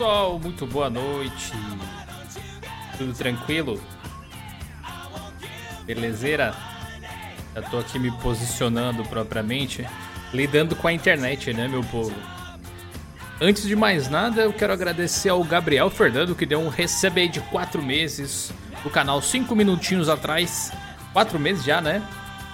[0.00, 1.52] Pessoal, muito boa noite.
[2.96, 3.78] Tudo tranquilo?
[5.84, 6.54] Belezeira?
[7.54, 9.86] Já tô aqui me posicionando propriamente,
[10.32, 12.14] lidando com a internet, né, meu povo?
[13.42, 17.40] Antes de mais nada, eu quero agradecer ao Gabriel Fernando que deu um recebe de
[17.40, 20.72] 4 meses do canal 5 minutinhos atrás.
[21.12, 22.02] 4 meses já, né?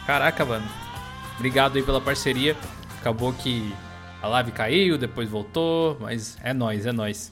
[0.04, 0.66] Caraca, mano.
[1.36, 2.56] Obrigado aí pela parceria.
[2.98, 3.72] Acabou que
[4.22, 7.30] a live caiu, depois voltou, mas é nóis, é nóis.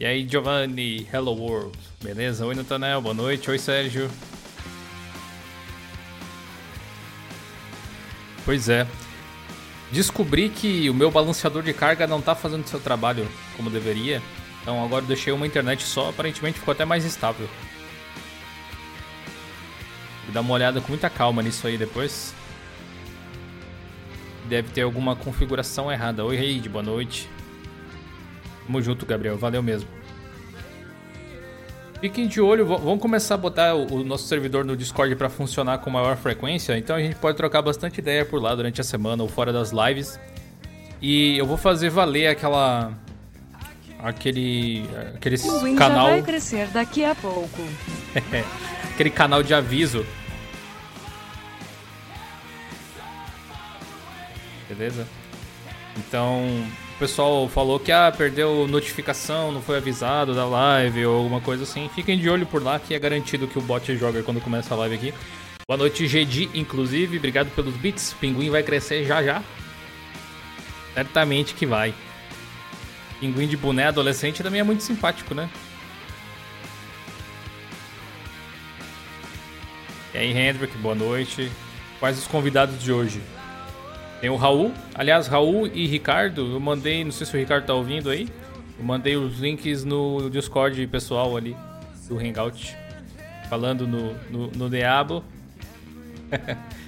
[0.00, 2.46] E aí, Giovanni, hello world, beleza?
[2.46, 3.50] Oi, Natanel, boa noite.
[3.50, 4.10] Oi, Sérgio.
[8.44, 8.86] Pois é.
[9.90, 14.22] Descobri que o meu balanceador de carga não tá fazendo seu trabalho como deveria.
[14.62, 17.48] Então agora deixei uma internet só, aparentemente ficou até mais estável.
[20.24, 22.34] Vou dar uma olhada com muita calma nisso aí depois.
[24.48, 26.24] Deve ter alguma configuração errada.
[26.24, 27.28] Oi, Reid, boa noite.
[28.66, 29.36] Tamo junto, Gabriel.
[29.36, 29.88] Valeu mesmo.
[32.00, 35.90] Fiquem de olho, vamos começar a botar o nosso servidor no Discord para funcionar com
[35.90, 36.78] maior frequência.
[36.78, 39.72] Então a gente pode trocar bastante ideia por lá durante a semana ou fora das
[39.72, 40.18] lives.
[41.02, 42.92] E eu vou fazer valer aquela
[43.98, 47.62] aquele aquele o canal vai crescer daqui a pouco.
[48.94, 50.06] aquele canal de aviso
[54.68, 55.06] beleza?
[55.96, 56.44] Então,
[56.94, 61.64] o pessoal falou que ah, perdeu notificação, não foi avisado da live ou alguma coisa
[61.64, 61.88] assim.
[61.94, 64.76] Fiquem de olho por lá que é garantido que o bot joga quando começa a
[64.78, 65.14] live aqui.
[65.66, 67.18] Boa noite, GD, inclusive.
[67.18, 68.14] Obrigado pelos bits.
[68.20, 69.42] Pinguim vai crescer já já.
[70.94, 71.94] Certamente que vai.
[73.20, 75.48] Pinguim de boné adolescente também é muito simpático, né?
[80.14, 81.50] E aí, Hendrick, boa noite.
[82.00, 83.20] Quais os convidados de hoje?
[84.20, 84.72] Tem o Raul.
[84.94, 88.28] Aliás, Raul e Ricardo, eu mandei, não sei se o Ricardo tá ouvindo aí.
[88.78, 91.56] Eu mandei os links no Discord pessoal ali
[92.08, 92.76] do Hangout.
[93.48, 95.22] Falando no, no, no Diabo.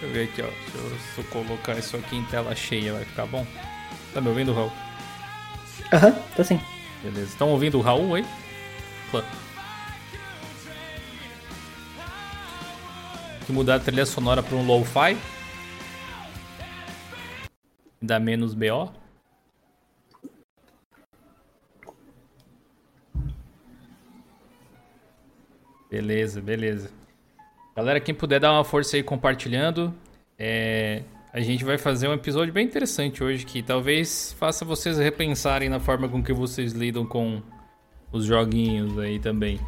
[0.00, 0.46] Deixa eu ver aqui, ó.
[0.46, 3.46] Se eu, se eu, colocar isso aqui em tela cheia, vai ficar bom?
[4.12, 4.72] Tá me ouvindo, Raul?
[5.92, 6.60] Aham, uhum, tô sim.
[7.02, 7.28] Beleza.
[7.28, 8.24] Estão ouvindo o Raul aí?
[13.42, 15.16] Que mudar a trilha sonora para um lo-fi.
[18.00, 18.92] Dá menos BO.
[25.90, 26.90] Beleza, beleza.
[27.76, 29.94] Galera, quem puder dar uma força aí compartilhando,
[30.38, 31.02] é...
[31.32, 35.78] a gente vai fazer um episódio bem interessante hoje que talvez faça vocês repensarem na
[35.78, 37.42] forma com que vocês lidam com
[38.10, 39.60] os joguinhos aí também.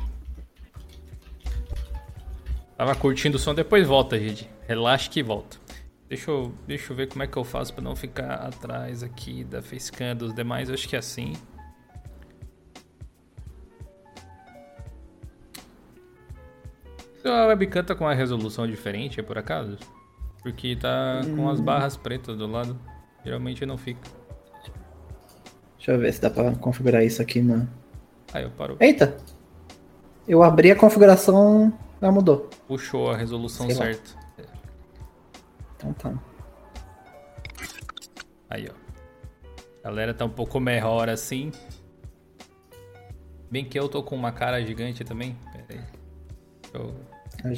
[2.77, 4.51] Tava curtindo o som, depois volta, gente.
[4.67, 5.57] Relaxa que volta.
[6.09, 9.45] Deixa eu, deixa eu ver como é que eu faço para não ficar atrás aqui
[9.45, 10.69] da facecam dos demais.
[10.69, 11.35] Eu acho que é assim.
[17.25, 19.79] A webcam tá com uma resolução diferente, é por acaso?
[20.43, 21.65] Porque tá com as hum.
[21.65, 22.79] barras pretas do lado.
[23.25, 24.01] Geralmente não fica.
[25.77, 27.67] Deixa eu ver se dá pra configurar isso aqui na.
[28.33, 28.77] Aí eu paro.
[28.81, 29.17] Eita!
[30.29, 32.51] Eu abri a configuração ah, mudou.
[32.67, 34.11] Puxou a resolução Sei certa.
[34.15, 34.45] Lá.
[35.77, 36.15] Então tá.
[38.51, 38.75] Aí, ó.
[39.83, 41.53] A galera tá um pouco melhor assim.
[43.51, 45.37] Bem que eu tô com uma cara gigante também.
[45.53, 45.81] Pera aí.
[46.73, 46.95] Eu...
[47.45, 47.53] A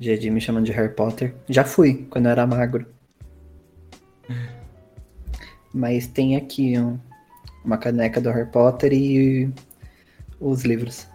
[0.00, 1.34] GD me chamando de Harry Potter.
[1.48, 2.86] Já fui, quando eu era magro.
[5.72, 6.98] Mas tem aqui um,
[7.64, 9.52] uma caneca do Harry Potter e
[10.40, 11.08] os livros.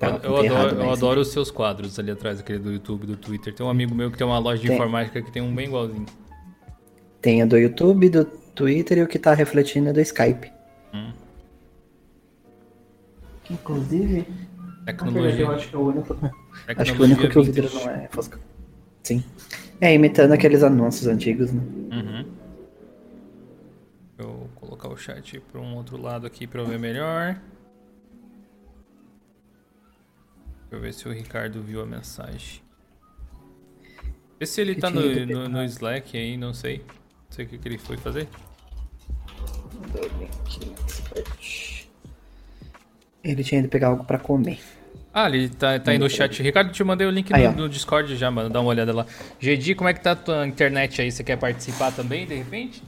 [0.00, 3.18] Tá, eu, eu adoro, eu adoro os seus quadros ali atrás, aquele do YouTube, do
[3.18, 3.54] Twitter.
[3.54, 4.74] Tem um amigo meu que tem uma loja de tem.
[4.74, 6.06] informática que tem um bem igualzinho.
[7.20, 10.50] Tem o do YouTube, do Twitter e o que tá refletindo é do Skype.
[10.94, 11.12] Hum.
[13.50, 14.26] Inclusive.
[14.86, 15.44] Tecnologia.
[15.44, 16.16] Eu acho que é o único.
[16.78, 18.40] Acho que o único que o vidro não é fosca.
[19.02, 19.22] Sim.
[19.82, 21.62] É, imitando aqueles anúncios antigos, né?
[21.92, 22.24] Uhum.
[24.16, 27.38] Vou colocar o chat para um outro lado aqui para eu ver melhor.
[30.70, 32.62] Deixa eu ver se o Ricardo viu a mensagem.
[34.38, 36.78] Vê se ele tá no, no, no, Slack aí, não sei.
[36.78, 38.28] Não sei o que, que ele foi fazer.
[43.24, 44.60] Ele tinha ido pegar algo pra comer.
[45.12, 46.40] Ah, ele tá, tá aí no chat.
[46.40, 48.48] Ricardo, te mandei o link aí, no, no, Discord já, mano.
[48.48, 49.04] Dá uma olhada lá.
[49.40, 51.10] GD, como é que tá a tua internet aí?
[51.10, 52.80] Você quer participar também, de repente?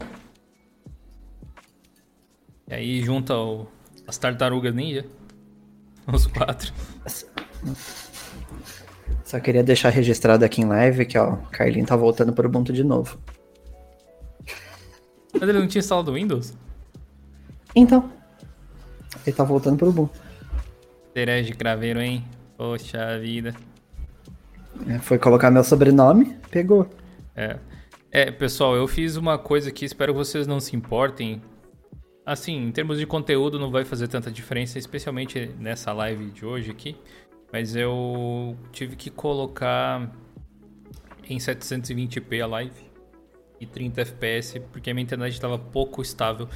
[2.68, 3.66] E aí junta o,
[4.06, 5.04] as tartarugas ninja.
[6.06, 6.72] Os quatro.
[9.24, 12.72] Só queria deixar registrado aqui em live que, ó, o Carlinho tá voltando pro Ubuntu
[12.72, 13.18] de novo.
[15.32, 16.54] Mas ele não tinha instalado o Windows?
[17.74, 18.10] Então.
[19.26, 20.20] Ele tá voltando pro Ubuntu.
[21.14, 22.24] Herege craveiro, hein?
[22.56, 23.54] Poxa vida.
[24.88, 26.88] É, foi colocar meu sobrenome, pegou.
[27.34, 27.58] É.
[28.10, 31.40] É, pessoal, eu fiz uma coisa que espero que vocês não se importem.
[32.24, 36.70] Assim, em termos de conteúdo não vai fazer tanta diferença, especialmente nessa live de hoje
[36.70, 36.96] aqui.
[37.52, 40.10] Mas eu tive que colocar
[41.28, 42.90] em 720p a live
[43.60, 46.48] e 30 FPS porque a minha internet estava pouco estável.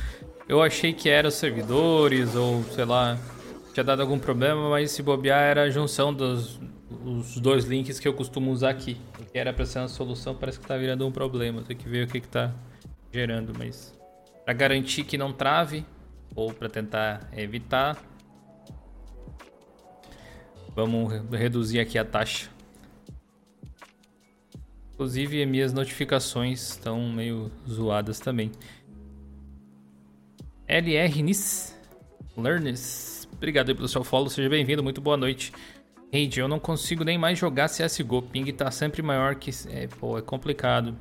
[0.49, 3.19] Eu achei que era os servidores ou sei lá,
[3.75, 6.59] tinha dado algum problema, mas se bobear era a junção dos
[7.05, 8.97] os dois links que eu costumo usar aqui.
[9.21, 11.63] O que era para ser uma solução parece que tá virando um problema.
[11.63, 12.53] Tem que ver o que que tá
[13.13, 13.95] gerando, mas
[14.45, 15.85] para garantir que não trave
[16.35, 17.97] ou para tentar evitar,
[20.77, 22.51] Vamos reduzir aqui a taxa.
[24.93, 28.53] Inclusive, minhas notificações estão meio zoadas também.
[30.69, 31.75] LR Nis
[32.37, 33.27] Learners.
[33.33, 35.51] Obrigado aí pelo seu follow, seja bem-vindo, muito boa noite.
[36.13, 39.51] Raid, eu não consigo nem mais jogar CSGO, ping tá sempre maior que...
[39.71, 40.95] É, pô, é complicado.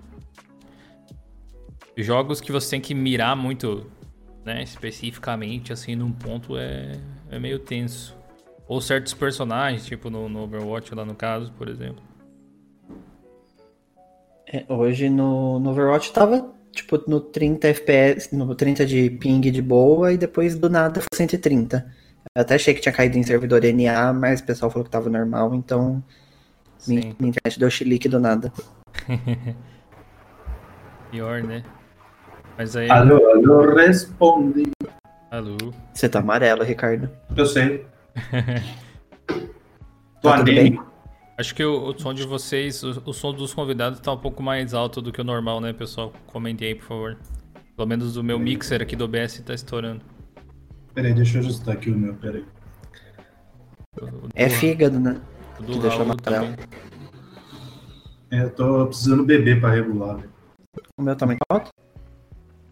[1.97, 3.91] Jogos que você tem que mirar muito,
[4.45, 6.97] né, especificamente, assim, num ponto é,
[7.29, 8.14] é meio tenso.
[8.67, 12.03] Ou certos personagens, tipo no, no Overwatch lá no caso, por exemplo.
[14.47, 19.61] É, hoje no, no Overwatch tava tipo no 30 FPS, no 30 de ping de
[19.61, 21.85] boa e depois do nada foi 130.
[22.35, 25.09] Eu até achei que tinha caído em servidor NA, mas o pessoal falou que tava
[25.09, 26.03] normal, então
[26.87, 28.51] minha, minha internet deu chilique do nada.
[31.11, 31.63] Pior, né?
[32.57, 32.89] Mas aí.
[32.89, 34.71] Alô, alô, responde.
[35.31, 35.57] Alô.
[35.93, 37.09] Você tá amarelo, Ricardo.
[37.35, 37.85] Eu sei.
[40.21, 40.79] Tá tudo bem?
[41.37, 44.41] Acho que o, o, som de vocês, o, o, som dos convidados tá um pouco
[44.41, 46.11] mais alto do que o normal, né, pessoal?
[46.27, 47.17] Comentem aí, por favor.
[47.75, 50.01] Pelo menos o meu mixer aqui do OBS tá estourando.
[50.93, 52.45] Peraí, deixa eu ajustar aqui o meu, peraí.
[54.33, 55.21] É fígado, né?
[55.59, 56.55] Do que Raul também.
[58.31, 60.17] É, eu tô precisando beber pra regular.
[60.17, 60.23] Né?
[60.97, 61.69] O meu também tá alto?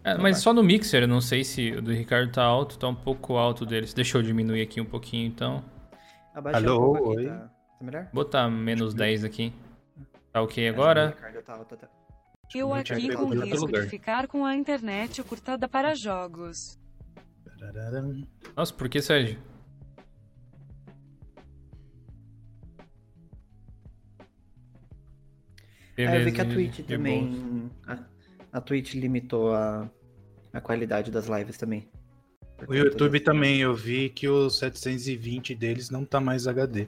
[0.04, 2.88] É, mas só no mixer, eu não sei se o do Ricardo tá alto, tá
[2.88, 3.94] um pouco alto deles.
[3.94, 5.64] Deixa eu diminuir aqui um pouquinho, então.
[6.36, 7.28] Abaixa Alô, um oi.
[7.28, 7.38] Tá...
[7.40, 8.10] tá melhor?
[8.12, 9.54] Botar menos 10 aqui.
[10.32, 11.16] Tá ok agora?
[11.46, 11.60] Tá
[12.54, 16.80] eu aqui com risco de ficar com a internet cortada para jogos.
[18.56, 19.40] Nossa, por que, Sérgio?
[25.96, 27.72] Beleza, é, eu vi que a Twitch também.
[27.88, 27.98] A,
[28.54, 29.90] a Twitch limitou a,
[30.54, 31.88] a qualidade das lives também.
[32.68, 36.88] O YouTube também, eu vi que o 720 deles não tá mais HD.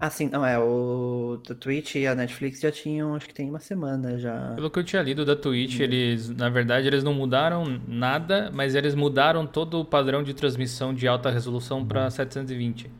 [0.00, 3.48] Ah, sim, não, é, o da Twitch e a Netflix já tinham, acho que tem
[3.48, 4.52] uma semana já.
[4.54, 5.82] Pelo que eu tinha lido da Twitch, hum.
[5.82, 10.94] eles, na verdade, eles não mudaram nada, mas eles mudaram todo o padrão de transmissão
[10.94, 12.90] de alta resolução para 720.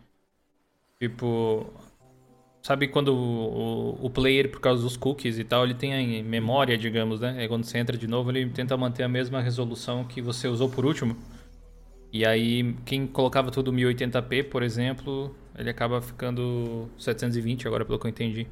[1.00, 1.73] Tipo,
[2.62, 6.77] sabe quando o, o, player, por causa dos cookies e tal, ele tem a memória,
[6.77, 7.45] digamos, né?
[7.45, 10.69] E quando você entra de novo, ele tenta manter a mesma resolução que você usou
[10.69, 11.17] por último.
[12.12, 18.07] E aí, quem colocava tudo 1080p, por exemplo, ele acaba ficando 720 agora, pelo que
[18.07, 18.47] eu entendi.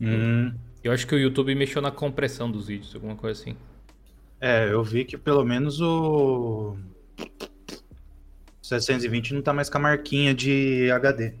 [0.00, 0.52] Hum.
[0.82, 3.56] Eu acho que o YouTube mexeu na compressão dos vídeos, alguma coisa assim.
[4.40, 6.76] É, eu vi que pelo menos o
[8.60, 11.34] 720 não tá mais com a marquinha de HD.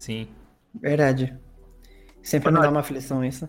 [0.00, 0.26] Sim.
[0.74, 1.38] Verdade.
[2.22, 3.48] Sempre me dá uma aflição isso.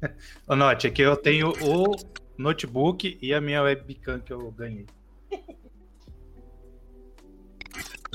[0.48, 1.94] Ô, Note, aqui eu tenho o
[2.38, 4.86] notebook e a minha webcam que eu ganhei.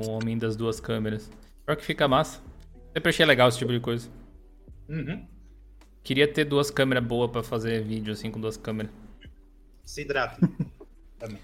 [0.02, 1.32] O homem das duas câmeras.
[1.64, 2.42] Pior que fica massa.
[2.92, 4.10] Sempre achei legal esse tipo de coisa.
[4.90, 5.28] Uhum.
[6.04, 8.92] Queria ter duas câmeras boas pra fazer vídeo assim com duas câmeras.
[9.84, 10.40] Se hidrata.
[11.20, 11.40] Também.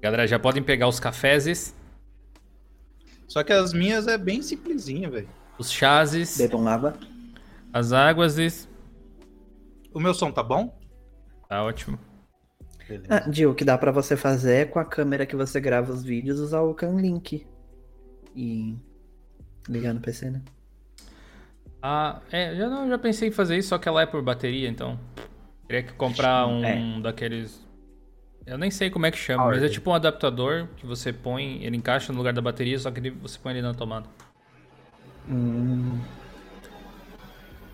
[0.00, 1.74] Galera, já podem pegar os cafés.
[3.28, 5.28] Só que as minhas é bem simplesinha, velho.
[5.58, 6.36] Os chazes.
[6.38, 6.98] Bebam lava.
[7.72, 8.68] As águas.
[9.92, 10.78] O meu som tá bom?
[11.48, 11.98] Tá ótimo.
[13.08, 15.92] Ah, Gil, o que dá para você fazer é com a câmera que você grava
[15.92, 17.44] os vídeos usar o Canlink
[18.34, 18.76] e
[19.68, 20.42] ligar no PC, né?
[21.82, 24.68] Ah, é, já não, já pensei em fazer isso, só que ela é por bateria,
[24.68, 24.98] então
[25.66, 27.00] teria que comprar um é.
[27.00, 27.65] daqueles
[28.46, 31.62] eu nem sei como é que chama, mas é tipo um adaptador que você põe,
[31.64, 34.08] ele encaixa no lugar da bateria, só que você põe ele na tomada.
[35.28, 36.00] Hum.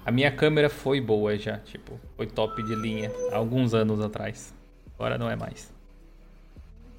[0.05, 4.53] A minha câmera foi boa já, tipo, foi top de linha há alguns anos atrás.
[4.95, 5.73] Agora não é mais.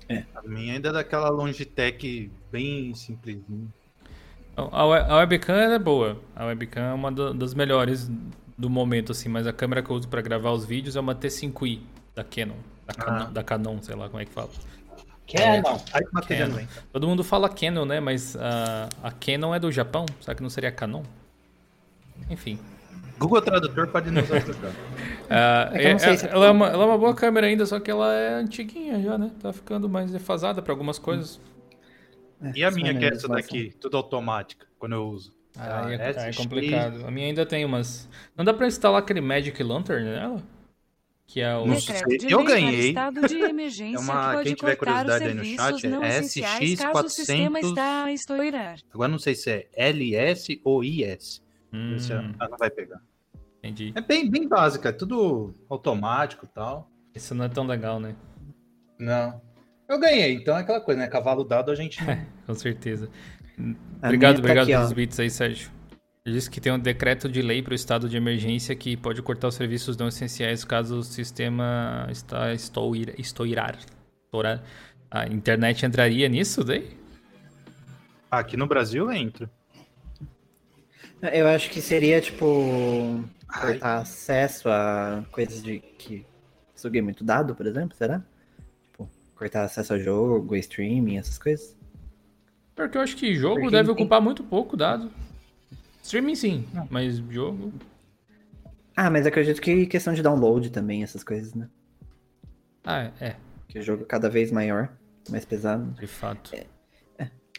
[0.07, 3.39] É, a minha ainda é daquela Logitech bem simples.
[4.55, 6.21] A, we- a webcam é boa.
[6.35, 8.09] A webcam é uma do- das melhores
[8.57, 11.15] do momento, assim, mas a câmera que eu uso pra gravar os vídeos é uma
[11.15, 11.79] T5i
[12.15, 12.55] da Canon.
[12.85, 13.25] Da Canon, Ah.
[13.31, 14.49] da Canon sei lá como é que fala.
[15.31, 15.77] Canon.
[15.79, 16.65] Que bateria Canon.
[16.91, 17.99] Todo mundo fala Canon, né?
[17.99, 20.05] Mas a, a Canon é do Japão.
[20.21, 21.03] Será que não seria Canon?
[22.29, 22.59] Enfim.
[23.17, 24.71] Google Tradutor pode nos ajudar.
[25.29, 27.79] Ah, É é- é- se- ela, é uma, ela é uma boa câmera ainda, só
[27.79, 29.31] que ela é antiguinha já, né?
[29.41, 31.39] Tá ficando mais defasada pra algumas coisas.
[32.53, 35.33] E a minha, que é essa daqui, tudo automática, quando eu uso.
[35.57, 37.05] Ah, é, Ah, é complicado.
[37.07, 38.07] A minha ainda tem umas.
[38.35, 40.41] Não dá pra instalar aquele Magic Lantern nela?
[41.25, 41.65] Que é o.
[41.65, 41.95] Não sei.
[42.29, 42.89] Eu ganhei.
[42.89, 46.03] estado de emergência É uma- quem tiver cortar os curiosidade aí no serviços chat, não
[46.03, 47.69] é essenciais caso o sistema 400.
[47.69, 48.77] está a estourar.
[48.93, 51.41] Agora não sei se é LS ou IS.
[51.71, 53.01] Hum, Esse é- ah, não vai pegar.
[53.59, 53.93] entendi.
[53.95, 56.89] É bem, bem básica, é tudo automático e tal.
[57.15, 58.15] Isso não é tão legal, né?
[58.99, 59.41] Não.
[59.89, 61.07] Eu ganhei, então é aquela coisa, né?
[61.07, 62.17] Cavalo dado a gente não.
[62.45, 63.09] Com certeza.
[64.01, 64.77] A Obrigado, tá obrigado aqui, ó.
[64.79, 65.69] pelos bits aí, Sérgio.
[66.25, 69.21] Ele disse que tem um decreto de lei para o estado de emergência que pode
[69.21, 73.13] cortar os serviços não essenciais caso o sistema está estourar.
[73.19, 73.77] estourar.
[74.23, 74.63] estourar.
[75.11, 76.95] A internet entraria nisso daí?
[78.31, 79.51] Aqui no Brasil entra.
[81.33, 86.25] Eu acho que seria, tipo, cortar acesso a coisas de que
[86.73, 88.23] suguem muito dado, por exemplo, será?
[88.83, 91.77] Tipo, cortar acesso ao jogo, streaming, essas coisas.
[92.73, 95.11] Porque eu acho que jogo Porque deve tem- ocupar muito pouco dado.
[96.03, 96.87] Streaming sim, Não.
[96.91, 97.71] mas jogo.
[98.95, 101.67] Ah, mas acredito que questão de download também, essas coisas, né?
[102.85, 103.35] Ah, é,
[103.67, 104.93] Que o jogo é cada vez maior,
[105.29, 105.91] mais pesado.
[105.99, 106.51] de fato.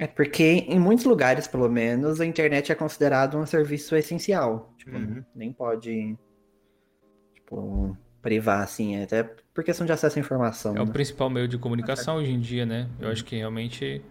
[0.00, 4.74] É porque em muitos lugares, pelo menos, a internet é considerado um serviço essencial.
[4.76, 5.24] Tipo, Uhum.
[5.34, 6.16] nem pode,
[7.32, 10.76] tipo, privar, assim, até por questão de acesso à informação.
[10.76, 10.92] É o né?
[10.92, 12.88] principal meio de comunicação hoje em dia, né?
[12.98, 14.02] Eu acho que realmente.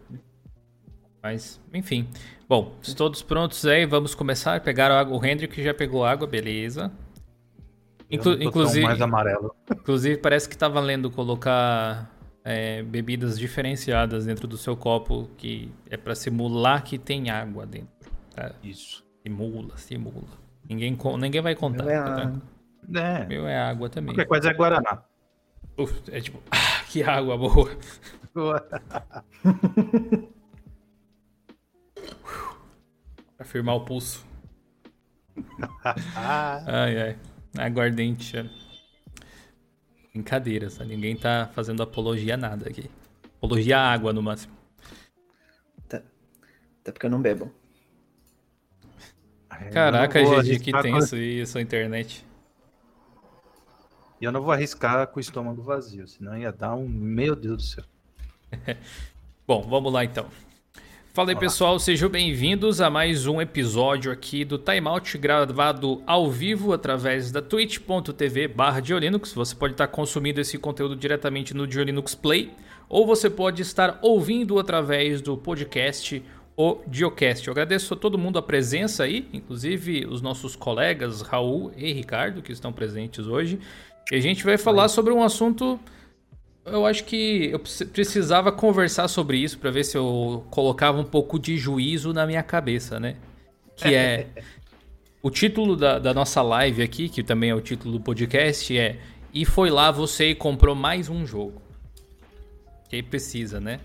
[1.24, 2.06] Mas, enfim.
[2.50, 4.60] Bom, se todos prontos aí, vamos começar.
[4.60, 5.18] Pegaram água.
[5.18, 6.92] O Hendrick já pegou água, beleza.
[8.12, 9.56] Inclu- inclusive, mais amarelo.
[9.72, 12.12] inclusive, parece que tá valendo colocar
[12.44, 18.12] é, bebidas diferenciadas dentro do seu copo, que é pra simular que tem água dentro.
[18.36, 18.52] tá?
[18.62, 19.02] Isso.
[19.26, 20.28] Simula, simula.
[20.70, 21.86] Ninguém, ninguém vai contar.
[21.86, 22.34] Meu é tá?
[22.96, 23.26] É.
[23.26, 24.14] Meu é água também.
[24.14, 25.04] Qualquer coisa é Guaraná.
[25.78, 27.70] Uf, é tipo, ah, que água boa.
[28.34, 29.24] Pra
[33.44, 34.26] firmar o pulso.
[36.16, 37.18] Ai, ai.
[37.58, 38.38] Aguardente.
[38.38, 38.46] é.
[40.14, 40.84] Brincadeira, tá?
[40.86, 42.90] Ninguém tá fazendo apologia a nada aqui.
[43.38, 44.54] Apologia à água, no máximo.
[45.88, 47.52] Até porque eu não bebo.
[49.72, 52.26] Caraca, eu não GG, que arriscar com- tenso aí, sua internet.
[54.20, 56.88] E eu não vou arriscar com o estômago vazio, senão ia dar um.
[56.88, 57.84] Meu Deus do céu.
[59.48, 60.28] Bom, vamos lá então.
[61.14, 61.42] Fala aí, Olá.
[61.42, 67.40] pessoal, sejam bem-vindos a mais um episódio aqui do Timeout gravado ao vivo através da
[67.40, 69.32] twitch.tv barra Diolinux.
[69.32, 72.50] Você pode estar consumindo esse conteúdo diretamente no Diolinux Play
[72.90, 76.20] ou você pode estar ouvindo através do podcast
[76.58, 77.48] O Diocast.
[77.48, 82.42] Eu agradeço a todo mundo a presença aí, inclusive os nossos colegas Raul e Ricardo
[82.42, 83.60] que estão presentes hoje.
[84.12, 85.80] E a gente vai falar sobre um assunto
[86.66, 91.04] eu acho que eu preci- precisava conversar sobre isso pra ver se eu colocava um
[91.04, 93.16] pouco de juízo na minha cabeça, né?
[93.76, 94.28] Que é.
[95.22, 98.98] o título da, da nossa live aqui, que também é o título do podcast, é
[99.34, 101.62] E foi lá você e comprou mais um jogo.
[102.90, 103.80] Que aí precisa, né?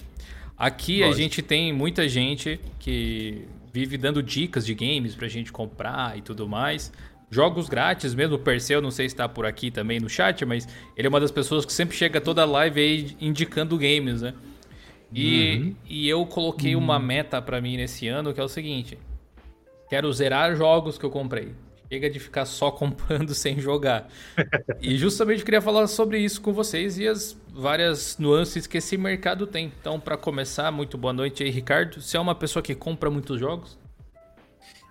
[0.56, 1.22] Aqui a Lógico.
[1.22, 6.48] gente tem muita gente que vive dando dicas de games pra gente comprar e tudo
[6.48, 6.92] mais.
[7.30, 10.66] Jogos grátis mesmo, o Perseu, não sei se tá por aqui também no chat, mas
[10.96, 14.34] ele é uma das pessoas que sempre chega toda live aí indicando games, né?
[15.12, 18.98] E, e eu coloquei uma meta pra mim nesse ano que é o seguinte:
[19.88, 21.54] quero zerar jogos que eu comprei.
[21.90, 24.08] Chega de ficar só comprando sem jogar.
[24.80, 29.46] e justamente queria falar sobre isso com vocês e as várias nuances que esse mercado
[29.46, 29.72] tem.
[29.80, 32.00] Então, pra começar, muito boa noite aí, Ricardo.
[32.00, 33.78] Você é uma pessoa que compra muitos jogos?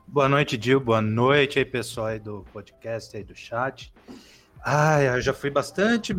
[0.08, 0.80] Boa noite, Dil.
[0.80, 3.94] Boa noite aí, pessoal aí do podcast aí do chat.
[4.64, 6.16] Ai, eu já fui bastante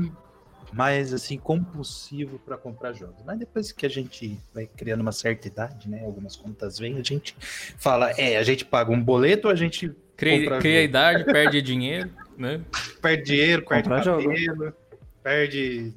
[0.73, 3.23] mais assim compulsivo para comprar jogos.
[3.25, 6.04] Mas depois que a gente vai criando uma certa idade, né?
[6.04, 7.35] Algumas contas vêm, a gente
[7.78, 10.85] fala, é, a gente paga um boleto, a gente Cria, cria jogo.
[10.85, 12.61] idade, perde dinheiro, né?
[13.00, 14.23] perde dinheiro, perde Comprar jogo.
[14.28, 14.75] cabelo,
[15.23, 15.95] perde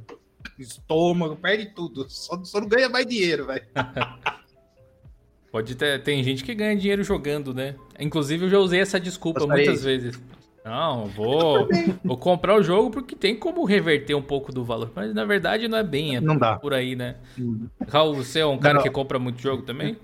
[0.58, 2.08] estômago, perde tudo.
[2.10, 3.66] Só, só não ganha mais dinheiro, velho.
[5.52, 7.76] Pode ter, tem gente que ganha dinheiro jogando, né?
[8.00, 9.66] Inclusive eu já usei essa desculpa Gostaria.
[9.66, 10.20] muitas vezes.
[10.64, 11.68] Não, vou,
[12.06, 14.92] vou comprar o jogo porque tem como reverter um pouco do valor.
[14.96, 16.58] Mas na verdade não é bem é Não dá.
[16.58, 17.16] por aí, né?
[17.88, 18.82] Raul, você é um cara Não.
[18.84, 19.98] que compra muito jogo também?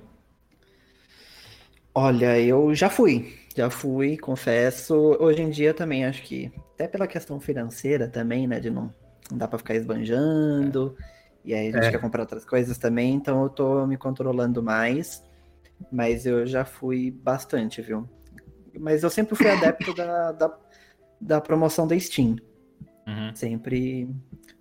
[1.94, 3.34] Olha, eu já fui.
[3.56, 4.94] Já fui, confesso.
[5.20, 8.60] Hoje em dia também acho que, até pela questão financeira também, né?
[8.60, 8.94] De não,
[9.32, 10.96] não dá pra ficar esbanjando.
[11.44, 11.92] E aí a gente É.
[11.92, 15.24] quer comprar outras coisas também, então eu tô me controlando mais.
[15.92, 18.08] Mas eu já fui bastante, viu?
[18.80, 20.58] Mas eu sempre fui adepto da, da,
[21.20, 22.36] da promoção da Steam.
[23.08, 23.34] Uhum.
[23.34, 24.10] Sempre.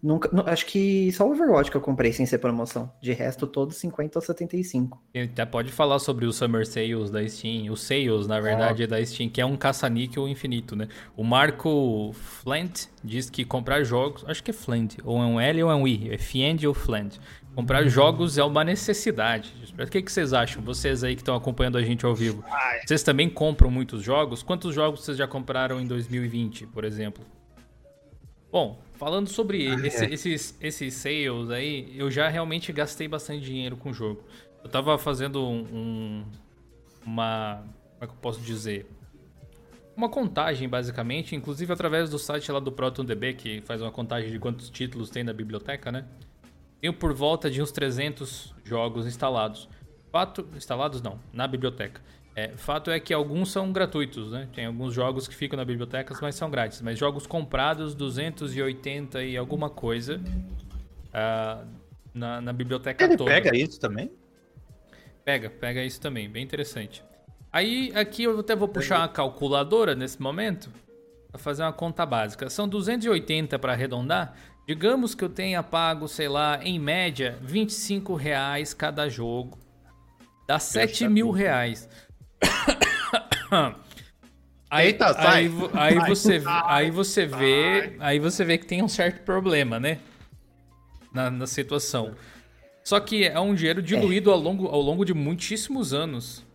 [0.00, 0.28] Nunca.
[0.32, 2.92] nu- Acho que só o Overwatch que eu comprei sem ser promoção.
[3.02, 5.02] De resto, todos 50 ou 75.
[5.12, 9.04] E até pode falar sobre os Summer Sales da Steam, os Sales, na verdade, da
[9.04, 10.87] Steam, que é um caça-níquel infinito, né?
[11.16, 15.62] O Marco Flint diz que comprar jogos, acho que é Flint, ou é um L
[15.64, 17.16] ou é um I, é Fiend ou Flint.
[17.57, 19.51] Comprar jogos é uma necessidade.
[19.83, 20.62] O que, que vocês acham?
[20.62, 22.45] Vocês aí que estão acompanhando a gente ao vivo.
[22.87, 24.42] Vocês também compram muitos jogos?
[24.42, 27.25] Quantos jogos vocês já compraram em 2020, por exemplo?
[28.53, 33.88] Bom, falando sobre esse- esses, esses sales aí, eu já realmente gastei bastante dinheiro com
[33.90, 34.23] o jogo.
[34.62, 36.25] Eu tava fazendo um, um-
[37.07, 37.62] uma.
[37.95, 38.87] Como é que eu posso dizer?
[39.97, 44.38] Uma contagem, basicamente, inclusive através do site lá do ProtonDB, que faz uma contagem de
[44.38, 46.05] quantos títulos tem na biblioteca, né?
[46.80, 49.68] Tenho por volta de uns 300 jogos instalados.
[50.10, 50.46] Fato.
[50.56, 52.00] Instalados não, na biblioteca.
[52.34, 54.46] É, fato é que alguns são gratuitos, né?
[54.54, 56.82] Tem alguns jogos que ficam na biblioteca, mas são grátis.
[56.82, 60.20] Mas jogos comprados, 280 e alguma coisa
[61.14, 61.64] ah,
[62.12, 63.30] na, na biblioteca Ele toda.
[63.30, 64.12] pega isso também?
[65.24, 67.02] Pega, pega isso também, bem interessante.
[67.50, 70.70] Aí aqui eu até vou puxar uma calculadora nesse momento
[71.30, 72.50] para fazer uma conta básica.
[72.50, 74.36] São 280 para arredondar.
[74.66, 79.59] Digamos que eu tenha pago, sei lá, em média, 25 reais cada jogo.
[80.48, 81.88] Dá 7 mil reais.
[84.68, 86.09] Aí, Eita, aí, aí Sai.
[86.09, 90.00] você, aí você vê, aí você vê que tem um certo problema, né?
[91.12, 92.16] Na, na situação.
[92.83, 96.45] Só que é um dinheiro diluído ao longo, ao longo de muitíssimos anos.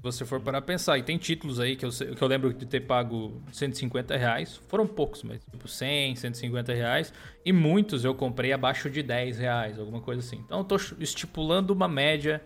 [0.00, 0.96] Se você for parar a pensar.
[0.96, 4.56] E tem títulos aí que eu, que eu lembro de ter pago 150 reais.
[4.66, 7.12] Foram poucos, mas tipo 100, 150 reais.
[7.44, 10.42] E muitos eu comprei abaixo de 10 reais, alguma coisa assim.
[10.44, 12.42] Então eu tô estipulando uma média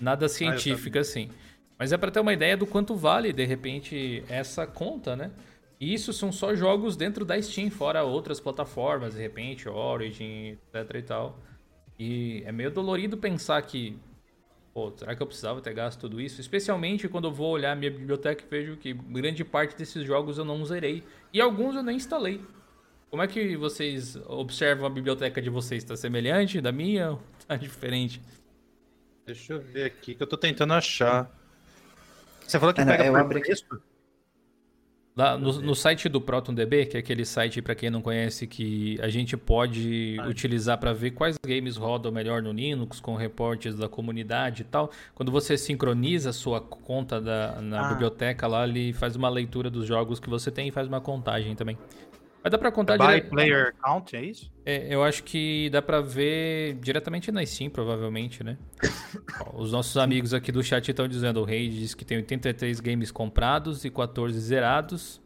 [0.00, 1.28] nada científica assim.
[1.78, 5.30] Mas é pra ter uma ideia do quanto vale, de repente, essa conta, né?
[5.78, 10.94] E isso são só jogos dentro da Steam, fora outras plataformas, de repente, Origin, etc
[10.94, 11.38] e tal.
[11.98, 13.98] E é meio dolorido pensar que,
[14.74, 16.40] pô, será que eu precisava ter gasto tudo isso?
[16.40, 20.36] Especialmente quando eu vou olhar a minha biblioteca e vejo que grande parte desses jogos
[20.36, 21.04] eu não zerei.
[21.32, 22.40] E alguns eu nem instalei.
[23.08, 25.84] Como é que vocês observam a biblioteca de vocês?
[25.84, 28.20] Tá semelhante da minha ou tá diferente?
[29.24, 31.30] Deixa eu ver aqui, que eu tô tentando achar.
[32.46, 33.64] Você falou que Ah, não, pega eu por abri- preço?
[35.16, 38.98] Lá no, no site do ProtonDB, que é aquele site para quem não conhece que
[39.00, 43.88] a gente pode utilizar para ver quais games rodam melhor no Linux com reportes da
[43.88, 44.90] comunidade e tal.
[45.14, 47.88] Quando você sincroniza a sua conta da, na Ah.
[47.92, 51.54] biblioteca lá, ele faz uma leitura dos jogos que você tem e faz uma contagem
[51.54, 51.78] também.
[52.44, 54.52] Mas dá para contar By dire- player count, é isso?
[54.66, 58.58] é, eu acho que dá pra ver diretamente na Steam, provavelmente, né?
[59.54, 63.10] Os nossos amigos aqui do chat estão dizendo, o Rei diz que tem 83 games
[63.10, 65.22] comprados e 14 zerados.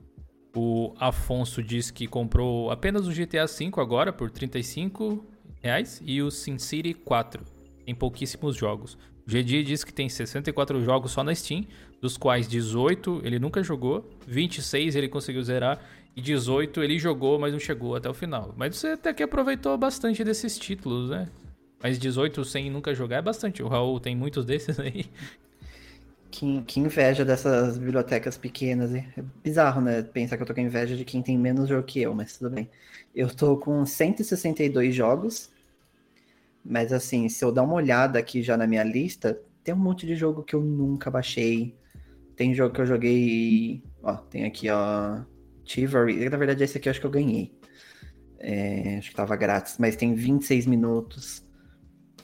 [0.56, 5.24] O Afonso diz que comprou apenas o GTA V agora por 35
[5.60, 7.44] reais e o SimCity 4
[7.86, 8.94] em pouquíssimos jogos.
[9.26, 11.66] O GD diz que tem 64 jogos só na Steam,
[12.00, 15.78] dos quais 18 ele nunca jogou, 26 ele conseguiu zerar
[16.18, 18.52] e 18 ele jogou, mas não chegou até o final.
[18.56, 21.28] Mas você até que aproveitou bastante desses títulos, né?
[21.80, 23.62] Mas 18 sem nunca jogar é bastante.
[23.62, 25.06] O Raul tem muitos desses aí.
[26.28, 29.06] Que, que inveja dessas bibliotecas pequenas, hein?
[29.16, 30.02] É bizarro, né?
[30.02, 32.50] Pensar que eu tô com inveja de quem tem menos jogo que eu, mas tudo
[32.50, 32.68] bem.
[33.14, 35.50] Eu tô com 162 jogos,
[36.64, 40.04] mas assim, se eu dar uma olhada aqui já na minha lista, tem um monte
[40.04, 41.76] de jogo que eu nunca baixei.
[42.34, 43.82] Tem jogo que eu joguei.
[44.02, 45.20] Ó, tem aqui, ó.
[45.68, 46.28] Chivalry.
[46.28, 47.52] Na verdade, esse aqui eu acho que eu ganhei.
[48.38, 51.44] É, acho que tava grátis, mas tem 26 minutos.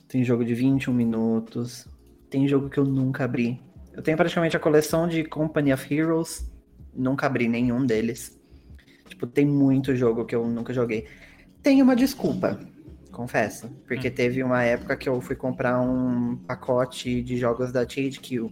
[0.09, 1.87] Tem jogo de 21 minutos.
[2.30, 3.61] Tem jogo que eu nunca abri.
[3.92, 6.50] Eu tenho praticamente a coleção de Company of Heroes.
[6.94, 8.40] Nunca abri nenhum deles.
[9.09, 11.07] Tipo, tem muito jogo que eu nunca joguei.
[11.62, 12.59] Tem uma desculpa,
[13.12, 13.68] confesso.
[13.87, 18.50] Porque teve uma época que eu fui comprar um pacote de jogos da THQ.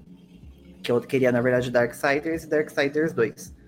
[0.83, 3.62] Que eu queria, na verdade, Darksiders e Darksiders 2.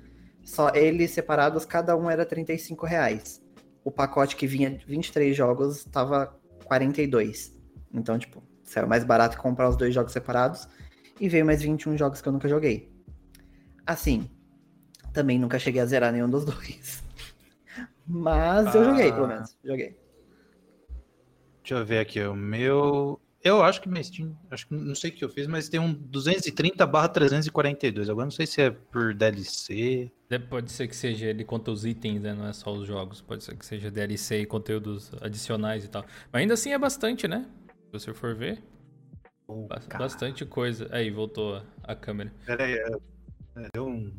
[0.45, 3.43] Só eles separados, cada um era 35 reais.
[3.83, 7.53] O pacote que vinha 23 jogos tava 42.
[7.93, 10.69] Então, tipo, saiu mais barato comprar os dois jogos separados.
[11.21, 12.93] E veio mais 21 jogos que eu nunca joguei.
[13.87, 14.29] Assim,
[15.13, 17.03] também nunca cheguei a zerar nenhum dos dois.
[18.07, 19.29] Mas eu joguei, pelo Ah.
[19.29, 19.57] menos.
[19.65, 19.97] Joguei.
[21.63, 23.19] Deixa eu ver aqui, o meu.
[23.45, 25.79] Eu acho que minha Steam, acho que não sei o que eu fiz, mas tem
[25.79, 28.09] um 230 barra 342.
[28.09, 30.11] Agora não sei se é por DLC.
[30.49, 32.33] Pode ser que seja ele conta os itens, né?
[32.33, 33.21] Não é só os jogos.
[33.21, 36.05] Pode ser que seja DLC e conteúdos adicionais e tal.
[36.33, 37.47] Mas ainda assim é bastante, né?
[37.85, 38.63] Se você for ver.
[39.47, 40.89] Oh, bastante coisa.
[40.91, 42.33] Aí, voltou a câmera.
[42.47, 42.89] Pera aí, é,
[43.57, 44.17] é, deu um,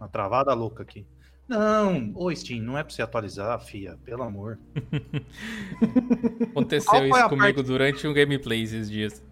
[0.00, 1.06] uma travada louca aqui.
[1.48, 4.58] Não, ô Steam, não é pra você atualizar, fia, pelo amor.
[6.50, 7.62] Aconteceu isso comigo parte...
[7.62, 9.24] durante um gameplay esses dias.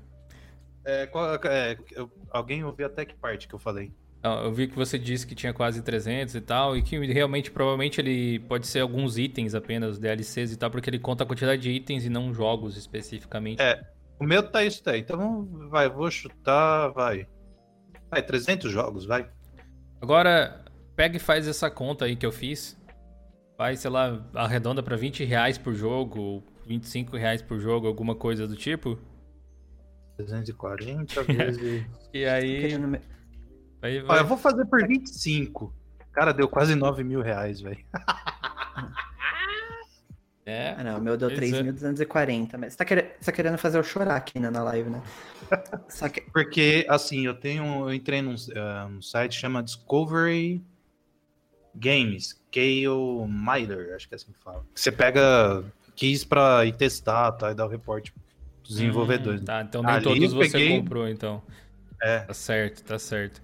[0.84, 3.92] É, qual, é, eu, alguém ouviu até que parte que eu falei?
[4.22, 8.00] Eu vi que você disse que tinha quase 300 e tal, e que realmente, provavelmente,
[8.00, 11.70] ele pode ser alguns itens apenas, DLCs e tal, porque ele conta a quantidade de
[11.70, 13.60] itens e não jogos especificamente.
[13.60, 13.80] É,
[14.18, 17.28] o meu tá isso daí, então vai, vou chutar, vai.
[18.10, 19.28] Vai, 300 jogos, vai.
[20.00, 20.64] Agora,
[20.96, 22.76] pega e faz essa conta aí que eu fiz.
[23.56, 28.48] Vai, sei lá, arredonda pra 20 reais por jogo, 25 reais por jogo, alguma coisa
[28.48, 28.98] do tipo.
[30.16, 31.86] 340 vezes.
[32.12, 32.78] e aí.
[33.80, 34.20] vai, vai...
[34.20, 35.72] eu vou fazer por 25.
[36.12, 37.84] Cara, deu quase 9 mil reais, velho.
[40.48, 40.76] É.
[40.78, 42.56] Ah, não, o meu deu 3.240, é.
[42.56, 45.02] mas você tá, querendo, você tá querendo fazer eu chorar aqui né, na live, né?
[46.14, 46.20] Que...
[46.30, 47.64] Porque, assim, eu tenho.
[47.88, 50.64] Eu entrei num uh, um site que chama Discovery
[51.76, 54.64] Games, Kale Miller, acho que é assim que fala.
[54.74, 57.52] Você pega keys pra ir testar, tá?
[57.52, 58.12] E dar o reporte
[58.62, 59.42] dos hum, desenvolvedores.
[59.42, 60.78] tá, então nem Ali todos você peguei...
[60.78, 61.42] comprou, então.
[62.02, 62.20] É.
[62.20, 63.40] Tá certo, tá certo.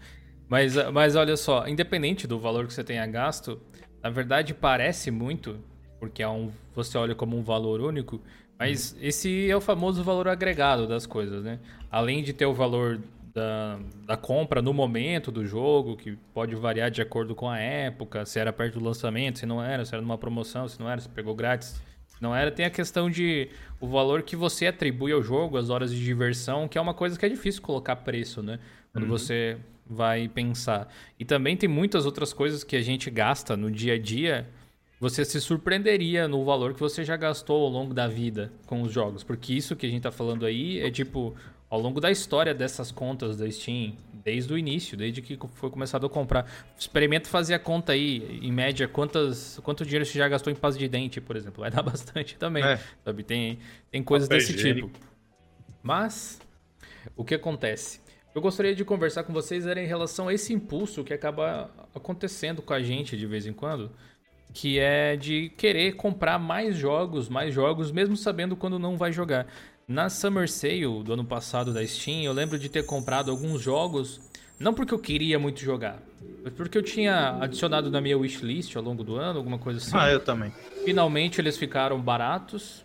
[0.48, 3.60] Mas, mas olha só, independente do valor que você tenha gasto,
[4.02, 5.58] na verdade parece muito
[6.02, 8.20] porque é um, você olha como um valor único,
[8.58, 8.98] mas uhum.
[9.02, 11.60] esse é o famoso valor agregado das coisas, né?
[11.88, 12.98] Além de ter o valor
[13.34, 18.26] da, da compra no momento do jogo, que pode variar de acordo com a época,
[18.26, 21.00] se era perto do lançamento, se não era, se era numa promoção, se não era,
[21.00, 21.80] se pegou grátis.
[22.20, 23.48] Não era, tem a questão de
[23.80, 27.18] o valor que você atribui ao jogo, as horas de diversão, que é uma coisa
[27.18, 28.60] que é difícil colocar preço, né?
[28.92, 29.10] Quando uhum.
[29.10, 30.88] você vai pensar.
[31.18, 34.46] E também tem muitas outras coisas que a gente gasta no dia a dia
[35.02, 38.92] você se surpreenderia no valor que você já gastou ao longo da vida com os
[38.92, 39.24] jogos.
[39.24, 41.34] Porque isso que a gente tá falando aí é tipo,
[41.72, 46.04] ao longo da história dessas contas da Steam, desde o início, desde que foi começado
[46.04, 46.46] a comprar.
[46.78, 50.78] Experimenta fazer a conta aí, em média, quantas, quanto dinheiro você já gastou em pasta
[50.78, 51.62] de dente, por exemplo.
[51.62, 52.62] Vai dar bastante também.
[52.62, 52.78] É.
[53.02, 53.22] Sabe?
[53.22, 53.58] Tem,
[53.90, 54.90] tem coisas desse tipo.
[55.82, 56.38] Mas,
[57.16, 58.02] o que acontece?
[58.34, 62.60] Eu gostaria de conversar com vocês era em relação a esse impulso que acaba acontecendo
[62.60, 63.90] com a gente de vez em quando
[64.52, 69.46] que é de querer comprar mais jogos, mais jogos, mesmo sabendo quando não vai jogar.
[69.86, 74.20] Na Summer Sale do ano passado da Steam, eu lembro de ter comprado alguns jogos,
[74.58, 76.00] não porque eu queria muito jogar,
[76.44, 79.96] mas porque eu tinha adicionado na minha wishlist ao longo do ano, alguma coisa assim.
[79.96, 80.52] Ah, eu também.
[80.84, 82.84] Finalmente eles ficaram baratos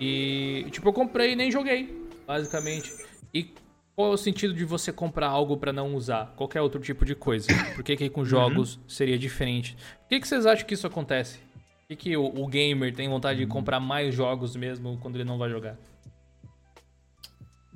[0.00, 2.92] e, tipo, eu comprei e nem joguei, basicamente.
[3.32, 3.54] E
[3.94, 6.34] qual é o sentido de você comprar algo para não usar?
[6.36, 7.48] Qualquer outro tipo de coisa.
[7.74, 8.26] Por que, que com uhum.
[8.26, 8.82] jogos uhum.
[8.88, 9.74] seria diferente?
[10.02, 11.38] Por que, que vocês acham que isso acontece?
[11.38, 13.46] Por que, que o, o gamer tem vontade uhum.
[13.46, 15.78] de comprar mais jogos mesmo quando ele não vai jogar?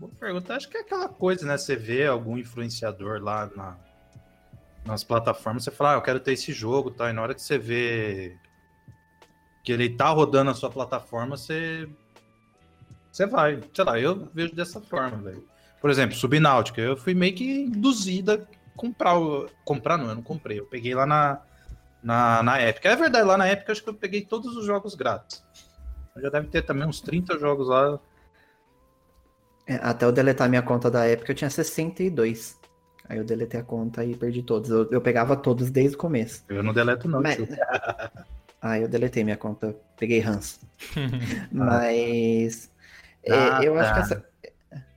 [0.00, 0.54] Boa pergunta.
[0.54, 1.58] Acho que é aquela coisa, né?
[1.58, 3.76] Você vê algum influenciador lá na,
[4.86, 7.10] nas plataformas, você fala, ah, eu quero ter esse jogo, tá?
[7.10, 8.34] E na hora que você vê
[9.62, 11.86] que ele tá rodando a sua plataforma, você
[13.12, 13.60] você vai.
[13.74, 15.46] Sei lá, eu vejo dessa forma, velho.
[15.82, 19.16] Por exemplo, Subnáutica, eu fui meio que induzida a comprar.
[19.66, 20.60] Comprar não, eu não comprei.
[20.60, 21.42] Eu peguei lá na,
[22.02, 22.86] na, na Epic.
[22.86, 25.44] É verdade, lá na Epic acho que eu peguei todos os jogos grátis.
[26.16, 28.00] Já deve ter também uns 30 jogos lá.
[29.70, 32.58] É, até eu deletar minha conta da Epic, eu tinha 62.
[33.08, 34.68] Aí eu deletei a conta e perdi todos.
[34.68, 36.44] Eu, eu pegava todos desde o começo.
[36.48, 37.38] Eu não deleto, não, Mas...
[38.60, 39.76] ah, eu deletei minha conta.
[39.96, 40.58] Peguei Hans.
[41.52, 42.68] Mas.
[43.28, 43.80] Ah, é, eu tá.
[43.80, 44.26] acho que essa,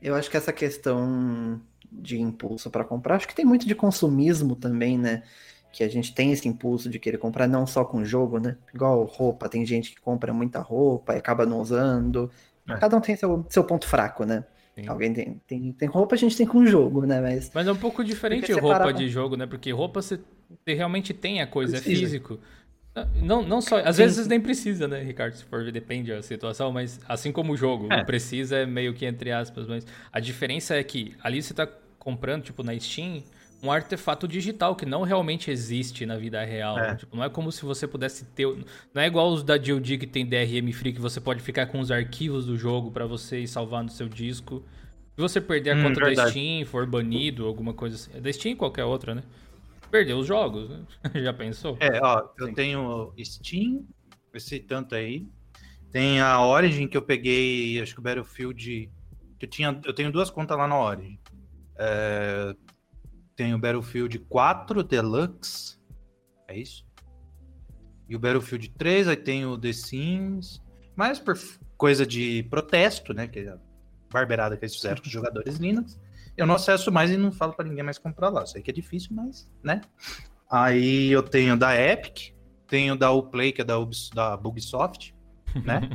[0.02, 4.56] eu acho que essa questão de impulso para comprar, acho que tem muito de consumismo
[4.56, 5.22] também, né?
[5.72, 8.58] Que a gente tem esse impulso de querer comprar não só com jogo, né?
[8.74, 12.32] Igual roupa, tem gente que compra muita roupa e acaba não usando.
[12.68, 12.76] É.
[12.78, 14.44] Cada um tem seu, seu ponto fraco, né?
[14.76, 14.88] Sim.
[14.88, 17.22] Alguém tem, tem, tem roupa, a gente tem com jogo, né?
[17.22, 19.46] Mas, Mas é um pouco diferente roupa de jogo, né?
[19.46, 20.20] Porque roupa você
[20.66, 22.02] realmente tem a coisa, é Precisa.
[22.02, 22.40] é físico.
[23.22, 23.80] Não, não só.
[23.80, 24.04] Às Sim.
[24.04, 25.34] vezes nem precisa, né, Ricardo?
[25.36, 28.04] Se for ver, depende da situação, mas assim como o jogo, é.
[28.04, 32.44] precisa é meio que entre aspas, mas a diferença é que ali você tá comprando,
[32.44, 33.24] tipo, na Steam,
[33.64, 36.78] um artefato digital que não realmente existe na vida real.
[36.78, 36.96] É.
[36.96, 38.46] Tipo, não é como se você pudesse ter.
[38.94, 41.80] Não é igual os da DoD que tem DRM Free, que você pode ficar com
[41.80, 44.64] os arquivos do jogo para você ir salvar no seu disco.
[45.16, 46.16] Se você perder a hum, conta verdade.
[46.16, 48.20] da Steam, for banido, alguma coisa assim.
[48.20, 49.24] Da Steam e qualquer outra, né?
[49.94, 50.84] perder os jogos, né?
[51.22, 51.78] Já pensou?
[51.80, 52.54] É, ó, eu Sim.
[52.56, 53.86] tenho Steam,
[54.34, 55.28] esse tanto aí.
[55.92, 58.90] Tem a Origin que eu peguei, acho que o Battlefield
[59.40, 61.20] Eu, tinha, eu tenho duas contas lá na Origin.
[61.78, 62.56] É,
[63.36, 65.78] tenho o Battlefield 4 Deluxe.
[66.48, 66.86] É isso?
[68.08, 70.62] E o Battlefield 3, aí tem o The Sims.
[70.96, 71.38] Mas por
[71.78, 73.28] coisa de protesto, né?
[73.28, 73.58] Que é a
[74.12, 76.00] barbeirada que eles fizeram com os jogadores Linux.
[76.38, 78.46] Eu não acesso mais e não falo para ninguém mais comprar lá.
[78.46, 79.82] Sei que é difícil, mas, né?
[80.50, 82.34] Aí eu tenho da Epic,
[82.68, 85.14] tenho da Uplay, que é da, Ubis, da Bugsoft,
[85.64, 85.90] né?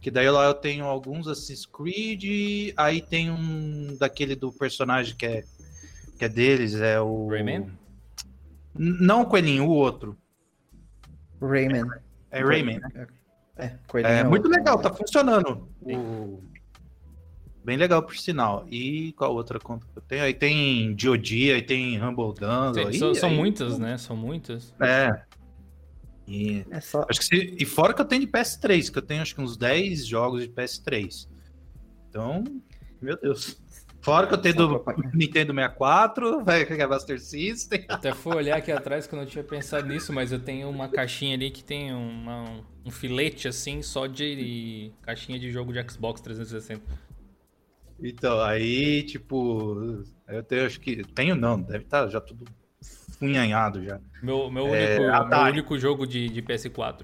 [0.00, 5.26] que daí lá eu tenho alguns Assassin's Creed, aí tem um daquele do personagem que
[5.26, 5.44] é,
[6.16, 7.28] que é deles, é o...
[7.28, 7.70] Rayman?
[8.74, 10.16] Não o Coelhinho, o outro.
[11.40, 11.86] Rayman.
[12.30, 13.06] É Rayman, né?
[13.56, 15.68] É, é muito legal, tá funcionando.
[15.80, 16.42] O...
[17.64, 18.66] Bem legal, por sinal.
[18.70, 20.22] E qual outra conta que eu tenho?
[20.22, 22.98] Aí tem Diodia, aí tem Rumble Dance.
[22.98, 23.98] São, são aí, muitas, né?
[23.98, 24.74] São muitas.
[24.78, 25.22] É.
[26.28, 27.04] E, é só...
[27.08, 27.56] acho que se...
[27.58, 30.42] e fora que eu tenho de PS3, que eu tenho acho que uns 10 jogos
[30.42, 31.28] de PS3.
[32.08, 32.44] Então,
[33.00, 33.60] meu Deus.
[34.06, 37.86] Fora que eu tenho do Nintendo 64, vai que é Master System.
[37.88, 40.88] Até fui olhar aqui atrás que eu não tinha pensado nisso, mas eu tenho uma
[40.88, 42.44] caixinha ali que tem uma,
[42.84, 46.80] um filete assim, só de caixinha de jogo de Xbox 360.
[48.00, 51.02] Então, aí, tipo, eu tenho, acho que.
[51.02, 52.44] Tenho não, deve estar tá já tudo
[53.18, 53.98] funhanhado já.
[54.22, 57.02] Meu, meu, é, único, meu único jogo de, de PS4.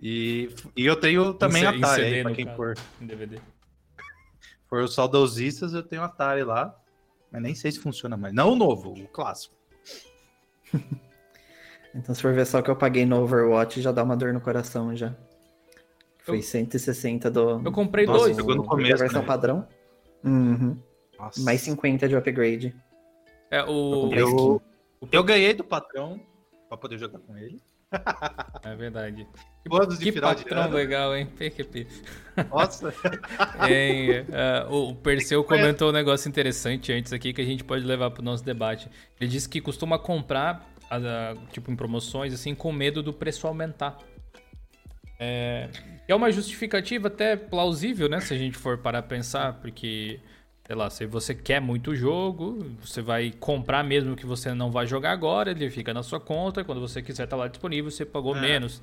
[0.00, 2.74] E, e eu tenho também em, Atari, em aí, pra quem caso, for.
[3.00, 3.38] Em DVD.
[4.72, 6.74] For os saudosistas, eu tenho Atari lá.
[7.30, 8.32] Mas nem sei se funciona mais.
[8.32, 9.54] Não o novo, o clássico.
[11.94, 14.40] então, se for ver só que eu paguei no Overwatch, já dá uma dor no
[14.40, 15.14] coração já.
[16.20, 17.60] Foi eu, 160 do.
[17.62, 18.36] Eu comprei Nossa, dois.
[18.38, 19.26] Do, no começo, versão né?
[19.26, 19.68] padrão.
[20.24, 20.80] Uhum.
[21.40, 22.74] Mais 50 de upgrade.
[23.50, 24.10] É, o.
[24.14, 24.62] Eu, eu,
[25.12, 26.18] eu ganhei do patrão
[26.70, 27.60] pra poder jogar com ele.
[28.62, 29.26] É verdade.
[29.98, 31.26] Que, que patrão legal, hein?
[31.26, 31.86] PQP.
[32.50, 32.92] Nossa.
[33.68, 34.24] é,
[34.68, 38.20] uh, o Perseu comentou um negócio interessante antes aqui que a gente pode levar para
[38.20, 38.88] o nosso debate.
[39.20, 43.98] Ele disse que costuma comprar, uh, tipo, em promoções, assim, com medo do preço aumentar.
[45.18, 45.68] É,
[46.08, 48.20] é uma justificativa até plausível, né?
[48.20, 50.18] Se a gente for parar a pensar, porque,
[50.72, 54.70] sei lá, se você quer muito o jogo, você vai comprar mesmo que você não
[54.70, 57.90] vai jogar agora, ele fica na sua conta, quando você quiser estar tá lá disponível,
[57.90, 58.40] você pagou é.
[58.40, 58.80] menos.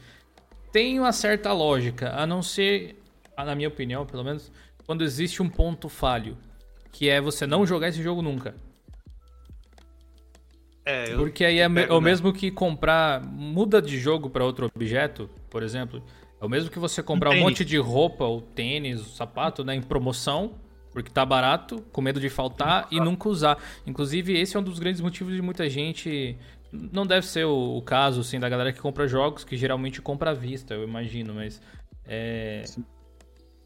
[0.71, 3.01] Tem uma certa lógica, a não ser,
[3.35, 4.51] na minha opinião, pelo menos,
[4.85, 6.37] quando existe um ponto falho,
[6.91, 8.53] que é você não jogar esse jogo nunca.
[10.85, 12.05] É, Porque aí é, pego, o né?
[12.05, 16.03] mesmo que comprar, muda de jogo para outro objeto, por exemplo.
[16.39, 19.81] É o mesmo que você comprar um, monte de roupa, ou tênis, sapato, né, em
[19.81, 20.53] promoção,
[20.91, 23.57] porque tá barato, com medo de faltar e nunca usar.
[23.85, 26.37] Inclusive, esse é um dos grandes motivos de muita gente.
[26.71, 30.33] Não deve ser o, caso, assim, da galera que compra jogos, que geralmente compra à
[30.33, 31.61] vista, eu imagino, mas.
[32.05, 32.63] É.
[32.65, 32.83] Sim.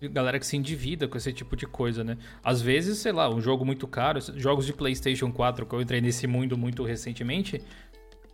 [0.02, 2.18] Galera que se endivida com esse tipo de coisa, né?
[2.44, 6.02] Às vezes, sei lá, um jogo muito caro, jogos de PlayStation 4, que eu entrei
[6.02, 7.62] nesse mundo muito recentemente,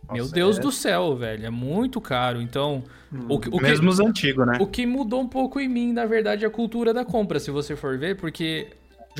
[0.08, 0.60] nossa, Meu Deus é...
[0.60, 1.46] do céu, velho.
[1.46, 2.40] É muito caro.
[2.40, 2.82] Então.
[3.28, 4.58] O, o Mesmo que, os antigos, né?
[4.60, 7.50] O que mudou um pouco em mim, na verdade, é a cultura da compra, se
[7.50, 8.68] você for ver, porque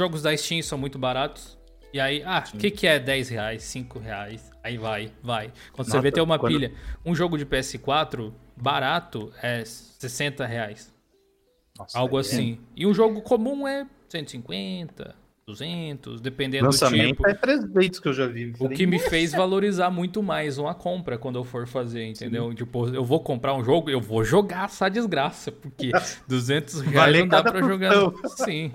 [0.01, 1.59] jogos da Steam são muito baratos.
[1.93, 4.51] E aí, ah, o que, que é 10 reais, 5 reais?
[4.63, 5.53] Aí vai, vai.
[5.73, 6.53] Quando Nota, você vê, tem uma quando...
[6.53, 6.73] pilha.
[7.05, 10.95] Um jogo de PS4 barato é 60 reais.
[11.77, 12.21] Nossa, Algo é...
[12.21, 12.61] assim.
[12.75, 15.15] E um jogo comum é 150,
[15.51, 17.29] 200, dependendo Lançamento do tipo.
[17.29, 18.53] é 300 que eu já vi.
[18.59, 22.49] O que me fez valorizar muito mais uma compra quando eu for fazer, entendeu?
[22.51, 22.55] Sim.
[22.55, 25.91] Tipo, eu vou comprar um jogo, eu vou jogar essa desgraça, porque
[26.29, 27.93] 200 reais vale não dá pra jogar.
[28.45, 28.73] Sim.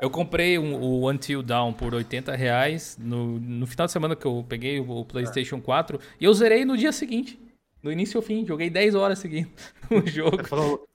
[0.00, 4.26] Eu comprei um, o Until Down por 80 reais no, no final de semana que
[4.26, 7.38] eu peguei o PlayStation 4 e eu zerei no dia seguinte.
[7.82, 9.50] No início ao fim, joguei 10 horas seguindo
[9.90, 10.42] o jogo.
[10.44, 10.86] Falou,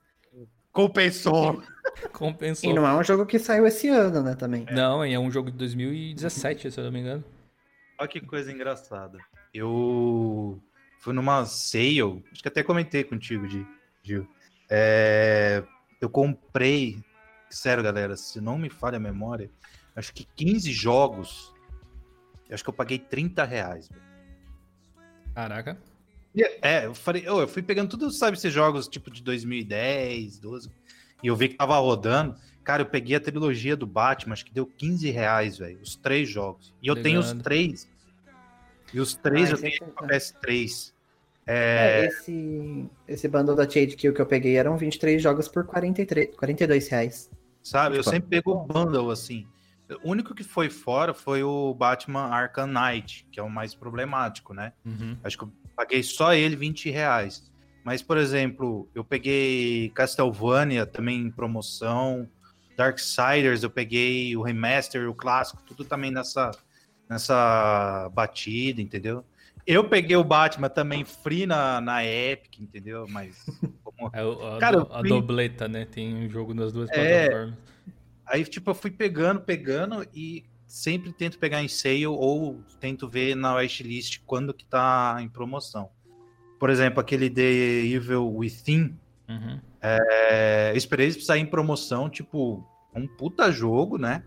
[0.72, 1.62] compensou.
[2.12, 2.70] Compensou.
[2.70, 4.64] E não é um jogo que saiu esse ano, né, também.
[4.68, 4.74] É.
[4.74, 7.24] Não, é um jogo de 2017, se eu não me engano.
[7.98, 9.18] Olha que coisa engraçada.
[9.52, 10.62] Eu
[11.00, 13.46] fui numa sale, acho que até comentei contigo,
[14.02, 14.26] Gil.
[14.70, 15.62] É,
[16.00, 17.02] eu comprei,
[17.50, 19.50] sério, galera, se não me falha a memória,
[19.96, 21.52] acho que 15 jogos.
[22.50, 23.88] Acho que eu paguei 30 reais.
[25.34, 25.80] Caraca.
[26.62, 30.70] É, eu falei, eu fui pegando tudo, sabe, esses jogos tipo de 2010, 12
[31.22, 32.36] e eu vi que tava rodando.
[32.64, 35.80] Cara, eu peguei a trilogia do Batman, acho que deu 15 reais, velho.
[35.80, 36.74] Os três jogos.
[36.82, 37.04] E eu Legal.
[37.04, 37.88] tenho os três.
[38.92, 40.92] E os três ah, eu tenho para PS3.
[41.46, 42.02] É...
[42.02, 42.06] é...
[42.06, 46.88] esse, esse bundle da Shade Kill que eu peguei eram 23 jogos por 43, 42
[46.88, 47.30] reais.
[47.62, 49.46] Sabe, eu sempre pego o bundle assim.
[50.02, 54.54] O único que foi fora foi o Batman Arkham Knight, que é o mais problemático,
[54.54, 54.72] né?
[54.84, 55.16] Uhum.
[55.24, 57.50] Acho que eu paguei só ele 20 reais.
[57.84, 62.28] Mas, por exemplo, eu peguei Castlevania também em promoção,
[62.76, 66.50] Darksiders, eu peguei o remaster, o clássico, tudo também nessa,
[67.08, 69.24] nessa batida, entendeu?
[69.66, 73.06] Eu peguei o Batman também free na, na Epic, entendeu?
[73.08, 73.44] Mas.
[73.84, 74.10] Como...
[74.14, 75.84] É, a, Cara, a, a dobleta, né?
[75.84, 77.28] Tem um jogo nas duas é...
[77.28, 77.58] plataformas.
[78.30, 83.34] Aí, tipo, eu fui pegando, pegando e sempre tento pegar em sale ou tento ver
[83.34, 85.90] na wishlist quando que tá em promoção.
[86.58, 88.96] Por exemplo, aquele The Evil Within.
[89.28, 89.60] Uhum.
[89.82, 92.64] É, esperei sair em promoção, tipo,
[92.94, 94.22] um puta jogo, né?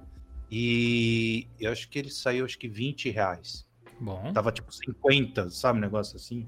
[0.52, 3.66] E eu acho que ele saiu, acho que 20 reais.
[4.00, 4.34] Bom.
[4.34, 5.78] Tava tipo 50, sabe?
[5.78, 6.46] Um negócio assim.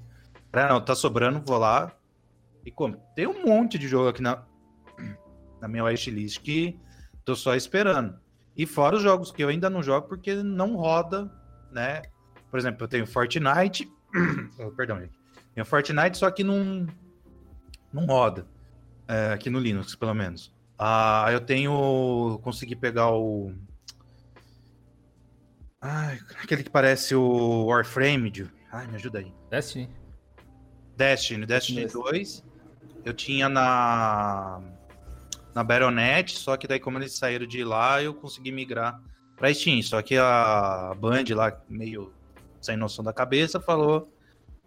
[0.52, 1.96] Ah, não, tá sobrando, vou lá
[2.65, 2.98] e como.
[3.15, 4.44] Tem um monte de jogo aqui na,
[5.62, 6.78] na minha wishlist que
[7.26, 8.18] tô só esperando.
[8.56, 11.30] E fora os jogos que eu ainda não jogo porque não roda,
[11.72, 12.04] né?
[12.50, 13.92] Por exemplo, eu tenho Fortnite.
[14.60, 15.20] oh, perdão, gente.
[15.54, 16.88] Tenho Fortnite, só que não,
[17.92, 18.48] não roda.
[19.08, 20.54] É, aqui no Linux, pelo menos.
[20.78, 22.40] Ah, eu tenho.
[22.44, 23.54] Consegui pegar o.
[25.82, 28.32] Ai, aquele que parece o Warframe.
[28.72, 29.34] Ai, me ajuda aí.
[29.50, 29.90] Destiny.
[30.98, 32.44] Destiny, Destiny, Destiny 2.
[33.04, 34.62] Eu tinha na
[35.56, 39.02] na Battle.net, só que daí como eles saíram de lá, eu consegui migrar
[39.38, 39.82] para Steam.
[39.82, 42.13] Só que a Band lá, meio
[42.60, 44.12] sem noção da cabeça, falou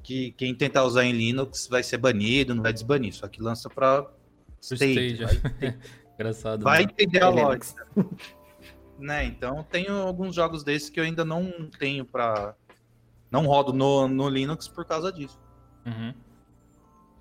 [0.02, 3.12] que quem tentar usar em Linux vai ser banido, não vai desbanir.
[3.12, 4.06] Só que lança para
[4.62, 5.24] Stage.
[5.24, 5.78] Vai,
[6.18, 6.62] Engraçado.
[6.62, 6.90] Vai né?
[6.90, 7.86] entender a lógica.
[8.98, 9.26] né?
[9.26, 12.54] Então tenho alguns jogos desses que eu ainda não tenho para
[13.30, 15.38] não rodo no, no Linux por causa disso.
[15.84, 16.14] Uhum.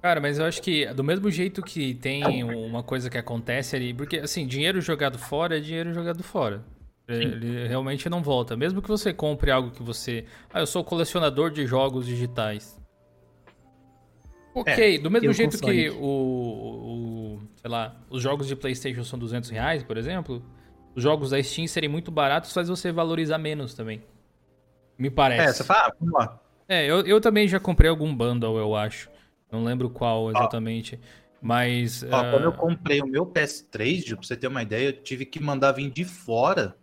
[0.07, 3.93] Cara, mas eu acho que do mesmo jeito que tem uma coisa que acontece ali,
[3.93, 6.63] porque assim, dinheiro jogado fora é dinheiro jogado fora.
[7.09, 8.55] Ele realmente não volta.
[8.55, 10.23] Mesmo que você compre algo que você.
[10.49, 12.79] Ah, eu sou colecionador de jogos digitais.
[14.55, 19.19] Ok, é, do mesmo jeito que o, o, Sei lá, os jogos de PlayStation são
[19.19, 20.41] 200 reais, por exemplo.
[20.95, 24.01] Os jogos da Steam serem muito baratos faz você valorizar menos também.
[24.97, 25.49] Me parece.
[25.49, 26.39] É, você fala, ah, vamos lá.
[26.69, 29.16] É, eu, eu também já comprei algum bundle, eu acho.
[29.51, 30.99] Não lembro qual exatamente.
[31.41, 32.03] Mas.
[32.03, 32.31] Ó, uh...
[32.31, 35.71] Quando eu comprei o meu PS3, pra você ter uma ideia, eu tive que mandar
[35.71, 36.75] vir de fora.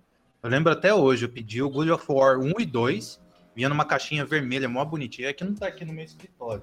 [0.43, 3.21] Eu lembro até hoje, eu pedi o God of War 1 e 2,
[3.57, 5.29] vinha numa caixinha vermelha, mó bonitinha.
[5.29, 6.63] É que não tá aqui no meu escritório.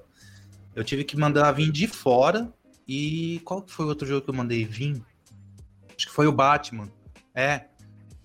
[0.74, 2.52] Eu tive que mandar vir de fora.
[2.86, 5.02] E qual foi o outro jogo que eu mandei vir?
[5.96, 6.90] Acho que foi o Batman.
[7.34, 7.66] É.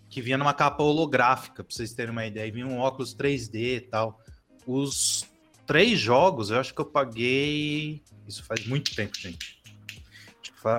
[0.09, 2.47] Que vinha numa capa holográfica, pra vocês terem uma ideia.
[2.47, 4.19] E vinha um óculos 3D e tal.
[4.65, 5.26] Os
[5.67, 8.01] três jogos, eu acho que eu paguei.
[8.25, 9.61] Isso faz muito tempo, gente.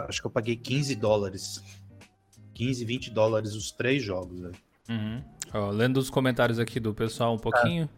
[0.09, 1.63] Acho que eu paguei 15 dólares.
[2.55, 4.51] 15, 20 dólares os três jogos.
[4.89, 5.23] Uhum.
[5.55, 7.89] Ó, lendo os comentários aqui do pessoal um pouquinho.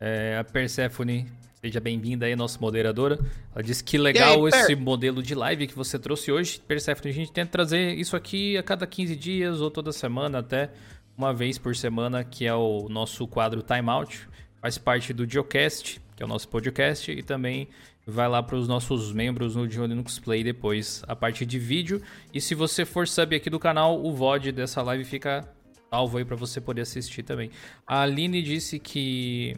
[0.00, 1.30] É, a Persephone,
[1.60, 3.18] seja bem-vinda aí, nossa moderadora.
[3.54, 6.60] Ela disse que legal aí, esse modelo de live que você trouxe hoje.
[6.66, 10.70] Persephone, a gente tenta trazer isso aqui a cada 15 dias ou toda semana, até
[11.16, 14.28] uma vez por semana, que é o nosso quadro Timeout.
[14.60, 17.66] Faz parte do Geocast que é o nosso podcast, e também
[18.06, 22.02] vai lá para os nossos membros no Dio Linux Play depois, a parte de vídeo.
[22.32, 25.48] E se você for sub aqui do canal, o VOD dessa live fica
[25.88, 27.50] salvo aí para você poder assistir também.
[27.86, 29.56] A Aline disse que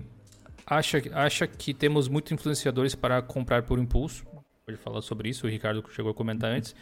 [0.64, 4.24] acha, acha que temos muitos influenciadores para comprar por impulso.
[4.64, 6.76] Pode falar sobre isso, o Ricardo chegou a comentar antes.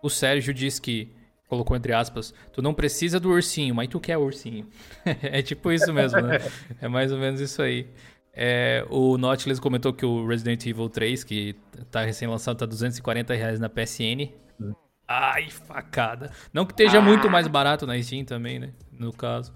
[0.00, 1.10] O Sérgio disse que
[1.48, 4.68] colocou entre aspas, tu não precisa do ursinho, mas tu quer o ursinho.
[5.04, 6.38] é tipo isso mesmo, né?
[6.80, 7.88] É mais ou menos isso aí.
[8.38, 11.56] É, o Nautilus comentou que o Resident Evil 3, que
[11.90, 14.30] tá recém-lançado, tá 240 reais na PSN.
[15.08, 16.30] Ai, facada.
[16.52, 17.02] Não que esteja ah.
[17.02, 18.72] muito mais barato na Steam também, né?
[18.92, 19.54] No caso.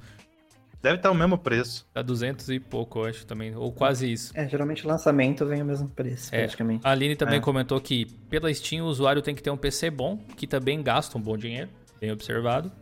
[0.80, 1.86] Deve estar o mesmo preço.
[1.92, 3.54] Tá 200 e pouco, eu acho também.
[3.54, 4.32] Ou quase isso.
[4.34, 6.86] É, geralmente lançamento vem o mesmo preço, é, praticamente.
[6.86, 7.40] A Aline também é.
[7.42, 11.18] comentou que pela Steam o usuário tem que ter um PC bom, que também gasta
[11.18, 11.68] um bom dinheiro,
[12.00, 12.72] bem observado.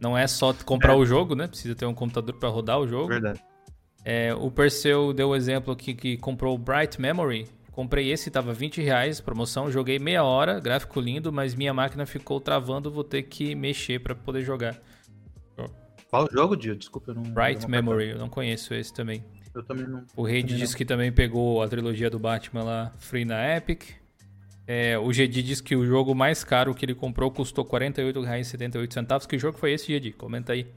[0.00, 0.96] Não é só comprar é.
[0.96, 1.46] o jogo, né?
[1.46, 3.06] Precisa ter um computador para rodar o jogo.
[3.06, 3.40] Verdade.
[4.04, 7.46] É, o Perseu deu o exemplo aqui que comprou o Bright Memory.
[7.72, 9.70] Comprei esse, tava 20 reais, promoção.
[9.70, 14.14] Joguei meia hora, gráfico lindo, mas minha máquina ficou travando, vou ter que mexer para
[14.14, 14.78] poder jogar.
[16.14, 16.76] Qual jogo, Dio?
[16.76, 17.22] Desculpa, eu não.
[17.24, 19.24] Bright Memory, eu não conheço esse também.
[19.52, 20.04] Eu também não.
[20.16, 23.82] O Reid disse que também pegou a trilogia do Batman lá, free na Epic.
[24.64, 29.26] É, o GD diz que o jogo mais caro que ele comprou custou R$ 48,78.
[29.26, 30.12] Que jogo foi esse, GD?
[30.12, 30.68] Comenta aí.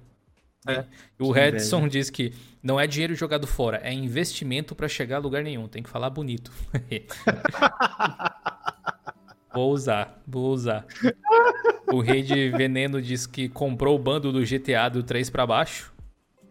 [0.72, 0.86] É.
[1.20, 5.44] O Redson diz que não é dinheiro jogado fora, é investimento para chegar a lugar
[5.44, 5.68] nenhum.
[5.68, 6.52] Tem que falar bonito.
[9.54, 10.86] vou usar, vou usar.
[11.92, 15.94] O Rei de Veneno diz que comprou o bando do GTA do 3 para baixo.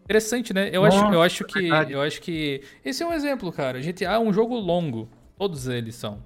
[0.03, 0.69] Interessante, né?
[0.71, 3.79] Eu Nossa, acho, eu acho que eu acho que esse é um exemplo, cara.
[3.79, 5.09] GTA é um jogo longo.
[5.37, 6.23] Todos eles são.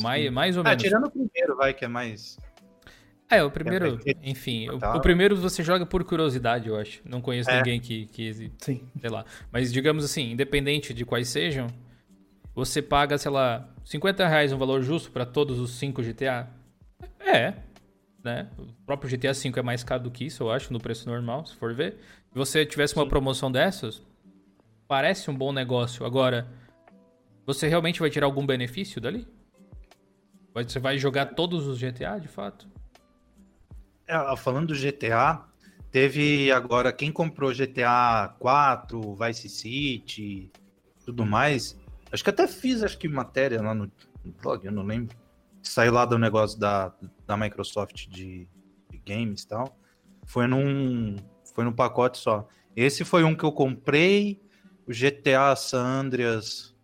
[0.00, 0.82] mais, mais ou ah, menos.
[0.82, 2.38] tirando o primeiro, vai, que é mais
[3.30, 7.02] É, o primeiro, enfim, o, o, primeiro você joga por curiosidade, eu acho.
[7.04, 7.58] Não conheço é.
[7.58, 8.88] ninguém que, que, Sim.
[8.98, 9.24] sei lá.
[9.52, 11.66] Mas digamos assim, independente de quais sejam,
[12.54, 16.48] você paga, sei lá, 50 reais um valor justo para todos os 5 GTA?
[17.20, 17.52] É,
[18.24, 18.48] né?
[18.58, 21.44] O próprio GTA V é mais caro do que isso, eu acho, no preço normal,
[21.44, 21.98] se for ver.
[22.32, 23.10] Se você tivesse uma Sim.
[23.10, 24.02] promoção dessas,
[24.86, 26.06] parece um bom negócio.
[26.06, 26.48] Agora,
[27.44, 29.26] você realmente vai tirar algum benefício dali?
[30.54, 32.66] Você vai jogar todos os GTA, de fato?
[34.08, 35.44] É, falando do GTA,
[35.90, 40.50] teve agora quem comprou GTA 4, Vice City,
[41.04, 41.78] tudo mais.
[42.10, 43.92] Acho que até fiz acho que matéria lá no
[44.40, 45.14] blog, eu não lembro.
[45.62, 46.90] Saiu lá do negócio da,
[47.26, 48.48] da Microsoft de,
[48.90, 49.78] de games e tal.
[50.24, 51.16] Foi num
[51.54, 52.48] foi num pacote só.
[52.74, 54.40] Esse foi um que eu comprei.
[54.86, 56.74] O GTA San Andreas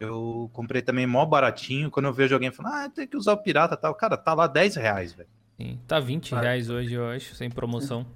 [0.00, 1.88] eu comprei também mó baratinho.
[1.88, 3.94] Quando eu vejo alguém falando, ah, tem que usar o pirata tal.
[3.94, 5.28] Cara, tá lá 10 reais, velho.
[5.56, 8.06] Sim, tá 20 reais hoje, eu acho, sem promoção.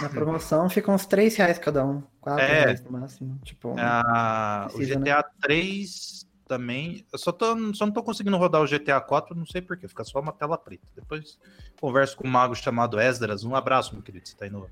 [0.00, 2.02] Na promoção fica uns 3 reais cada um.
[2.20, 3.38] 4 é, reais no máximo.
[3.42, 5.24] Tipo, ah, precisa, o GTA né?
[5.40, 7.04] 3 também.
[7.12, 9.88] Eu só, tô, só não tô conseguindo rodar o GTA 4, não sei porquê.
[9.88, 10.86] Fica só uma tela preta.
[10.94, 11.38] Depois
[11.80, 13.44] converso com um mago chamado Esdras.
[13.44, 14.26] Um abraço, meu querido.
[14.28, 14.68] Você tá aí no,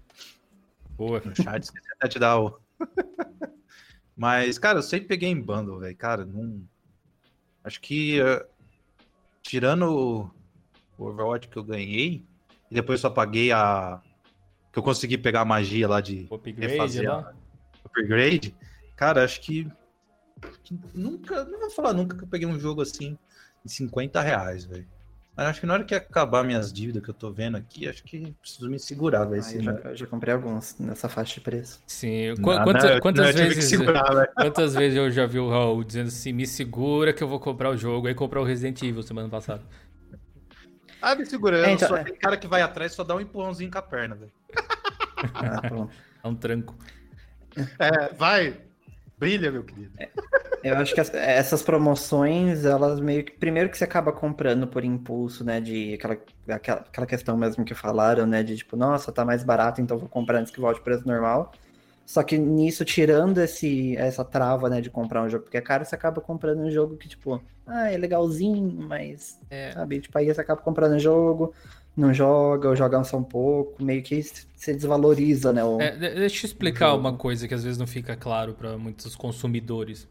[0.90, 1.20] Boa.
[1.24, 1.62] no chat.
[1.62, 2.59] Esqueci até de dar o.
[4.16, 5.97] Mas, cara, eu sempre peguei em bundle, velho.
[5.97, 6.62] Cara, não.
[7.64, 8.20] Acho que.
[8.22, 8.45] Uh,
[9.43, 10.30] tirando
[11.03, 12.25] o Overwatch que eu ganhei,
[12.71, 14.01] e depois só paguei a.
[14.73, 17.33] Que eu consegui pegar a magia lá de upgrade, refazer a...
[17.85, 18.55] upgrade.
[18.97, 19.71] Cara, acho que...
[20.65, 20.79] que.
[20.95, 21.45] Nunca.
[21.45, 23.19] Não vou falar nunca que eu peguei um jogo assim
[23.65, 24.87] de 50 reais, velho.
[25.35, 28.03] Mas acho que na hora que acabar minhas dívidas que eu tô vendo aqui, acho
[28.05, 29.43] que preciso me segurar, velho.
[29.43, 31.81] Ah, eu, já, eu já comprei alguns nessa faixa de preço.
[31.87, 32.35] Sim.
[32.35, 33.65] Qu não, quantas, não, quantas vezes.
[33.65, 37.41] Segurar, quantas vezes eu já vi o Raul dizendo assim, me segura que eu vou
[37.41, 39.63] comprar o jogo, aí comprar o Resident Evil semana passada.
[41.03, 41.65] Ah, me segurando.
[41.65, 42.05] É, então, só é.
[42.05, 44.33] tem cara que vai atrás só dá um empurrãozinho com a perna, velho.
[45.35, 45.89] Ah,
[46.25, 46.75] é um tranco.
[47.79, 48.57] É, vai.
[49.17, 49.93] Brilha, meu querido.
[50.01, 50.11] É,
[50.65, 53.31] eu acho que essas promoções, elas meio que.
[53.31, 55.61] Primeiro que você acaba comprando por impulso, né?
[55.61, 58.43] De aquela, aquela, aquela questão mesmo que falaram, né?
[58.43, 61.53] De tipo, nossa, tá mais barato, então vou comprar antes que volte o preço normal.
[62.05, 65.85] Só que nisso, tirando esse, essa trava, né, de comprar um jogo porque é caro,
[65.85, 69.73] você acaba comprando um jogo que, tipo, ah, é legalzinho, mas, é.
[69.73, 71.55] sabe, tipo, aí você acaba comprando um jogo,
[71.97, 75.63] não joga, ou joga só um pouco, meio que se desvaloriza, né?
[75.63, 79.15] O, é, deixa eu explicar uma coisa que às vezes não fica claro para muitos
[79.15, 80.09] consumidores.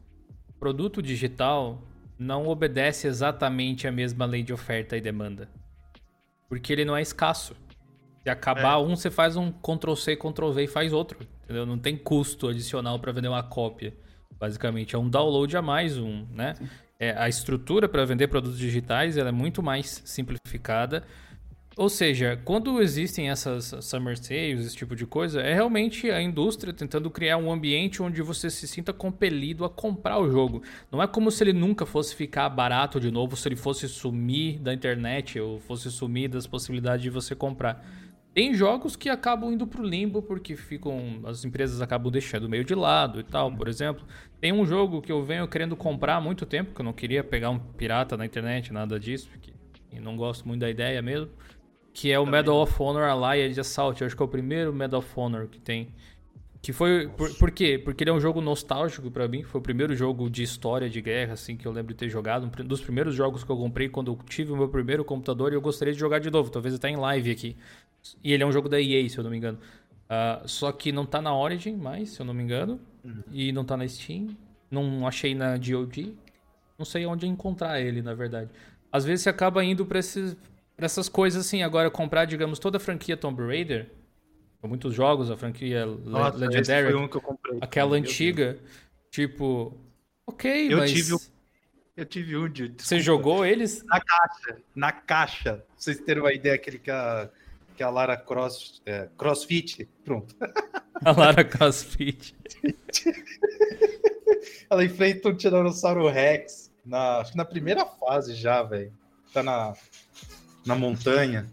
[0.59, 1.81] produto digital
[2.17, 5.49] não obedece exatamente a mesma lei de oferta e demanda.
[6.47, 7.55] Porque ele não é escasso.
[8.21, 8.77] Se acabar é.
[8.77, 11.25] um, você faz um Ctrl C, Ctrl V e faz outro.
[11.51, 11.65] Entendeu?
[11.65, 13.93] Não tem custo adicional para vender uma cópia.
[14.39, 16.53] Basicamente, é um download a mais um, né?
[16.97, 21.03] É, a estrutura para vender produtos digitais ela é muito mais simplificada.
[21.75, 26.71] Ou seja, quando existem essas summer sales, esse tipo de coisa, é realmente a indústria
[26.71, 30.63] tentando criar um ambiente onde você se sinta compelido a comprar o jogo.
[30.89, 34.57] Não é como se ele nunca fosse ficar barato de novo, se ele fosse sumir
[34.59, 37.85] da internet ou fosse sumir das possibilidades de você comprar.
[38.33, 41.19] Tem jogos que acabam indo pro limbo porque ficam.
[41.25, 44.05] As empresas acabam deixando meio de lado e tal, por exemplo.
[44.39, 47.23] Tem um jogo que eu venho querendo comprar há muito tempo, que eu não queria
[47.23, 49.51] pegar um pirata na internet, nada disso, porque
[49.99, 51.29] não gosto muito da ideia mesmo.
[51.93, 53.99] Que é o Medal of Honor Allied Assault.
[53.99, 55.89] Eu acho que é o primeiro Medal of Honor que tem.
[56.61, 57.09] Que foi.
[57.09, 57.77] Por, por quê?
[57.77, 59.43] Porque ele é um jogo nostálgico para mim.
[59.43, 62.45] Foi o primeiro jogo de história de guerra, assim, que eu lembro de ter jogado.
[62.45, 65.55] Um dos primeiros jogos que eu comprei quando eu tive o meu primeiro computador e
[65.55, 66.49] eu gostaria de jogar de novo.
[66.49, 67.57] Talvez até em live aqui.
[68.23, 69.59] E ele é um jogo da EA, se eu não me engano.
[70.11, 72.79] Uh, só que não tá na Origin mais, se eu não me engano.
[73.03, 73.23] Uhum.
[73.31, 74.35] E não tá na Steam.
[74.69, 76.15] Não achei na GOG.
[76.77, 78.49] Não sei onde encontrar ele, na verdade.
[78.91, 80.35] Às vezes você acaba indo pra, esses,
[80.75, 81.63] pra essas coisas assim.
[81.63, 83.89] Agora, comprar, digamos, toda a franquia Tomb Raider.
[84.63, 86.93] Muitos jogos, a franquia Nossa, Legendary.
[86.93, 87.09] Um
[87.61, 88.59] aquela antiga.
[89.09, 89.75] Tipo,
[90.27, 90.91] ok, eu mas.
[90.91, 91.15] Tive,
[91.97, 92.73] eu tive um de.
[92.77, 93.83] Você jogou eles?
[93.85, 94.57] Na caixa.
[94.75, 95.53] Na caixa.
[95.53, 97.29] Pra vocês terem uma ideia, aquele que a
[97.75, 100.35] que a Lara Cross, é, Crossfit, pronto.
[101.03, 102.35] A Lara Crossfit.
[104.69, 108.93] Ela enfrenta um Tiranossauro Rex, na, acho que na primeira fase já, velho.
[109.33, 109.73] Tá na,
[110.63, 111.47] na montanha.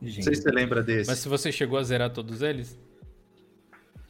[0.00, 0.16] Gente.
[0.16, 1.10] Não sei se você lembra desse.
[1.10, 2.78] Mas se você chegou a zerar todos eles?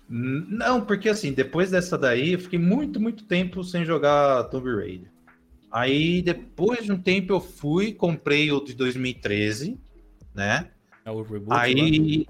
[0.09, 5.11] Não, porque assim, depois dessa daí, eu fiquei muito, muito tempo sem jogar Tomb Raider.
[5.71, 9.79] Aí, depois de um tempo, eu fui, comprei o de 2013,
[10.37, 10.71] né?
[11.05, 11.53] É o reboot?
[11.53, 12.27] Aí.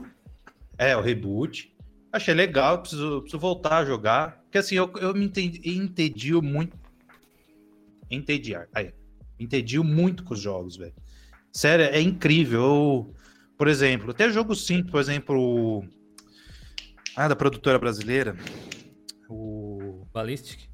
[0.78, 1.74] É, o reboot.
[2.12, 4.40] Achei legal, preciso, preciso voltar a jogar.
[4.44, 6.76] Porque assim, eu, eu me entendi, entendi muito.
[8.10, 8.68] Entediar.
[8.72, 8.94] Aí.
[9.38, 10.94] Entendi muito com os jogos, velho.
[11.52, 12.60] Sério, é incrível.
[12.60, 13.14] Eu,
[13.58, 15.84] por exemplo, até jogo simples, por exemplo,
[17.16, 18.36] ah, da produtora brasileira,
[19.28, 20.68] o Ballistic?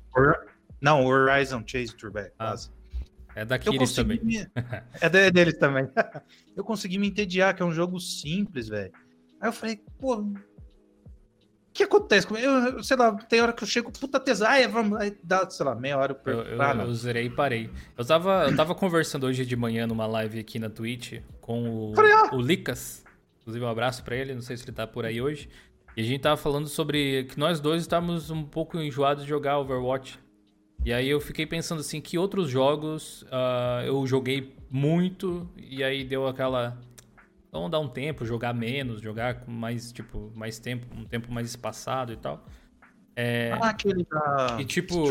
[0.80, 2.18] Não, o Horizon Chase Turbo.
[2.38, 2.54] Ah,
[3.34, 4.20] é da Kiris também.
[4.22, 4.46] Me...
[5.00, 5.88] é deles também.
[6.56, 8.92] eu consegui me entediar, que é um jogo simples, velho.
[9.40, 10.34] Aí eu falei, pô, o
[11.72, 12.46] que acontece comigo?
[12.46, 15.64] Eu, sei lá, tem hora que eu chego, puta tesão, aí vamos, aí dá, sei
[15.64, 17.70] lá, meia hora eu, eu, ah, eu zerei e parei.
[17.96, 21.94] Eu tava, eu tava conversando hoje de manhã numa live aqui na Twitch com o,
[21.94, 22.34] falei, ah.
[22.34, 23.02] o Licas.
[23.40, 25.48] Inclusive, um abraço para ele, não sei se ele tá por aí hoje.
[25.96, 29.58] E a gente tava falando sobre que nós dois estávamos um pouco enjoados de jogar
[29.58, 30.18] Overwatch.
[30.84, 36.04] E aí eu fiquei pensando assim, que outros jogos uh, eu joguei muito e aí
[36.04, 36.78] deu aquela
[37.52, 41.46] Vamos dar um tempo, jogar menos, jogar com mais, tipo, mais tempo, um tempo mais
[41.48, 42.46] espaçado e tal.
[43.14, 44.56] É, ah, aquele da...
[44.58, 45.04] E tipo,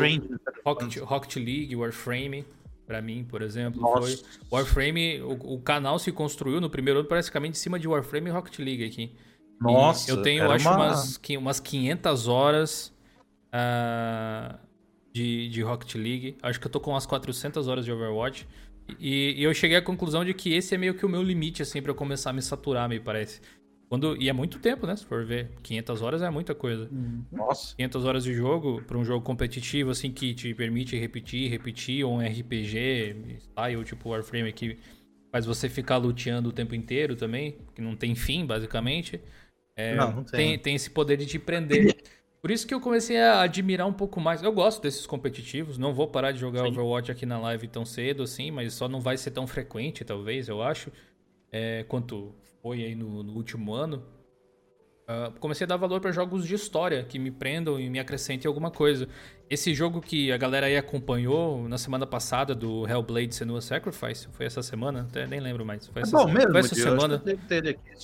[0.65, 2.43] Rocket, Rocket League, Warframe,
[2.87, 4.01] para mim, por exemplo, Nossa.
[4.01, 4.19] foi...
[4.51, 8.33] Warframe, o, o, canal se construiu no primeiro ano praticamente em cima de Warframe e
[8.33, 9.15] Rocket League aqui.
[9.59, 10.77] Nossa, e eu tenho, acho, uma...
[10.77, 12.91] umas, umas 500 horas
[13.53, 14.57] uh,
[15.13, 16.37] de, de Rocket League.
[16.41, 18.47] Acho que eu tô com umas 400 horas de Overwatch.
[18.99, 21.61] E, e, eu cheguei à conclusão de que esse é meio que o meu limite,
[21.61, 23.41] assim, para eu começar a me saturar, me parece.
[23.87, 24.95] Quando, e é muito tempo, né?
[24.95, 25.49] Se for ver.
[25.61, 26.87] 500 horas é muita coisa.
[26.91, 27.23] Uhum.
[27.31, 27.75] Nossa.
[27.75, 32.13] 500 horas de jogo, para um jogo competitivo, assim, que te permite repetir, repetir, ou
[32.13, 34.77] um RPG, style, tipo Warframe, que
[35.31, 39.21] faz você ficar luteando o tempo inteiro também, que não tem fim, basicamente.
[39.75, 40.51] É, não, não tem.
[40.51, 40.59] tem.
[40.59, 41.95] Tem esse poder de te prender.
[42.41, 44.41] Por isso que eu comecei a admirar um pouco mais.
[44.41, 46.69] Eu gosto desses competitivos, não vou parar de jogar Sim.
[46.69, 50.49] Overwatch aqui na live tão cedo assim, mas só não vai ser tão frequente, talvez,
[50.49, 50.91] eu acho,
[51.51, 54.03] é, quanto foi aí no, no último ano.
[55.11, 58.47] Uh, comecei a dar valor para jogos de história que me prendam e me acrescentem
[58.47, 59.07] alguma coisa.
[59.49, 64.45] Esse jogo que a galera aí acompanhou na semana passada do Hellblade Senua Sacrifice, foi
[64.45, 65.07] essa semana?
[65.09, 65.87] Até nem lembro mais.
[65.87, 67.21] Foi é essa, é bom mesmo, foi essa semana.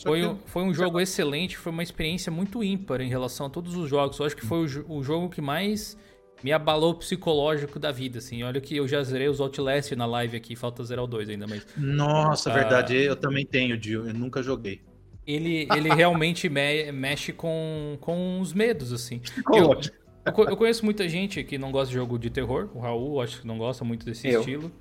[0.03, 3.75] Foi, um, foi um jogo excelente, foi uma experiência muito ímpar em relação a todos
[3.75, 4.19] os jogos.
[4.19, 5.97] Eu acho que foi o, o jogo que mais
[6.43, 8.43] me abalou psicológico da vida, assim.
[8.43, 11.47] Olha que eu já zerei os Outlast na live aqui, falta zerar o 2 ainda,
[11.47, 11.65] mas...
[11.77, 14.81] Nossa, uh, verdade, eu também tenho, Dio, eu nunca joguei
[15.27, 19.21] ele, ele realmente me, mexe com, com os medos, assim.
[19.53, 19.79] Eu,
[20.25, 22.69] eu, conheço muita gente que não gosta de jogo de terror.
[22.73, 24.39] O Raul, acho que não gosta muito desse eu.
[24.39, 24.71] estilo.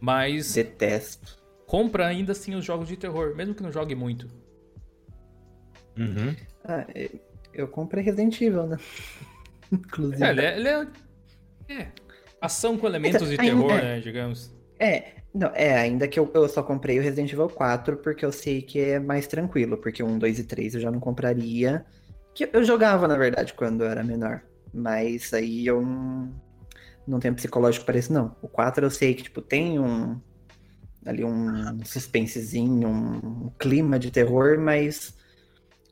[0.00, 0.54] Mas.
[0.54, 1.38] Detesto.
[1.66, 4.28] Compra ainda assim os jogos de terror, mesmo que não jogue muito.
[5.98, 6.34] Uhum.
[6.64, 6.86] Ah,
[7.52, 8.76] eu comprei Resident Evil, né?
[9.72, 10.22] Inclusive.
[10.24, 10.86] É, ele é, ele é,
[11.68, 11.88] é.
[12.40, 14.00] Ação com elementos então, de terror, é, né?
[14.00, 14.54] Digamos.
[14.78, 18.32] É, não, é, ainda que eu, eu só comprei o Resident Evil 4 porque eu
[18.32, 21.86] sei que é mais tranquilo, porque o 1, 2 e 3 eu já não compraria.
[22.34, 24.42] Que eu jogava, na verdade, quando eu era menor.
[24.74, 26.34] Mas aí eu não,
[27.06, 28.34] não tenho psicológico para isso, não.
[28.42, 30.20] O 4 eu sei que, tipo, tem um.
[31.06, 35.16] Ali um suspensezinho, um clima de terror, mas.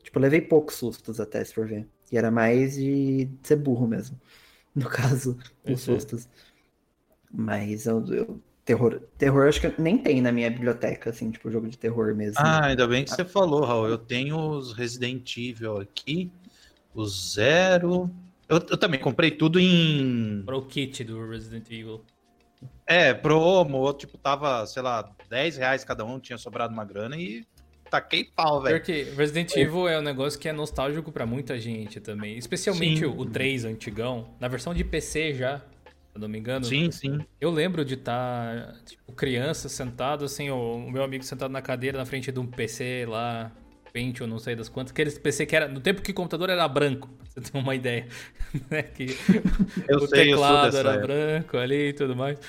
[0.03, 1.87] Tipo, levei poucos sustos até, se for ver.
[2.11, 4.19] E era mais de ser burro mesmo.
[4.75, 5.35] No caso,
[5.67, 6.29] os sustos.
[7.31, 11.69] Mas eu, eu Terror, terror acho que nem tem na minha biblioteca, assim, tipo, jogo
[11.69, 12.35] de terror mesmo.
[12.37, 13.87] Ah, ainda bem que você falou, Raul.
[13.87, 16.29] Eu tenho os Resident Evil aqui,
[16.93, 18.11] o Zero.
[18.49, 20.43] Eu, eu também comprei tudo em.
[20.45, 22.03] Pro kit do Resident Evil.
[22.85, 27.47] É, promo, tipo, tava, sei lá, 10 reais cada um, tinha sobrado uma grana e
[27.89, 28.79] taquei pau, velho.
[28.79, 32.37] Porque Resident Evil é um negócio que é nostálgico para muita gente também.
[32.37, 34.27] Especialmente o, o 3 antigão.
[34.41, 35.61] Na versão de PC já,
[36.17, 36.65] eu não me engano.
[36.65, 37.19] Sim, sim.
[37.39, 41.97] Eu lembro de estar, tá, tipo, criança, sentado, assim, o, meu amigo sentado na cadeira
[41.97, 43.51] na frente de um PC lá,
[43.93, 46.67] Pentium, não sei das quantas, aquele PC que era, no tempo que o computador era
[46.67, 48.07] branco, pra você ter uma ideia.
[48.69, 48.83] né?
[48.83, 49.15] que
[49.87, 51.07] eu o sei, teclado era época.
[51.07, 52.39] branco ali e tudo mais.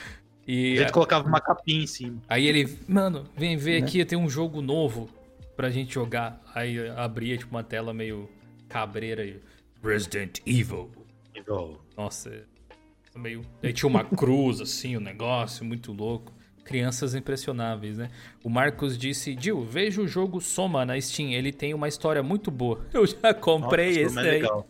[0.46, 2.22] E a gente colocava uma capinha em cima.
[2.26, 3.86] Aí ele, mano, vem ver né?
[3.86, 5.10] aqui, tem um jogo novo
[5.54, 6.40] pra gente jogar.
[6.54, 8.30] Aí abria, tipo, uma tela meio
[8.66, 9.38] cabreira e
[9.82, 10.90] Resident Evil.
[11.34, 11.78] Evil.
[11.96, 12.46] Nossa,
[13.18, 13.42] meio.
[13.62, 16.32] Aí tinha uma cruz, assim, o um negócio, muito louco.
[16.64, 18.10] Crianças impressionáveis, né?
[18.44, 22.50] O Marcos disse: Dil, veja o jogo Soma na Steam, ele tem uma história muito
[22.50, 22.86] boa.
[22.92, 24.42] Eu já comprei Nossa, esse aí.
[24.42, 24.68] Legal.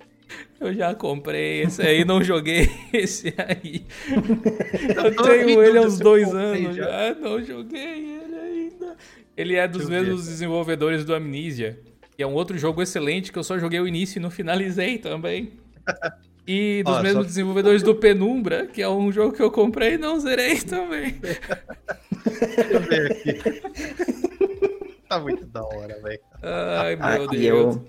[0.60, 3.86] Eu já comprei esse aí, não joguei esse aí.
[4.94, 6.84] Eu tenho ele há uns dois anos já.
[6.84, 8.96] já, não joguei ele ainda.
[9.36, 11.80] Ele é dos mesmos desenvolvedores do Amnesia,
[12.14, 14.98] que é um outro jogo excelente que eu só joguei o início e não finalizei
[14.98, 15.52] também.
[16.48, 17.28] E dos mesmos só...
[17.28, 21.20] desenvolvedores do Penumbra, que é um jogo que eu comprei e não zerei também.
[21.20, 23.60] Deixa eu ver aqui.
[25.06, 26.20] tá muito da hora, velho.
[26.42, 27.76] Ai, meu Deus.
[27.76, 27.86] Eu,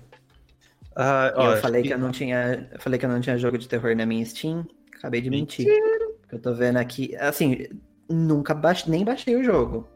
[0.94, 1.88] ah, ó, eu falei que...
[1.88, 2.68] que eu não tinha.
[2.70, 4.66] Eu falei que eu não tinha jogo de terror na minha Steam.
[4.98, 5.66] Acabei de mentir.
[5.66, 6.10] Mentira.
[6.30, 7.16] Eu tô vendo aqui.
[7.16, 7.66] Assim,
[8.10, 9.88] nunca baixei, nem baixei o jogo.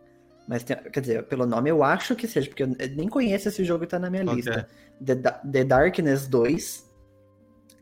[0.49, 3.63] Mas tem- quer dizer, pelo nome eu acho que seja, porque eu nem conheço esse
[3.63, 4.69] jogo e tá na minha que lista.
[5.05, 6.84] The, Da- The Darkness 2.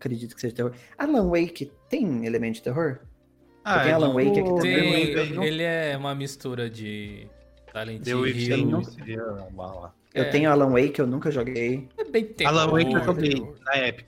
[0.03, 0.72] Acredito que seja terror.
[0.98, 2.98] Alan Wake tem elemento de terror?
[3.64, 5.14] Ah, tem Alan Wake aqui também.
[5.14, 7.28] Tem, não- ele é uma mistura de
[7.70, 8.82] Silent The Witcher Hill.
[8.82, 9.94] seria uma.
[10.12, 10.28] Eu É.
[10.30, 11.88] tenho Alan Wake, eu nunca joguei.
[11.96, 12.53] É bem terror.
[12.53, 14.07] Alan Wake eu joguei na Epic.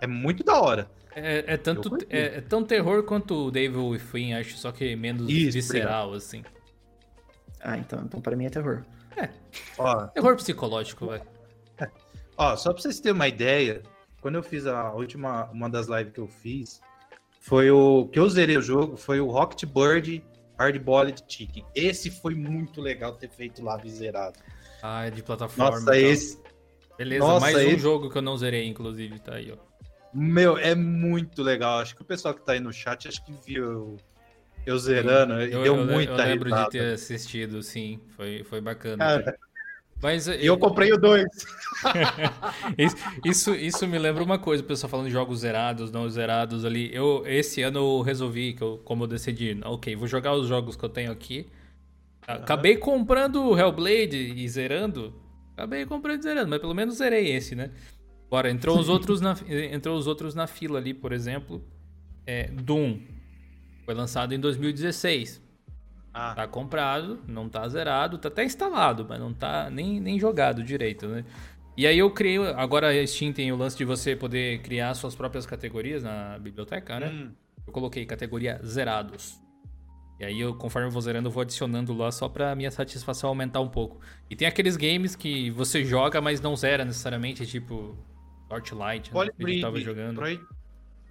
[0.00, 0.90] É muito da hora.
[1.14, 5.30] É, é tanto, é, é tão terror quanto o Devil Within, acho, só que menos
[5.30, 6.42] Isso, visceral, assim.
[7.60, 8.82] Ah, então, então pra mim é terror.
[9.78, 11.22] Ó, Terror psicológico, velho.
[12.36, 13.82] Ó, só pra vocês terem uma ideia,
[14.20, 16.80] quando eu fiz a última, uma das lives que eu fiz,
[17.40, 20.24] foi o que eu zerei o jogo, foi o Rocket Bird
[20.58, 21.64] Hardboiled Chicken.
[21.74, 24.38] Esse foi muito legal ter feito lá zerado.
[24.82, 25.70] Ah, é de plataforma.
[25.70, 26.10] Nossa, e tal.
[26.10, 26.42] esse,
[26.98, 29.56] Beleza, nossa, mais um esse- jogo que eu não zerei, inclusive, tá aí, ó.
[30.12, 31.78] meu, é muito legal.
[31.80, 33.96] Acho que o pessoal que tá aí no chat, acho que viu
[34.64, 36.64] eu zerando, Eu, deu eu, muita eu lembro risada.
[36.64, 38.00] de ter assistido, sim.
[38.16, 39.04] Foi, foi bacana.
[39.04, 39.38] Cara,
[40.02, 41.24] Mas e eu comprei o 2.
[43.24, 46.90] Isso, isso, me lembra uma coisa, o pessoal falando de jogos zerados, não zerados ali.
[46.92, 50.76] Eu, esse ano eu resolvi, que eu, como eu decidi, ok, vou jogar os jogos
[50.76, 51.46] que eu tenho aqui.
[52.26, 55.14] Acabei comprando o Hellblade e zerando.
[55.54, 57.70] Acabei comprando e zerando, mas pelo menos zerei esse, né?
[58.26, 59.36] Agora, entrou os outros na,
[59.72, 61.62] entrou os outros na fila ali, por exemplo.
[62.26, 63.00] É, Doom.
[63.84, 65.40] Foi lançado em 2016.
[66.18, 70.64] Ah, Tá comprado, não tá zerado, tá até instalado, mas não tá nem, nem jogado
[70.64, 71.24] direito, né?
[71.76, 75.14] E aí eu criei, agora a Steam tem o lance de você poder criar suas
[75.14, 77.08] próprias categorias na biblioteca, né?
[77.08, 77.32] hum,
[77.66, 79.38] Eu coloquei categoria zerados.
[80.18, 83.28] E aí eu, conforme eu vou zerando, eu vou adicionando lá só pra minha satisfação
[83.28, 84.00] aumentar um pouco.
[84.30, 87.94] E tem aqueles games que você joga, mas não zera necessariamente, tipo
[88.48, 89.14] Torchlight, né?
[89.36, 90.16] que gente tava jogando.
[90.16, 90.40] Proi-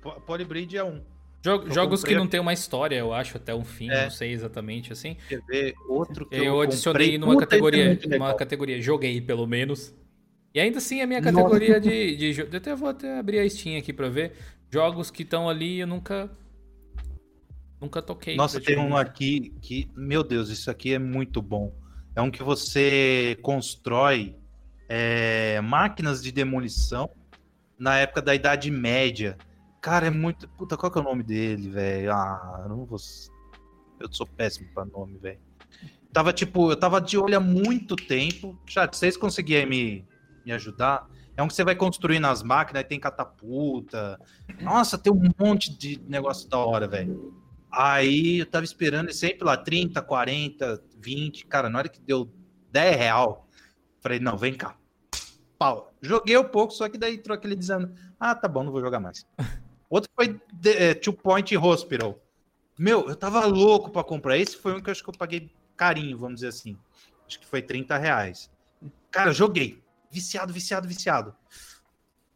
[0.01, 1.03] Po- Polybridge é um.
[1.45, 4.03] Jo- eu jogos que não tem uma história, eu acho, até um fim, É.
[4.05, 5.15] não sei exatamente assim.
[5.29, 5.73] Quer ver?
[5.87, 7.17] Outro que eu, Eu adicionei comprei.
[7.19, 8.35] numa Puta, é categoria, muito uma legal.
[8.35, 9.93] categoria joguei pelo menos.
[10.53, 13.49] E ainda assim a minha categoria de, de jo- eu até vou até abrir a
[13.49, 14.33] Steam aqui pra ver
[14.71, 16.29] jogos que estão ali eu nunca
[17.79, 18.35] nunca toquei.
[18.35, 21.73] Nossa, tem um aqui que, meu Deus, isso aqui é muito bom.
[22.15, 24.35] É um que você constrói
[24.89, 27.09] é, máquinas de demolição
[27.77, 29.37] na época da Idade Média.
[29.85, 30.49] Cara, é muito.
[30.49, 32.11] Puta, qual que é o nome dele, velho?
[32.11, 32.97] Ah, não vou.
[33.99, 35.39] Eu sou péssimo pra nome, velho.
[36.11, 38.59] Tava tipo, eu tava de olho há muito tempo.
[38.65, 40.07] Chat, vocês conseguirem me,
[40.43, 41.07] me ajudar?
[41.37, 44.19] É um que você vai construindo as máquinas, tem catapulta.
[44.59, 47.39] Nossa, tem um monte de negócio da hora, velho.
[47.71, 51.45] Aí eu tava esperando, sempre lá, 30, 40, 20.
[51.45, 52.33] Cara, na hora que deu
[52.71, 53.47] 10 real,
[54.01, 54.75] falei, não, vem cá.
[55.59, 55.93] Pau.
[56.01, 58.99] Joguei um pouco, só que daí entrou aquele dizendo, ah, tá bom, não vou jogar
[58.99, 59.27] mais.
[59.89, 62.19] Outro foi The- é, Two Point Hospital.
[62.77, 64.37] Meu, eu tava louco pra comprar.
[64.37, 66.77] Esse foi um que eu acho que eu paguei carinho, vamos dizer assim.
[67.27, 68.49] Acho que foi 30 reais.
[69.09, 69.81] Cara, joguei.
[70.11, 71.35] Viciado, viciado, viciado.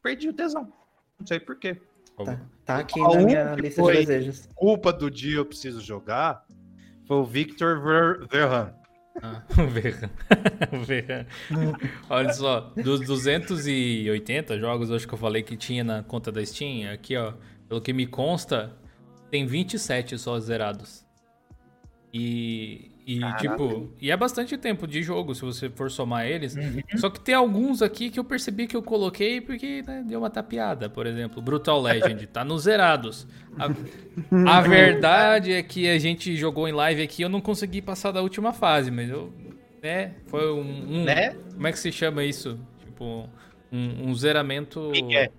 [0.01, 0.71] Perdi o tesão.
[1.19, 1.79] Não sei por quê.
[2.25, 4.49] Tá, tá aqui A na minha lista de desejos.
[4.55, 6.45] Culpa do dia eu preciso jogar
[7.05, 8.73] foi o Victor Ver Verhan.
[9.21, 10.09] Ah, o Verran.
[10.71, 11.25] O Verran.
[12.09, 16.91] Olha só, dos 280 jogos, acho que eu falei que tinha na conta da Steam,
[16.91, 17.33] aqui ó,
[17.67, 18.75] pelo que me consta,
[19.29, 21.05] tem 27 só zerados.
[22.13, 23.39] E, e Caraca.
[23.39, 26.55] tipo, e é bastante tempo de jogo se você for somar eles.
[26.55, 26.79] Uhum.
[26.97, 30.29] Só que tem alguns aqui que eu percebi que eu coloquei porque né, deu uma
[30.29, 30.87] tapeada.
[30.91, 33.25] Por exemplo, Brutal Legend tá nos zerados.
[33.57, 33.65] A,
[34.57, 38.21] a verdade é que a gente jogou em live aqui eu não consegui passar da
[38.21, 39.33] última fase, mas eu.
[39.81, 40.13] Né?
[40.27, 40.59] Foi um.
[40.99, 41.35] um- Né?
[41.53, 42.59] Como é que se chama isso?
[42.85, 43.27] Tipo,
[43.71, 44.91] um, um zeramento.
[44.91, 45.31] Migué.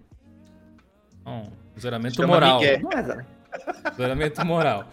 [1.25, 2.59] Não, um zeramento moral.
[2.59, 2.79] Migué.
[2.79, 3.25] Não é.
[3.97, 4.89] Zeramento moral.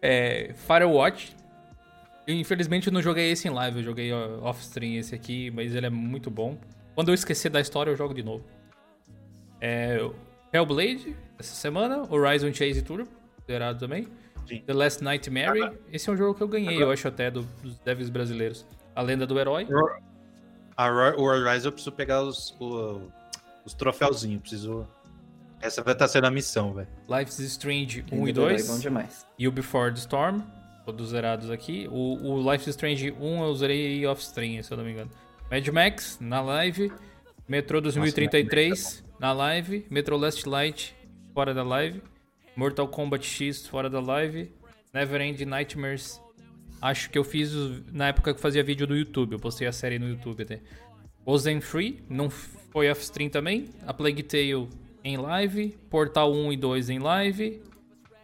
[0.00, 1.39] É, Firewatch.
[2.28, 5.90] Infelizmente eu não joguei esse em live, eu joguei off-stream esse aqui, mas ele é
[5.90, 6.56] muito bom.
[6.94, 8.44] Quando eu esquecer da história, eu jogo de novo.
[9.60, 9.98] É,
[10.52, 12.06] Hellblade, essa semana.
[12.12, 13.08] Horizon Chase Turbo,
[13.46, 14.06] zerado também.
[14.46, 14.62] Sim.
[14.66, 15.76] The Last Nightmare.
[15.92, 18.66] Esse é um jogo que eu ganhei, eu acho até, do- dos devs brasileiros.
[18.94, 19.66] A Lenda do Herói.
[21.16, 23.10] O Horizon eu preciso pegar os, o-
[23.64, 24.40] os troféuzinhos.
[24.40, 24.86] Preciso.
[25.60, 26.88] Essa vai estar sendo a missão, velho.
[27.08, 28.66] Life's Strange 1 e Ainda é 2.
[28.68, 29.26] bom demais.
[29.38, 30.40] E o Before the Storm,
[30.90, 31.88] todos zerados aqui.
[31.90, 35.10] O, o Life is Strange 1 eu zerei off-stream, se eu não me engano.
[35.50, 36.92] Mad Max, na live.
[37.48, 39.86] Metro 2033, na live.
[39.88, 40.94] Metro Last Light,
[41.32, 42.02] fora da live.
[42.56, 44.52] Mortal Kombat X, fora da live.
[44.92, 46.20] Neverend Nightmares.
[46.82, 47.52] Acho que eu fiz
[47.92, 49.32] na época que fazia vídeo no YouTube.
[49.32, 50.60] Eu postei a série no YouTube até.
[51.24, 53.68] Ozenfree, não foi off-stream também.
[53.86, 54.68] A Plague Tale
[55.04, 55.68] em live.
[55.88, 57.62] Portal 1 e 2 em live.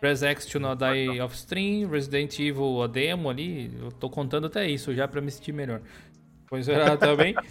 [0.00, 4.46] Press X to Not Die Off Stream, Resident Evil a demo ali, eu tô contando
[4.46, 5.80] até isso já pra me sentir melhor.
[6.48, 7.34] Pois era também.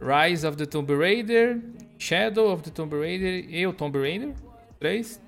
[0.00, 1.58] Rise of the Tomb Raider,
[1.98, 4.34] Shadow of the Tomb Raider e o Tomb Raider
[4.78, 5.22] 3,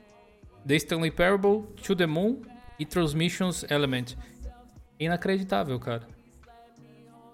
[0.66, 2.42] The Stanley Parable, To the Moon
[2.78, 4.16] e Transmissions Element.
[5.00, 6.06] Inacreditável, cara.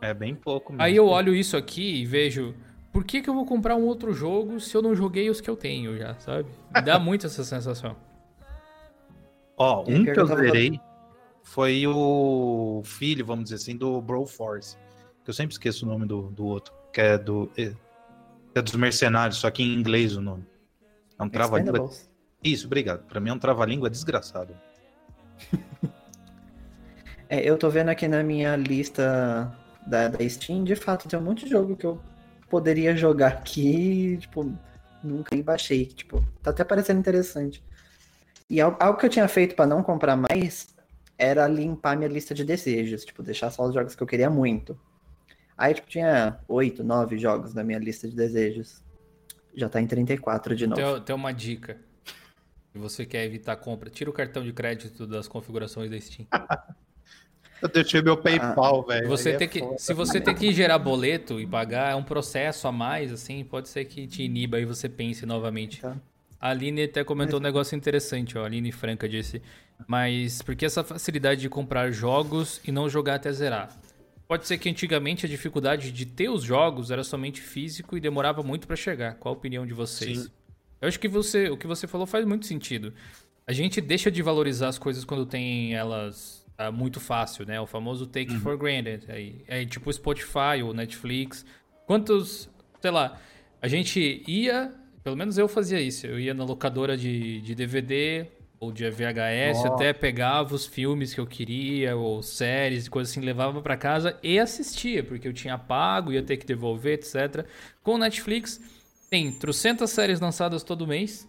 [0.01, 0.83] É bem pouco mesmo.
[0.83, 2.55] Aí eu olho isso aqui e vejo,
[2.93, 5.51] por que, que eu vou comprar um outro jogo se eu não joguei os que
[5.51, 6.49] eu tenho já, sabe?
[6.73, 7.97] Me dá muito essa sensação.
[9.57, 10.81] Ó, um que eu tava zerei
[11.43, 14.77] foi o filho, vamos dizer assim, do Broforce.
[15.23, 16.73] Que eu sempre esqueço o nome do, do outro.
[16.93, 17.51] Que é do.
[18.55, 20.45] É dos mercenários, só que em inglês o nome.
[21.19, 21.91] É um trava-língua.
[22.43, 23.05] Isso, obrigado.
[23.07, 24.55] Pra mim é um trava-língua desgraçado.
[27.27, 29.51] É, eu tô vendo aqui na minha lista
[29.87, 31.99] da, da Steam, de fato, tem um monte de jogo que eu
[32.51, 34.53] poderia jogar aqui, tipo,
[35.03, 35.87] nunca nem baixei.
[35.87, 37.65] Tipo, tá até parecendo interessante.
[38.49, 40.75] E al- algo que eu tinha feito pra não comprar mais
[41.17, 44.79] era limpar minha lista de desejos, tipo, deixar só os jogos que eu queria muito.
[45.57, 48.83] Aí, tipo, tinha oito, nove jogos na minha lista de desejos.
[49.55, 50.81] Já tá em 34 de novo.
[50.81, 51.79] Tem, tem uma dica.
[52.73, 56.27] Se você quer evitar a compra, tira o cartão de crédito das configurações da Steam.
[57.63, 59.09] Eu deixei meu PayPal, velho.
[59.09, 59.79] Você é tem que, foda.
[59.79, 63.71] se você tem que gerar boleto e pagar, é um processo a mais, assim, pode
[63.71, 65.81] ser que te iniba e você pense novamente.
[65.81, 65.97] Tá.
[66.45, 68.43] A Aline até comentou um negócio interessante, ó.
[68.43, 69.41] A Aline Franca disse.
[69.89, 73.75] Mas por que essa facilidade de comprar jogos e não jogar até zerar?
[74.29, 78.43] Pode ser que antigamente a dificuldade de ter os jogos era somente físico e demorava
[78.43, 79.15] muito pra chegar.
[79.15, 80.19] Qual a opinião de vocês?
[80.19, 80.31] Sim.
[80.83, 82.93] Eu acho que você, o que você falou faz muito sentido.
[83.47, 87.59] A gente deixa de valorizar as coisas quando tem elas ah, muito fácil, né?
[87.59, 89.11] O famoso take for granted.
[89.11, 91.43] Aí, é tipo o Spotify ou Netflix.
[91.87, 92.51] Quantos,
[92.83, 93.19] sei lá,
[93.63, 94.71] a gente ia,
[95.05, 98.27] pelo menos eu fazia isso, eu ia na locadora de, de DVD
[98.59, 99.69] ou de VHS, Nossa.
[99.69, 104.39] até pegava os filmes que eu queria, ou séries, coisas assim, levava pra casa e
[104.39, 107.47] assistia, porque eu tinha pago, ia ter que devolver, etc.
[107.83, 108.59] Com o Netflix,
[109.11, 111.29] tem trocentas séries lançadas todo mês,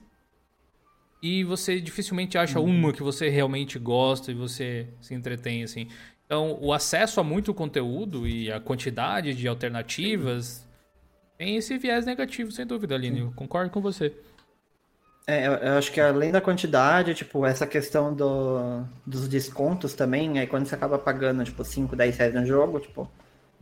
[1.22, 5.88] e você dificilmente acha uma que você realmente gosta e você se entretém, assim.
[6.26, 10.65] Então, o acesso a muito conteúdo e a quantidade de alternativas
[11.38, 13.22] tem esse viés negativo, sem dúvida, Aline.
[13.22, 14.14] Eu concordo com você.
[15.28, 20.46] É, eu, acho que além da quantidade, tipo, essa questão do, dos descontos também, aí
[20.46, 23.10] quando você acaba pagando, tipo, 5, 10 reais no jogo, tipo,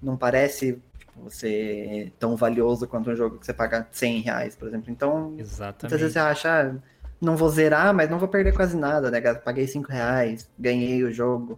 [0.02, 4.68] não parece tipo, ser tão valioso quanto um jogo que você paga 100 reais, por
[4.68, 4.92] exemplo.
[4.92, 6.12] Então, muitas vezes Exatamente.
[6.12, 6.76] você acha, ah,
[7.22, 9.22] não vou zerar, mas não vou perder quase nada, né?
[9.36, 11.58] Paguei 5 reais, ganhei o jogo.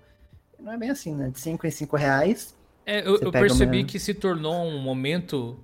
[0.60, 1.30] Não é bem assim, né?
[1.30, 2.54] De 5 em 5 reais,
[2.86, 5.60] É, eu, Você eu percebi uma- que se tornou um momento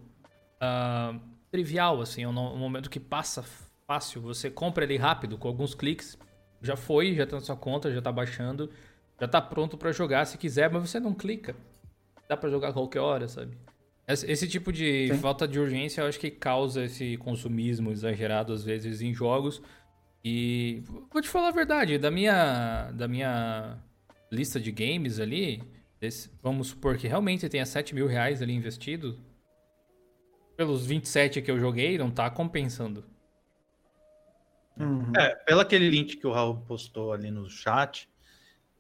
[0.62, 1.16] ah,
[1.52, 3.44] trivial, assim, um, um momento que passa
[3.88, 4.22] fácil.
[4.22, 6.18] Você compra ele rápido, com alguns cliques.
[6.62, 8.70] Já foi, já tá na sua conta, já tá baixando,
[9.20, 11.56] já tá pronto pra jogar se quiser, mas você não clica.
[12.30, 13.58] Dá pra jogar a qualquer hora, sabe?
[14.08, 15.18] Esse, esse tipo de Sim.
[15.20, 19.62] falta de urgência eu acho que causa esse consumismo exagerado às vezes em jogos.
[20.24, 23.78] E vou te falar a verdade, da minha, da minha
[24.32, 25.64] lista de games ali,
[26.00, 29.18] desse- vamos supor que realmente tenha 7 mil reais ali investido.
[30.62, 33.04] Pelos 27 que eu joguei, não tá compensando.
[34.80, 35.12] uhum.
[35.18, 38.08] É, pelo aquele link que o Raul postou ali no chat,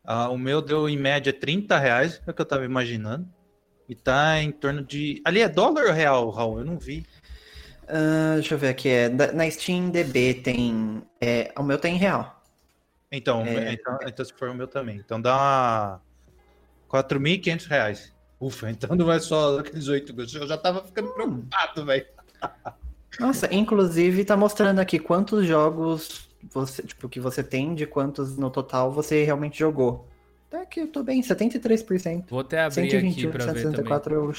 [0.03, 3.27] ah, o meu deu em média 30 reais, é o que eu tava imaginando.
[3.89, 5.23] E tá em torno de.
[5.25, 6.59] Ali é dólar ou real, Raul?
[6.59, 7.03] Eu não vi.
[7.87, 11.97] Ah, deixa eu ver aqui, é, na Steam DB tem, é, o meu tem em
[11.97, 12.43] real.
[13.11, 13.73] Então, É.
[13.73, 14.97] então, então se for o meu também.
[14.97, 15.99] Então dá
[16.87, 18.13] 4.500 reais.
[18.41, 20.33] Ufa, então não é só aqueles 8 gols.
[20.33, 22.07] Eu já tava ficando preocupado, velho.
[23.19, 28.49] Nossa, inclusive tá mostrando aqui quantos jogos você, tipo, que você tem, de quantos no
[28.49, 30.07] total você realmente jogou.
[30.49, 32.25] Tá aqui, eu tô bem, 73%.
[32.29, 33.71] Vou até abrir aqui 128, pra ver também.
[33.75, 34.33] 164 eu,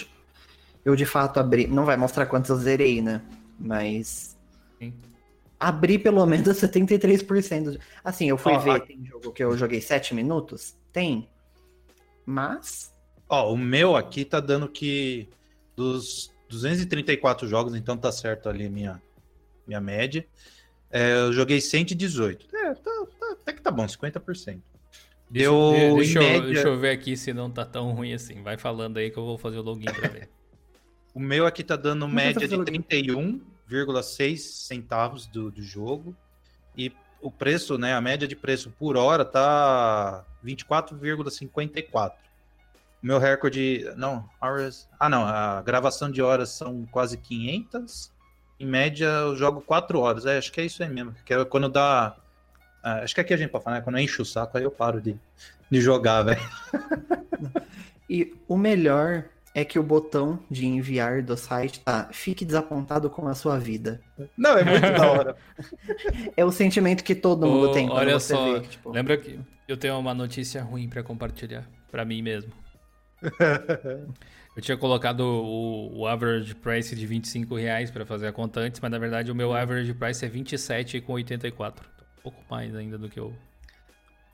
[0.85, 1.69] eu de fato abri.
[1.69, 3.23] Não vai mostrar quantos eu zerei, né?
[3.59, 4.37] Mas.
[4.81, 4.93] Sim.
[5.61, 7.79] Abri pelo menos 73%.
[8.03, 10.75] Assim, eu fui Ó, ver, a- tem jogo que eu joguei 7 minutos?
[10.93, 11.29] Tem.
[12.27, 12.92] Mas.
[13.33, 15.27] Ó, o meu aqui tá dando que
[15.75, 19.01] dos 234 jogos, então tá certo ali minha,
[19.67, 20.27] minha média.
[20.91, 22.55] É, eu joguei 118.
[22.55, 24.61] É, tá, tá- até que tá bom, 50%.
[25.31, 28.43] Deixa, Deu, deixa, eu, média- deixa eu ver aqui se não tá tão ruim assim.
[28.43, 30.29] Vai falando aí que eu vou fazer o login pra ver.
[31.15, 32.81] O meu aqui tá dando Vamos média fazer de login.
[32.83, 36.17] 31,6 centavos do, do jogo.
[36.77, 37.95] E o preço, né?
[37.95, 42.13] A média de preço por hora tá 24,54.
[43.03, 43.85] Meu recorde.
[43.97, 44.89] Não, horas.
[44.99, 45.25] Ah, não.
[45.25, 48.13] A gravação de horas são quase 500.
[48.61, 50.25] Em média, eu jogo 4 horas.
[50.25, 51.15] É, acho que é isso aí mesmo.
[51.25, 52.15] Que é quando dá
[52.83, 53.83] Ah, acho que aqui a gente pode falar, né?
[53.83, 55.17] Quando enche o saco, aí eu paro de,
[55.71, 56.41] de jogar, velho.
[58.09, 59.25] E o melhor
[59.55, 64.01] é que o botão de enviar do site tá fique desapontado com a sua vida.
[64.37, 65.37] Não, é muito da hora.
[66.37, 68.61] É o sentimento que todo mundo Ô, tem quando olha você só, vê.
[68.67, 69.39] tipo, lembra que
[69.69, 72.53] eu tenho uma notícia ruim pra compartilhar pra mim mesmo.
[74.55, 78.81] Eu tinha colocado o, o average price de 25 reais pra fazer a conta antes,
[78.81, 81.81] mas na verdade o meu average price é 27,84.
[81.81, 83.35] Um pouco mais ainda do que eu.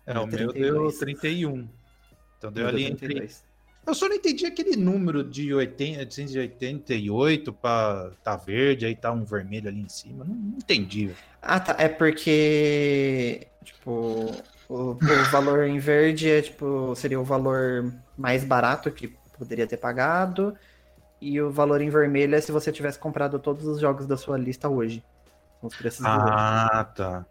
[0.04, 0.54] É, o meu 32.
[0.54, 1.68] deu 31.
[2.36, 3.44] Então deu Deu ali entre 32.
[3.86, 9.24] Eu só não entendi aquele número de 80, 888 pra tá verde, aí tá um
[9.24, 10.24] vermelho ali em cima.
[10.24, 11.10] Não, não entendi.
[11.40, 11.74] Ah, tá.
[11.78, 14.30] É porque, tipo,
[14.68, 14.98] o, o
[15.30, 20.54] valor em verde é, tipo, seria o valor mais barato que poderia ter pagado.
[21.20, 24.36] E o valor em vermelho é se você tivesse comprado todos os jogos da sua
[24.36, 25.02] lista hoje.
[25.60, 26.04] São os preços.
[26.04, 27.24] Ah, tá.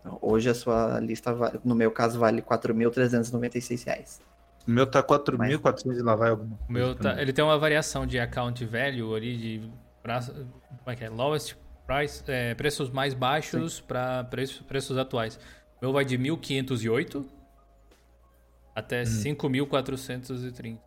[0.00, 4.20] Então, Hoje a sua lista, no meu caso, vale 4.396 reais.
[4.66, 7.44] O meu tá 4.400 e lá vai alguma O meu coisa pra tá, ele tem
[7.44, 9.70] uma variação de account value ali de
[10.84, 11.08] como é que é?
[11.08, 11.56] Lowest
[11.86, 15.36] price, é, preços mais baixos para preços, preços atuais.
[15.80, 17.24] O meu vai de 1.508
[18.76, 20.78] até 5.430.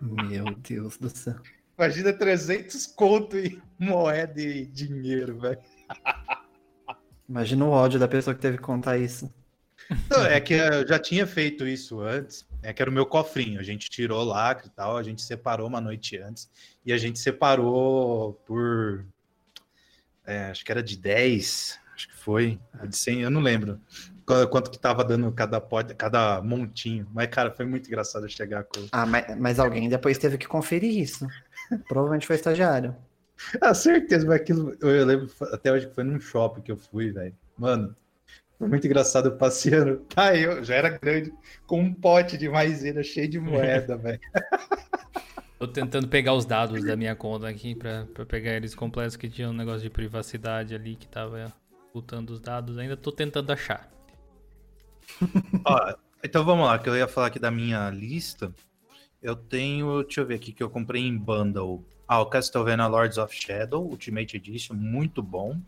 [0.00, 1.36] Meu Deus do céu.
[1.76, 5.60] Imagina 300 conto em moeda e dinheiro, velho.
[7.28, 9.32] Imagina o ódio da pessoa que teve que contar isso.
[10.10, 12.47] Não, É que eu já tinha feito isso antes.
[12.62, 13.60] É que era o meu cofrinho.
[13.60, 14.96] A gente tirou lacre e tal.
[14.96, 16.50] A gente separou uma noite antes.
[16.84, 19.04] E a gente separou por.
[20.26, 21.78] é, acho que era de 10.
[21.94, 22.58] Acho que foi.
[22.86, 23.80] De 100, eu não lembro.
[24.26, 27.08] Qu- Quanto que tava dando cada, pod, cada montinho.
[27.12, 28.86] Mas, cara, foi muito engraçado chegar com.
[28.92, 31.26] Ah, mas, mas alguém depois teve que conferir isso.
[31.88, 32.94] Provavelmente foi estagiário.
[33.60, 34.76] Ah, certeza, mas aquilo.
[34.80, 37.34] Eu, lembro até hoje que foi num shopping que eu fui, velho.
[37.56, 37.94] Mano,
[38.66, 39.98] muito engraçado passeando.
[40.08, 41.32] Tá, eu já era grande,
[41.66, 44.20] com um pote de maisena cheio de moeda, velho.
[45.58, 49.28] Tô tentando pegar os dados da minha conta aqui pra, pra pegar eles completos, que
[49.28, 51.52] tinha um negócio de privacidade ali que tava
[51.88, 52.78] ocultando os dados.
[52.78, 53.90] Ainda tô tentando achar.
[55.64, 58.54] Ó, então vamos lá, que eu ia falar aqui da minha lista.
[59.20, 61.84] Eu tenho, deixa eu ver aqui, que eu comprei em bundle.
[62.06, 65.60] Ah, o Castlevania Lords of Shadow, Ultimate Edition, muito bom.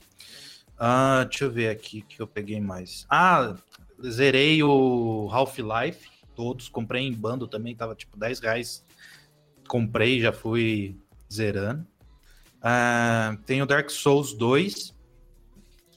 [0.83, 3.07] Ah, deixa eu ver aqui que eu peguei mais.
[3.11, 3.55] Ah,
[4.03, 6.71] zerei o Half-Life, todos.
[6.71, 8.83] Comprei em bundle também, tava tipo 10 reais.
[9.69, 10.97] Comprei, já fui
[11.31, 11.87] zerando.
[12.63, 14.97] Ah, tem o Dark Souls 2.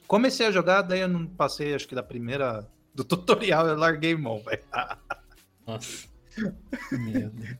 [0.05, 2.69] Comecei a jogar, daí eu não passei, acho que da primeira.
[2.93, 4.63] Do tutorial eu larguei mão, velho.
[5.65, 6.09] Nossa.
[6.91, 7.57] Meu Deus.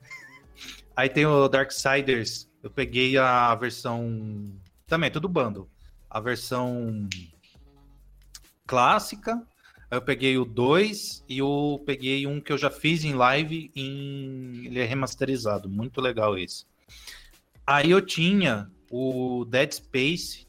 [0.94, 2.50] Aí tem o Darksiders.
[2.62, 4.54] Eu peguei a versão.
[4.86, 5.70] Também, tudo bundle.
[6.14, 7.10] A versão
[8.68, 9.36] clássica.
[9.90, 13.72] Aí eu peguei o 2 e eu peguei um que eu já fiz em live.
[13.76, 14.66] Em...
[14.68, 15.68] Ele é remasterizado.
[15.68, 16.66] Muito legal esse.
[17.66, 20.48] Aí eu tinha o Dead Space.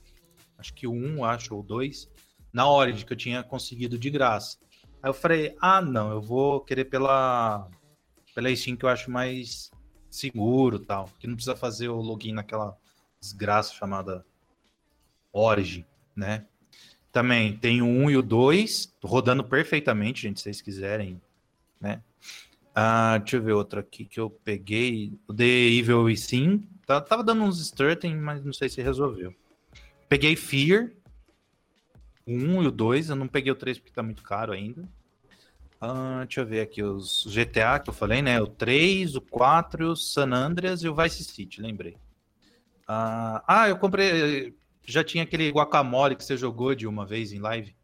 [0.58, 2.10] Acho que o 1, acho, ou o 2.
[2.52, 4.58] Na Origin, que eu tinha conseguido de graça.
[5.02, 7.68] Aí eu falei, ah, não, eu vou querer pela,
[8.34, 9.70] pela Steam que eu acho mais
[10.10, 12.76] seguro tal, que não precisa fazer o login naquela
[13.20, 14.24] desgraça chamada
[15.34, 16.46] Origin, né?
[17.12, 21.20] Também tem o 1 e o 2 rodando perfeitamente, gente, se vocês quiserem,
[21.80, 22.00] né?
[22.74, 25.12] Ah, deixa eu ver outro aqui que eu peguei.
[25.28, 26.68] O The Evil Within.
[26.84, 29.32] Tá, tava dando uns strutting, mas não sei se resolveu.
[30.08, 30.90] Peguei Fear.
[32.26, 33.10] O 1 e o 2.
[33.10, 34.88] Eu não peguei o 3 porque tá muito caro ainda.
[35.80, 38.40] Ah, deixa eu ver aqui os GTA que eu falei, né?
[38.40, 41.96] O 3, o 4, o San Andreas e o Vice City, lembrei.
[42.88, 44.52] Ah, ah, eu comprei.
[44.86, 47.74] Já tinha aquele guacamole que você jogou de uma vez em live.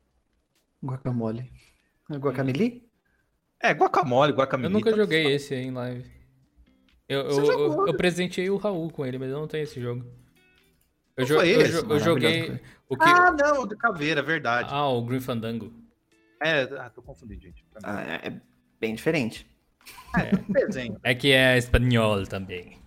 [0.85, 1.51] Guacamole.
[2.11, 2.89] Guacamole?
[3.63, 4.67] É, guacamole, guacamole.
[4.67, 6.11] Eu nunca joguei esse aí em live.
[7.09, 10.07] Eu, eu, eu, eu, presenteei o Raul com ele, mas eu não tenho esse jogo.
[11.17, 12.61] Eu, jo eu, esse, eu joguei.
[12.89, 13.05] O que...
[13.05, 14.69] Ah, não, o de caveira, verdade.
[14.71, 15.73] Ah, o Green Fandango.
[16.43, 17.67] É, ah, tô confundindo, gente.
[17.83, 18.41] Ah, é
[18.81, 19.47] bem diferente.
[20.17, 20.99] É, desenho.
[21.03, 22.79] é que é espanhol também.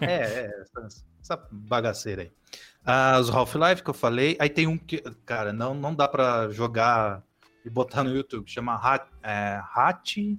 [0.00, 2.32] É, é, essa, essa bagaceira aí.
[2.84, 4.36] Ah, os Half-Life que eu falei.
[4.38, 7.22] Aí tem um que, cara, não, não dá pra jogar
[7.64, 8.50] e botar no YouTube.
[8.50, 10.38] Chama Hat, é, Hat,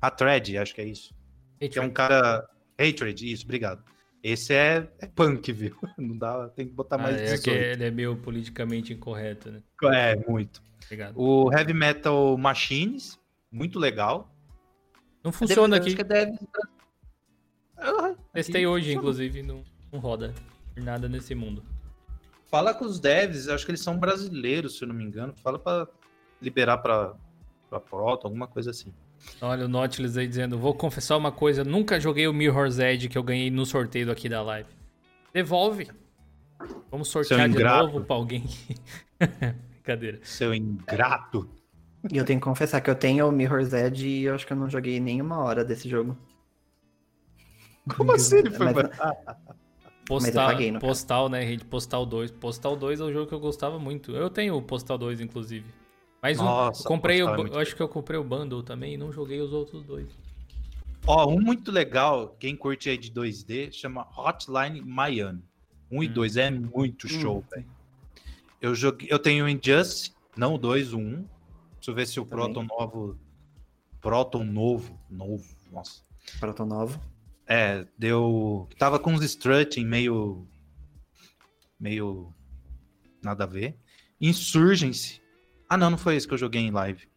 [0.00, 1.12] Hatred, acho que é isso.
[1.56, 1.70] Hatred.
[1.70, 2.48] Que é um cara.
[2.78, 3.82] Hatred, isso, obrigado.
[4.22, 5.76] Esse é, é punk, viu?
[5.98, 9.62] Não dá, tem que botar mais ah, é que ele é meio politicamente incorreto, né?
[9.84, 10.62] É, muito.
[10.84, 11.14] Obrigado.
[11.16, 13.18] O Heavy Metal Machines,
[13.50, 14.32] muito legal.
[15.24, 15.94] Não funciona aqui.
[15.94, 16.38] Que deve...
[18.32, 20.34] Testei hoje, inclusive, não, não roda
[20.76, 21.62] nada nesse mundo.
[22.50, 25.32] Fala com os devs, acho que eles são brasileiros, se eu não me engano.
[25.42, 25.88] Fala para
[26.40, 27.14] liberar para
[27.70, 28.92] para Proto, alguma coisa assim.
[29.40, 33.16] Olha o Nautilus aí dizendo, vou confessar uma coisa, nunca joguei o Mirror's Edge que
[33.16, 34.68] eu ganhei no sorteio aqui da live.
[35.32, 35.88] Devolve.
[36.90, 38.44] Vamos sortear de novo pra alguém.
[39.74, 40.18] Brincadeira.
[40.22, 41.48] Seu ingrato.
[42.10, 44.52] E eu tenho que confessar que eu tenho o Mirror's Edge e eu acho que
[44.52, 46.16] eu não joguei nenhuma hora desse jogo.
[47.96, 48.90] Como assim ele foi Mas,
[50.10, 51.64] Postal, paguei, Postal, né, gente?
[51.64, 52.32] Postal 2.
[52.32, 54.10] Postal 2 é um jogo que eu gostava muito.
[54.10, 55.64] Eu tenho o Postal 2, inclusive.
[56.20, 58.96] Mas Nossa, um, comprei, o, é eu acho que eu comprei o bundle também e
[58.96, 60.08] não joguei os outros dois.
[61.06, 65.42] Ó, um muito legal, quem curte aí de 2D, chama Hotline Miami.
[65.90, 66.02] 1 um hum.
[66.02, 67.10] e 2 é muito hum.
[67.10, 67.66] show, velho.
[68.60, 71.00] Eu joguei, eu tenho o Injustice, não o 2, o 1.
[71.00, 71.12] Um.
[71.76, 72.26] Deixa eu ver se o.
[72.26, 73.16] Proton novo
[74.00, 76.02] Proton novo, novo, nossa.
[76.40, 77.00] Proton novo.
[77.50, 80.46] É, deu, tava com uns strutting meio
[81.78, 82.32] meio
[83.22, 83.76] nada a ver.
[84.20, 85.20] Insurgency
[85.70, 87.08] ah, não, não foi esse que eu joguei em live.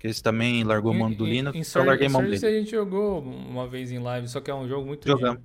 [0.00, 2.44] Que esse também largou mão do Linux, eu larguei mão dele.
[2.44, 5.06] a gente jogou uma vez em live, só que é um jogo muito...
[5.06, 5.40] Jogamos.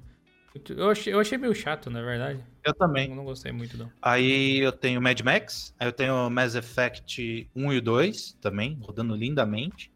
[0.70, 2.39] Eu achei, eu achei meio chato, na verdade.
[2.63, 3.09] Eu também.
[3.09, 3.91] Eu não gostei muito, não.
[4.01, 9.16] Aí eu tenho Mad Max, aí eu tenho Mass Effect 1 e 2 também, rodando
[9.16, 9.91] lindamente.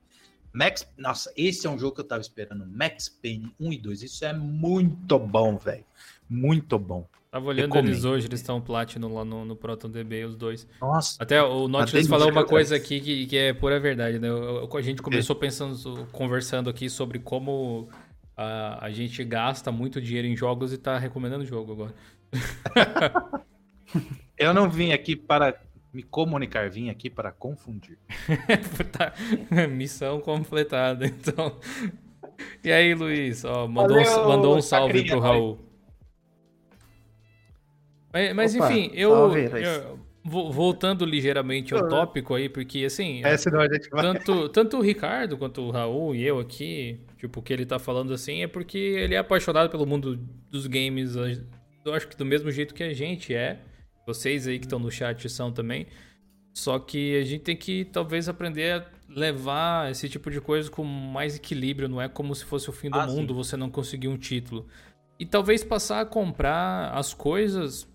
[0.54, 2.66] Max, nossa, esse é um jogo que eu tava esperando.
[2.66, 4.04] Max Payne 1 e 2.
[4.04, 5.86] Isso é muito bom, velho.
[6.30, 7.08] Muito bom.
[7.32, 7.90] Tava olhando Recomendo.
[7.90, 10.68] eles hoje, eles estão Platinum lá no, no ProtonDB, os dois.
[10.82, 11.22] Nossa.
[11.22, 14.28] Até o Nautilus falou uma coisa aqui que, que é pura verdade, né?
[14.30, 15.40] A gente começou é.
[15.40, 17.88] pensando, conversando aqui sobre como
[18.36, 21.94] a, a gente gasta muito dinheiro em jogos e tá recomendando o jogo agora.
[24.36, 25.62] Eu não vim aqui para
[25.94, 27.98] me comunicar, vim aqui para confundir.
[28.92, 29.14] tá.
[29.68, 31.58] Missão completada, então.
[32.64, 33.44] E aí, Luiz?
[33.44, 35.60] Ó, mandou, Valeu, mandou um salve pro Raul.
[38.12, 43.62] Mas, mas Opa, enfim, eu, eu, voltando ligeiramente ao tópico aí, porque assim, é, senão
[43.62, 44.02] a gente vai...
[44.02, 47.78] tanto, tanto o Ricardo quanto o Raul e eu aqui, tipo, o que ele tá
[47.78, 50.20] falando assim é porque ele é apaixonado pelo mundo
[50.50, 53.60] dos games, eu acho que do mesmo jeito que a gente é.
[54.10, 55.86] Vocês aí que estão no chat são também.
[56.52, 60.84] Só que a gente tem que talvez aprender a levar esse tipo de coisa com
[60.84, 63.38] mais equilíbrio, não é como se fosse o fim do ah, mundo sim.
[63.38, 64.66] você não conseguir um título.
[65.20, 67.88] E talvez passar a comprar as coisas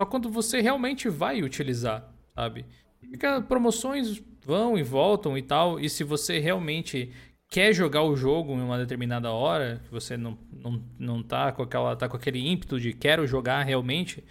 [0.00, 2.64] só quando você realmente vai utilizar, sabe?
[3.00, 7.10] Porque promoções vão e voltam e tal, e se você realmente
[7.50, 11.96] quer jogar o jogo em uma determinada hora, você não, não, não tá, com aquela,
[11.96, 14.22] tá com aquele ímpeto de quero jogar realmente,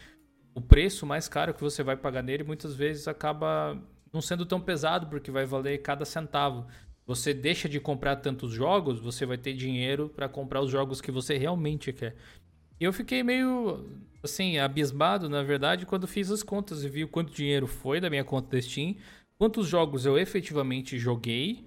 [0.56, 3.78] o preço mais caro que você vai pagar nele muitas vezes acaba
[4.12, 6.66] não sendo tão pesado, porque vai valer cada centavo.
[7.06, 11.12] Você deixa de comprar tantos jogos, você vai ter dinheiro para comprar os jogos que
[11.12, 12.16] você realmente quer.
[12.80, 13.86] E eu fiquei meio,
[14.24, 18.10] assim, abismado, na verdade, quando fiz as contas e vi o quanto dinheiro foi da
[18.10, 18.96] minha conta da Steam,
[19.38, 21.66] quantos jogos eu efetivamente joguei,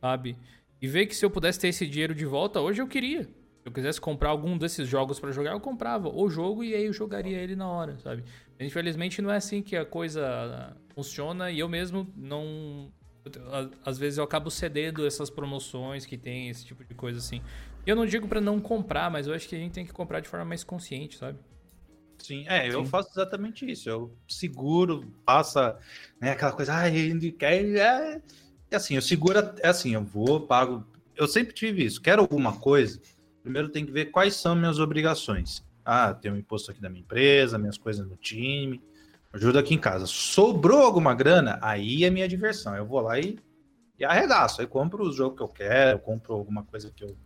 [0.00, 0.36] sabe?
[0.82, 3.28] E ver que se eu pudesse ter esse dinheiro de volta, hoje eu queria.
[3.66, 6.86] Se eu quisesse comprar algum desses jogos para jogar, eu comprava o jogo e aí
[6.86, 8.22] eu jogaria ele na hora, sabe?
[8.60, 12.92] Infelizmente não é assim que a coisa funciona e eu mesmo não
[13.84, 17.42] às vezes eu acabo cedendo essas promoções que tem esse tipo de coisa assim
[17.84, 20.20] Eu não digo pra não comprar, mas eu acho que a gente tem que comprar
[20.20, 21.36] de forma mais consciente, sabe?
[22.18, 23.88] Sim, é, eu faço exatamente isso.
[23.88, 25.76] Eu seguro, passa
[26.20, 27.64] né, aquela coisa, ah, ele quer.
[27.64, 28.22] É...
[28.70, 30.86] E assim, eu seguro, é assim, eu vou, pago.
[31.16, 32.00] Eu sempre tive isso.
[32.00, 33.00] Quero alguma coisa,
[33.46, 35.64] primeiro tem que ver quais são minhas obrigações.
[35.84, 38.82] Ah, tem um imposto aqui da minha empresa, minhas coisas no time,
[39.32, 40.04] ajuda aqui em casa.
[40.04, 42.74] Sobrou alguma grana, aí é minha diversão.
[42.74, 43.38] Eu vou lá e,
[43.96, 44.60] e arregaço.
[44.60, 47.16] Aí compro o jogo que eu quero, eu compro alguma coisa que eu,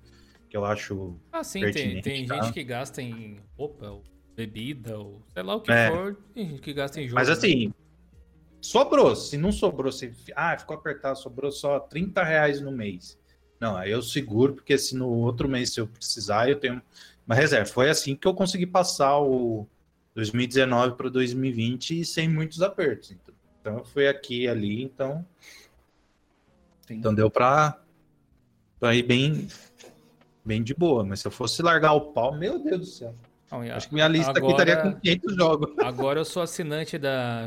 [0.46, 1.18] que eu acho.
[1.32, 2.34] Ah, sim, tem, tem tá?
[2.34, 4.04] gente que gasta em roupa, ou
[4.36, 5.90] bebida, ou sei lá o que É.
[5.90, 7.14] for, tem gente que gasta em jogo.
[7.14, 7.32] Mas né?
[7.32, 7.72] assim,
[8.60, 9.16] sobrou.
[9.16, 13.18] Se não sobrou, se ah, ficou apertado, sobrou só 30 reais no mês.
[13.60, 16.80] Não, aí eu seguro, porque se no outro mês, se eu precisar, eu tenho
[17.26, 17.66] uma reserva.
[17.66, 19.66] Foi assim que eu consegui passar o
[20.14, 23.10] 2019 para 2020 sem muitos apertos.
[23.10, 25.24] Então, então foi aqui e ali, então.
[26.88, 27.78] Então deu para
[28.94, 29.46] ir bem,
[30.44, 31.04] bem de boa.
[31.04, 33.14] Mas se eu fosse largar o pau, meu Deus do céu.
[33.52, 35.74] Não, Acho que minha lista aqui agora- estaria com 500 jogos.
[35.84, 37.44] Agora eu sou assinante da,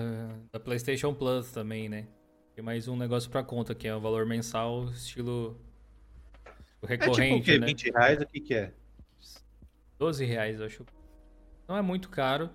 [0.52, 2.06] da PlayStation Plus também, né?
[2.54, 5.58] Tem mais um negócio pra conta, que é o valor mensal, estilo
[6.88, 7.58] É tipo o recorrente, quê?
[7.60, 7.66] né?
[7.68, 8.22] 20 reais?
[8.22, 8.74] O que, que é?
[10.00, 10.86] 12 reais, eu acho.
[11.68, 12.50] Não é muito caro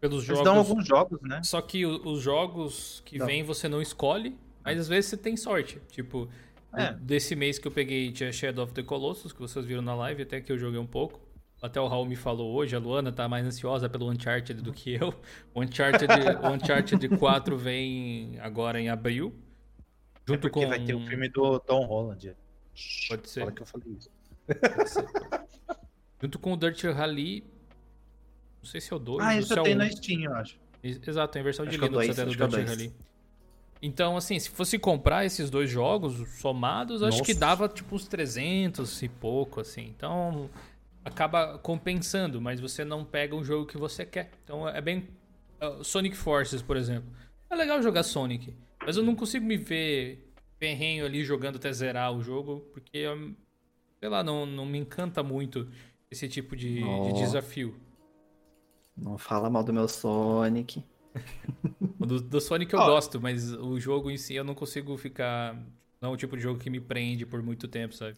[0.00, 0.44] pelos Eles jogos.
[0.44, 1.42] dão alguns jogos, né?
[1.44, 3.26] Só que os jogos que Não.
[3.26, 5.80] vêm você não escolhe, mas às vezes você tem sorte.
[5.90, 6.28] Tipo,
[6.74, 6.92] É.
[6.94, 10.22] desse mês que eu peguei tinha Shadow of the Colossus, que vocês viram na live,
[10.24, 11.20] até que eu joguei um pouco.
[11.62, 14.92] Até o Raul me falou hoje, a Luana tá mais ansiosa pelo Uncharted do que
[14.94, 15.14] eu.
[15.54, 16.06] O Uncharted,
[16.42, 19.32] o Uncharted 4 vem agora em abril.
[20.16, 20.68] É Junto porque com.
[20.68, 22.36] vai ter o filme do Tom Holland.
[23.08, 23.40] Pode ser.
[23.40, 24.10] Fala que eu falei isso.
[26.22, 27.44] Junto com o Dirt Rally.
[28.62, 29.78] Não sei se é o 2 Ah, ou isso se é já o tem 1.
[29.78, 30.58] na Steam, eu acho.
[30.82, 32.68] Ex- Exato, tem a versão de é Linux dois, até do é o Dirt.
[32.68, 32.92] Rally.
[33.82, 37.40] Então, assim, se fosse comprar esses dois jogos somados, acho que Nossa.
[37.40, 39.92] dava tipo uns 300 e pouco, assim.
[39.96, 40.48] Então,
[41.04, 44.30] acaba compensando, mas você não pega um jogo que você quer.
[44.44, 45.06] Então, é bem.
[45.60, 47.08] uh, Sonic Forces, por exemplo.
[47.50, 50.25] É legal jogar Sonic, mas eu não consigo me ver
[50.58, 53.04] ferrenho ali jogando até zerar o jogo, porque,
[54.00, 55.68] sei lá, não, não me encanta muito
[56.10, 57.12] esse tipo de, de Oh.
[57.12, 57.76] desafio.
[58.96, 60.82] Não fala mal do meu Sonic.
[61.98, 62.86] Do, do Sonic eu Ó.
[62.86, 65.54] gosto, mas o jogo em si eu não consigo ficar.
[66.00, 68.16] Não é o tipo de jogo que me prende por muito tempo, sabe?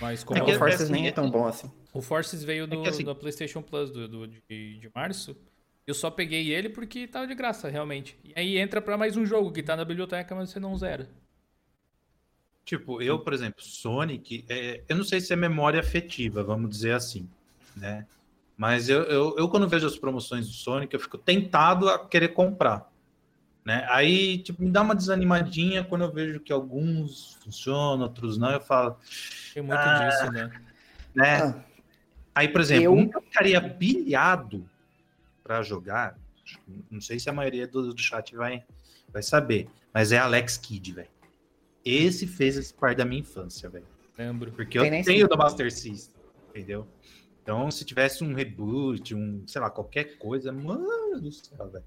[0.00, 1.70] Mas como É É que o Forces nem é é- tão bom assim.
[1.92, 4.40] o Forces veio do, que assim- da PlayStation Plus do, do- de,
[4.78, 5.36] de março,
[5.86, 8.16] eu só peguei ele porque tava de graça, realmente.
[8.22, 11.10] E aí entra pra mais um jogo que tá na biblioteca, mas você não zera.
[12.64, 16.94] Tipo, eu, por exemplo, Sonic, é, eu não sei se é memória afetiva, vamos dizer
[16.94, 17.28] assim,
[17.76, 18.06] né?
[18.56, 22.28] Mas eu, eu, eu, quando vejo as promoções do Sonic, eu fico tentado a querer
[22.28, 22.88] comprar.
[23.64, 23.86] Né?
[23.90, 28.50] Aí, tipo, me dá uma desanimadinha quando eu vejo que alguns funcionam, outros não.
[28.50, 28.96] Eu falo,
[29.54, 30.52] Tem muito Ah, disso, né?
[31.14, 31.36] né?
[31.42, 31.64] Ah,
[32.34, 34.68] Aí, por exemplo, Eu- um que eu ficaria pilhado
[35.42, 36.16] para jogar,
[36.90, 38.64] não sei se a maioria do, do chat vai,
[39.12, 41.08] vai saber, mas é Alex Kidd, velho.
[41.84, 43.86] Esse fez esse parte da minha infância, velho.
[44.16, 44.52] Lembro.
[44.52, 46.86] Porque Tem eu tenho do Master System, entendeu?
[47.42, 51.84] Então, se tivesse um reboot, um, sei lá, qualquer coisa, mano do céu, velho.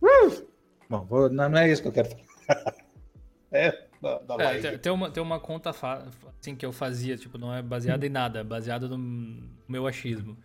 [0.00, 0.46] Uh!
[0.88, 2.74] Bom, vou- não, não é isso que eu quero falar.
[3.50, 7.36] é, da, da É, tem- tem, uma, tem uma conta assim que eu fazia, tipo,
[7.36, 10.36] não é baseada em nada, é baseada no meu achismo.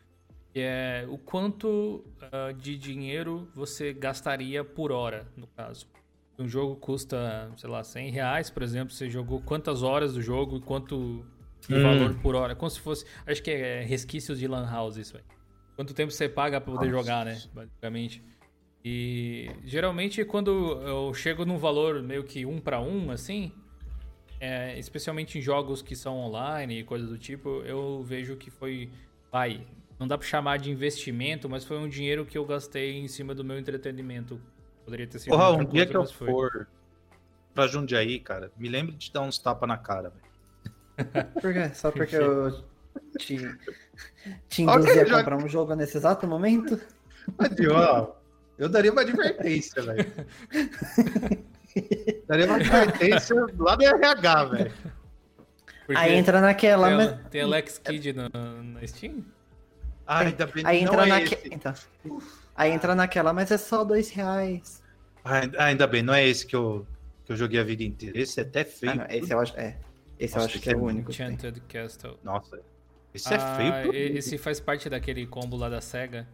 [0.51, 5.87] Que é o quanto ah, de dinheiro você gastaria por hora, no caso.
[6.39, 10.57] Um jogo custa, sei lá, 100 reais, por exemplo, você jogou quantas horas do jogo
[10.57, 11.25] e quanto
[11.67, 11.81] de Hum.
[11.81, 12.55] valor por hora.
[12.55, 15.23] Como se fosse, acho que é resquícios de lan house isso aí.
[15.75, 17.03] Quanto tempo você paga pra poder Nossa.
[17.03, 18.23] jogar, né, basicamente.
[18.83, 23.51] E geralmente quando eu chego num valor meio que um para um, assim,
[24.39, 28.89] é, especialmente em jogos que são online e coisas do tipo, eu vejo que foi,
[29.29, 29.67] vai,
[29.99, 33.35] não dá pra chamar de investimento, mas foi um dinheiro que eu gastei em cima
[33.35, 34.39] do meu entretenimento.
[34.89, 36.67] Poderia ter sido Porra, um dia coisa, que eu for
[37.53, 40.25] pra Jundiaí, cara, me lembre de dar uns tapas na cara, velho.
[41.39, 41.69] por quê?
[41.75, 42.63] Só porque eu
[43.19, 43.55] te,
[44.49, 46.81] te induzi a já- comprar um jogo nesse exato momento?
[47.37, 48.19] Mas, ó,
[48.57, 50.11] eu daria uma advertência, velho.
[52.27, 54.73] daria uma advertência lá do RH, velho.
[55.95, 57.29] Aí entra naquela, tem, mas...
[57.29, 59.23] tem Alex Kidd na, na Steam?
[60.07, 61.35] Ah, ainda bem Aí que entra não é naque...
[61.35, 61.53] esse.
[61.53, 61.73] então,
[62.59, 64.83] aí entra naquela, mas é só dois reais.
[65.23, 66.85] Ah, ainda bem, não é esse que eu,
[67.25, 68.19] que eu joguei a vida inteira.
[68.19, 68.91] Esse é até feio.
[68.91, 69.77] Ah, não, esse eu acho, é.
[70.19, 71.11] Esse eu Nossa, acho esse que é é o único.
[71.11, 71.27] que tem.
[71.27, 72.19] Enchanted Castle.
[72.23, 72.59] Nossa,
[73.13, 73.71] esse é Ah, feio.
[73.83, 74.17] por e- tudo.
[74.17, 76.27] esse faz parte daquele combo lá da SEGA.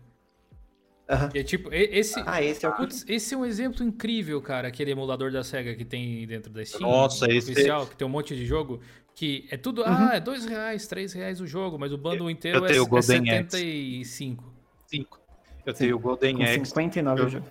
[1.07, 1.30] Aham.
[1.35, 2.19] E é tipo, esse.
[2.26, 5.76] Ah, esse é o Putz, esse é um exemplo incrível, cara, aquele emulador da SEGA
[5.76, 6.81] que tem dentro da Steam.
[6.89, 8.81] Nossa, esse- oficial, que tem um monte de jogo.
[9.14, 12.57] Que é tudo, ah, é dois reais, três reais o jogo, mas o bundle inteiro
[12.60, 14.43] eu é, tenho é Golden 75.
[14.88, 15.22] 5.
[15.65, 16.65] Eu tenho o Golden Com Axe.
[16.65, 17.43] 59 eu-.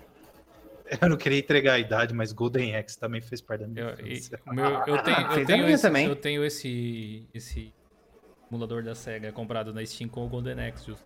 [1.01, 4.07] Eu não queria entregar a idade, mas Golden Axe também fez parte da minha Eu,
[4.07, 4.41] infância.
[4.47, 6.07] meu- eu tenho, eu tenho esse, também.
[6.07, 7.75] eu tenho esse, esse
[8.51, 10.87] emulador da SEGA comprado na Steam com o Golden Axe.
[10.89, 11.05] justo.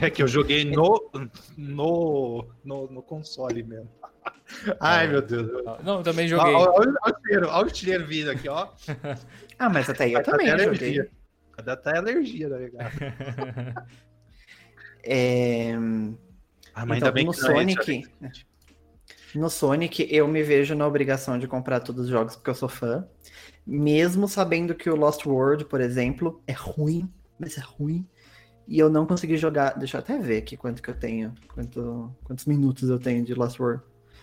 [0.00, 1.10] É que eu joguei no,
[1.56, 3.88] no, no, no console mesmo.
[4.80, 5.50] Ai, meu Deus.
[5.66, 6.54] Ah, Não, eu também Olha joguei.
[6.54, 8.68] o cheiro, olha o cheiro vindo aqui, ó.
[9.58, 10.78] Ah, mas até aí eu Dá também até joguei.
[10.88, 11.10] alergia.
[11.64, 12.90] Dá até alergia, tá ligado?
[15.04, 15.74] É...
[16.74, 18.08] Ah, mas Então, ainda bem no que é Sonic,
[19.34, 22.68] no Sonic, eu me vejo na obrigação de comprar todos os jogos porque eu sou
[22.68, 23.06] fã.
[23.66, 28.06] Mesmo sabendo que o Lost World, por exemplo, é ruim, mas é ruim.
[28.66, 29.78] E eu não consegui jogar.
[29.78, 31.34] Deixa eu até ver aqui quanto que eu tenho.
[31.54, 33.82] Quanto, quantos minutos eu tenho de Lost World.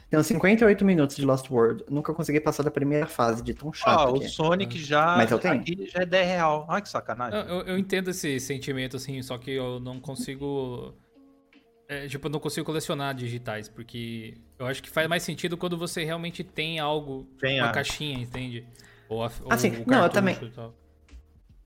[0.09, 1.83] Tenho 58 minutos de Lost World.
[1.89, 4.07] Nunca consegui passar da primeira fase, de tão chato.
[4.09, 4.27] Ó, o que é.
[4.27, 5.15] Sonic já.
[5.17, 5.55] Mas eu tenho.
[5.55, 6.65] Aqui já é 10 real.
[6.67, 7.39] Olha que sacanagem.
[7.47, 10.95] Eu, eu entendo esse sentimento, assim, só que eu não consigo.
[11.87, 15.77] é, tipo, eu não consigo colecionar digitais, porque eu acho que faz mais sentido quando
[15.77, 18.65] você realmente tem algo, Tem uma a- caixinha, entende?
[19.07, 20.73] Ou, a, ou Assim, o não, eu também- e tal.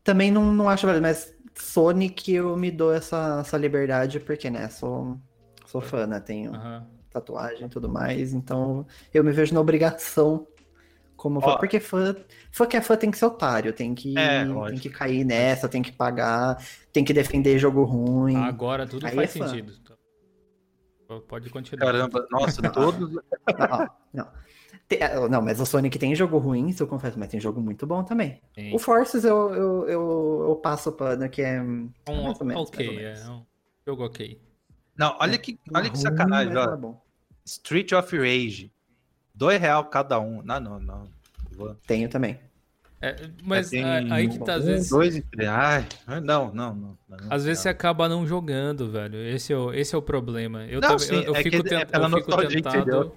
[0.03, 5.17] Também não, não acho mas Sonic eu me dou essa, essa liberdade, porque, né, sou,
[5.65, 6.19] sou fã, né?
[6.19, 6.85] Tenho Aham.
[7.13, 10.47] Tatuagem e tudo mais, então eu me vejo na obrigação
[11.15, 11.57] como fã, Ó.
[11.57, 12.15] porque fã,
[12.51, 15.69] fã que é fã tem que ser otário, tem que, É, tem que cair nessa,
[15.69, 16.61] tem que pagar,
[16.91, 18.35] tem que defender jogo ruim.
[18.35, 19.73] Agora tudo Aí faz é sentido.
[21.27, 21.85] Pode continuar.
[21.85, 23.13] Caramba, nossa, todos.
[23.13, 24.27] Não, não.
[25.01, 27.85] Ah, não, mas o Sonic tem jogo ruim, isso eu confesso, mas tem jogo muito
[27.87, 28.41] bom também.
[28.53, 28.75] Tem.
[28.75, 31.61] O Forces eu, eu, eu, eu passo o pano, que é.
[31.61, 33.29] Um, mais ou menos, ok, mais ou é menos.
[33.29, 33.45] um
[33.87, 34.41] jogo ok.
[34.97, 36.93] Não, olha que, olha que sacanagem, é.
[37.45, 38.71] Street of Rage.
[39.35, 40.41] Dois real cada um.
[40.43, 41.07] Não, não, não.
[41.51, 42.39] Vou- Tenho também.
[43.01, 44.89] É, mas tem aí que tá, às um, vezes.
[44.89, 45.49] Dois e três.
[45.49, 45.85] Ai,
[46.23, 46.97] não, não, não.
[47.09, 47.73] não, Às vezes você não.
[47.73, 49.17] acaba não jogando, velho.
[49.17, 50.65] Esse é o, esse é o problema.
[50.67, 53.11] Eu, Não, também- sim, eu, eu é fico, que tent- é pela eu fico tentado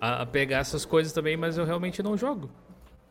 [0.00, 2.48] a, a pegar essas coisas também, mas eu realmente não jogo.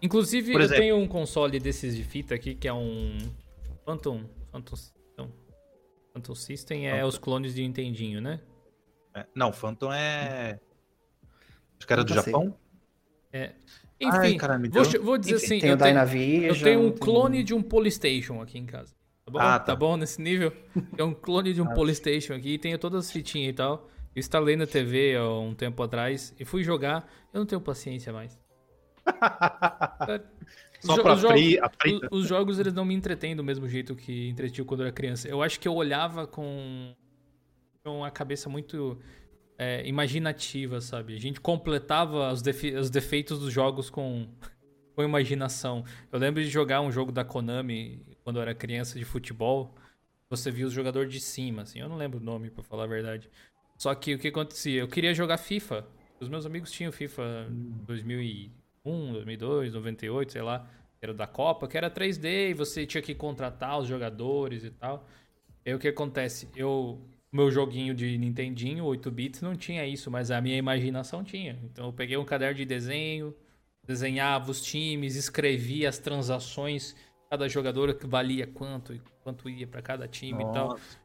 [0.01, 0.81] Inclusive, Por eu exemplo.
[0.81, 3.17] tenho um console desses de fita aqui, que é um
[3.85, 4.21] Phantom...
[4.51, 4.75] Phantom,
[5.17, 5.31] não.
[6.13, 7.07] Phantom System é Phantom.
[7.09, 8.39] os clones de Nintendinho, né?
[9.19, 10.59] É, Não, Phantom é.
[11.77, 12.23] Acho que era do sei.
[12.23, 12.55] Japão.
[13.99, 16.43] Enfim, Ai, me vou, vou dizer Enfim, assim, tem eu tenho, Dynavision.
[16.55, 18.93] eu tenho um tem- clone de um Polystation aqui em casa.
[19.25, 19.39] Tá bom?
[19.39, 19.65] Ah, tá.
[19.65, 19.75] tá.
[19.75, 20.53] bom nesse nível?
[20.95, 23.89] É um clone de um Polystation aqui, e tenho todas as fitinhas e tal.
[24.15, 27.11] Eu instalei na TV há um tempo atrás e fui jogar.
[27.33, 28.39] Eu não tenho paciência mais.
[30.81, 31.41] Só jo- pra os jogos-.
[32.11, 34.93] Os, os jogos eles não me entretêm do mesmo jeito que entretinham quando eu era
[34.93, 35.27] criança.
[35.27, 36.93] Eu acho que eu olhava com,
[38.03, 38.99] a cabeça muito
[39.57, 41.15] é, imaginativa, sabe?
[41.15, 44.27] A gente completava os, defe- os defeitos dos jogos com,
[44.95, 45.83] com imaginação.
[46.11, 49.75] Eu lembro de jogar um jogo da Konami quando eu era criança de futebol.
[50.29, 51.79] Você via os jogadores de cima, assim.
[51.79, 53.29] Eu não lembro o nome, pra falar a verdade.
[53.77, 54.81] Só que o que acontecia?
[54.81, 55.87] Eu queria jogar FIFA.
[56.19, 57.47] Os meus amigos tinham FIFA
[57.85, 60.67] 2001, 2002, 98, sei lá.
[61.01, 65.07] Era da Copa, que era 3D e você tinha que contratar os jogadores e tal.
[65.65, 66.49] E aí o que acontece?
[66.55, 66.99] Eu,
[67.31, 71.59] meu joguinho de Nintendinho, 8 bits, não tinha isso, mas a minha imaginação tinha.
[71.63, 73.35] Então eu peguei um caderno de desenho,
[73.85, 76.95] desenhava os times, escrevia as transações,
[77.29, 80.69] cada jogador que valia quanto e quanto ia pra cada time e tal.
[80.69, 80.97] Nossa.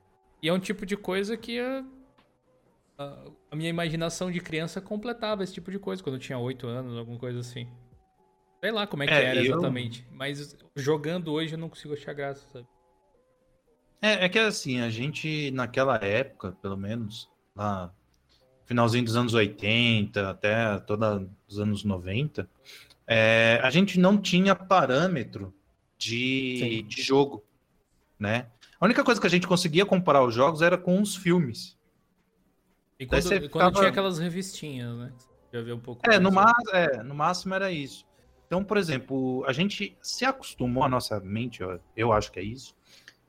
[0.43, 1.85] E é um tipo de coisa que a,
[2.99, 6.67] a, a minha imaginação de criança completava esse tipo de coisa quando eu tinha 8
[6.67, 7.69] anos, alguma coisa assim.
[8.61, 10.07] Sei lá como é que É, era eu- exatamente.
[10.11, 12.67] Mas jogando hoje eu não consigo achar graça, sabe?
[14.03, 17.95] É, é que assim, a gente, naquela época, pelo menos, lá,
[18.67, 22.51] finalzinho dos anos 80 até toda os anos 90,
[23.07, 25.55] é, a gente não tinha parâmetro
[25.97, 27.45] de, de jogo,
[28.19, 28.49] né?
[28.81, 31.79] A única coisa que a gente conseguia comparar os jogos era com os filmes.
[32.99, 35.13] E quando, quando ficava- tinha aquelas revistinhas, né?
[35.53, 36.03] Já viu um pouco.
[36.11, 38.05] É, no, ma é, no máximo era isso.
[38.47, 41.61] Então, por exemplo, a gente se acostumou, a nossa mente,
[41.97, 42.75] eu acho que é isso.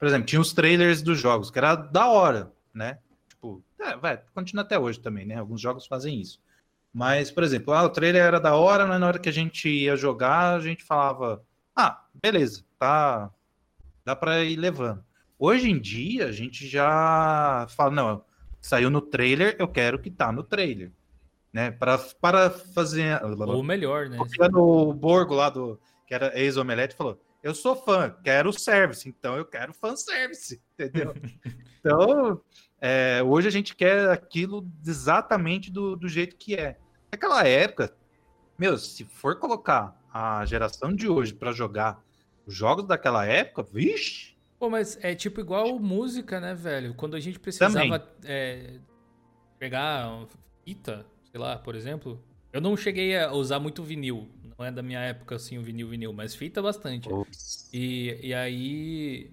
[0.03, 2.99] Por exemplo, tinha os trailers dos jogos, que era da hora, né?
[3.29, 5.35] Tipo, é, vai, continua até hoje também, né?
[5.35, 6.41] Alguns jogos fazem isso.
[6.93, 9.69] Mas, por exemplo, ah, o trailer era da hora, mas na hora que a gente
[9.69, 11.41] ia jogar, a gente falava,
[11.73, 13.31] ah, beleza, tá,
[14.03, 15.01] dá pra ir levando.
[15.39, 18.25] Hoje em dia, a gente já fala, não,
[18.59, 20.91] saiu no trailer, eu quero que tá no trailer.
[21.53, 23.23] Né, para, para fazer.
[23.23, 24.17] Ou melhor, né?
[24.53, 25.79] O Borgo lá do.
[26.05, 31.13] que era ex-omelete, falou: Eu sou fã, quero service, então eu quero fanservice, entendeu?
[31.77, 32.41] então,
[32.79, 36.77] é, hoje a gente quer aquilo exatamente do, do jeito que é.
[37.11, 37.93] Naquela época,
[38.57, 42.01] meu, se for colocar a geração de hoje para jogar
[42.45, 44.37] os jogos daquela época, vixe.
[44.57, 46.93] Pô, mas é tipo igual música, né, velho?
[46.93, 48.79] Quando a gente precisava é,
[49.59, 50.25] pegar
[50.63, 52.23] fita, sei lá, por exemplo.
[52.53, 54.29] Eu não cheguei a usar muito vinil.
[54.63, 57.09] Não é da minha época, assim, o vinil, vinil, mas fita bastante.
[57.73, 59.29] E, e aí.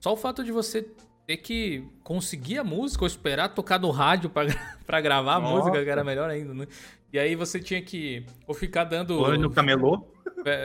[0.00, 0.88] Só o fato de você
[1.24, 4.44] ter que conseguir a música ou esperar tocar no rádio pra,
[4.84, 5.52] pra gravar Nossa.
[5.52, 6.66] a música, que era melhor ainda, né?
[7.12, 9.20] E aí você tinha que ou ficar dando.
[9.20, 10.04] Ou no camelô?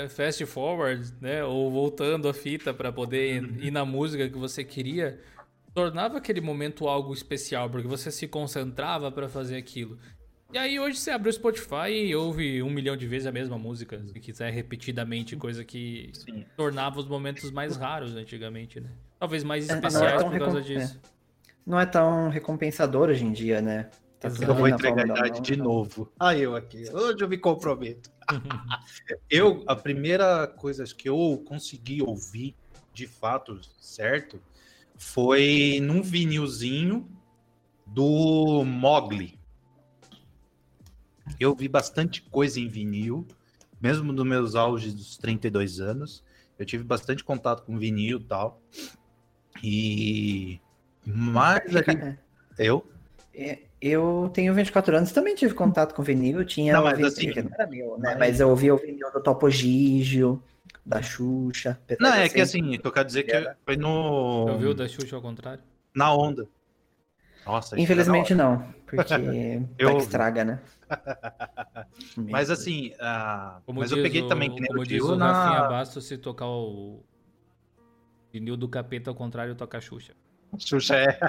[0.09, 1.43] Fast forward, né?
[1.43, 3.57] Ou voltando a fita para poder uhum.
[3.61, 5.19] ir na música que você queria.
[5.75, 9.97] Tornava aquele momento algo especial, porque você se concentrava para fazer aquilo.
[10.53, 13.57] E aí hoje você abre o Spotify e ouve um milhão de vezes a mesma
[13.57, 16.43] música, se quiser repetidamente, coisa que Sim.
[16.57, 18.89] tornava os momentos mais raros antigamente, né?
[19.17, 20.99] Talvez mais é, especiais é, por causa disso.
[21.01, 21.09] É.
[21.65, 23.89] Não é tão recompensador hoje em dia, né?
[24.19, 26.11] Tá eu vou entregar a idade de novo.
[26.19, 26.83] Ah, eu aqui.
[26.91, 28.11] Hoje eu me comprometo.
[29.29, 32.55] eu, a primeira coisa que eu consegui ouvir
[32.93, 34.41] de fato certo
[34.97, 37.09] foi num vinilzinho
[37.87, 39.40] do Mogli.
[41.39, 43.25] Eu vi bastante coisa em vinil,
[43.81, 46.23] mesmo nos meus auges dos 32 anos.
[46.57, 48.61] Eu tive bastante contato com vinil e tal.
[49.63, 50.59] E.
[51.05, 51.75] Mas.
[51.75, 52.17] Ali...
[52.57, 52.85] Eu?
[53.33, 56.45] É, eu tenho 24 anos também tive contato com vinil.
[56.45, 58.09] Tinha não, mas assim, não era meu, né?
[58.11, 58.19] Mas...
[58.19, 60.41] mas eu ouvi o vinil do Topo Gigio,
[60.85, 61.79] da Xuxa.
[61.99, 64.47] Não, é que assim, eu quero dizer que foi no.
[64.47, 65.63] Eu ouviu da Xuxa ao contrário?
[65.95, 66.47] Na onda.
[67.45, 69.13] Nossa, Infelizmente não, porque
[69.79, 69.97] eu...
[69.97, 70.59] estraga, né?
[72.29, 73.73] mas assim, uh...
[73.73, 75.31] mas eu peguei o, também que nem como diz o na...
[75.31, 77.03] Rafinha Bastos, se tocar o
[78.31, 80.13] vinil do capeta ao contrário, toca a Xuxa.
[80.57, 81.19] Xuxa é.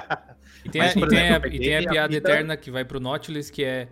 [0.65, 2.29] E tem, mas, a, e tem, exemplo, a, e tem a piada a vida...
[2.29, 3.87] eterna que vai pro Nautilus, que é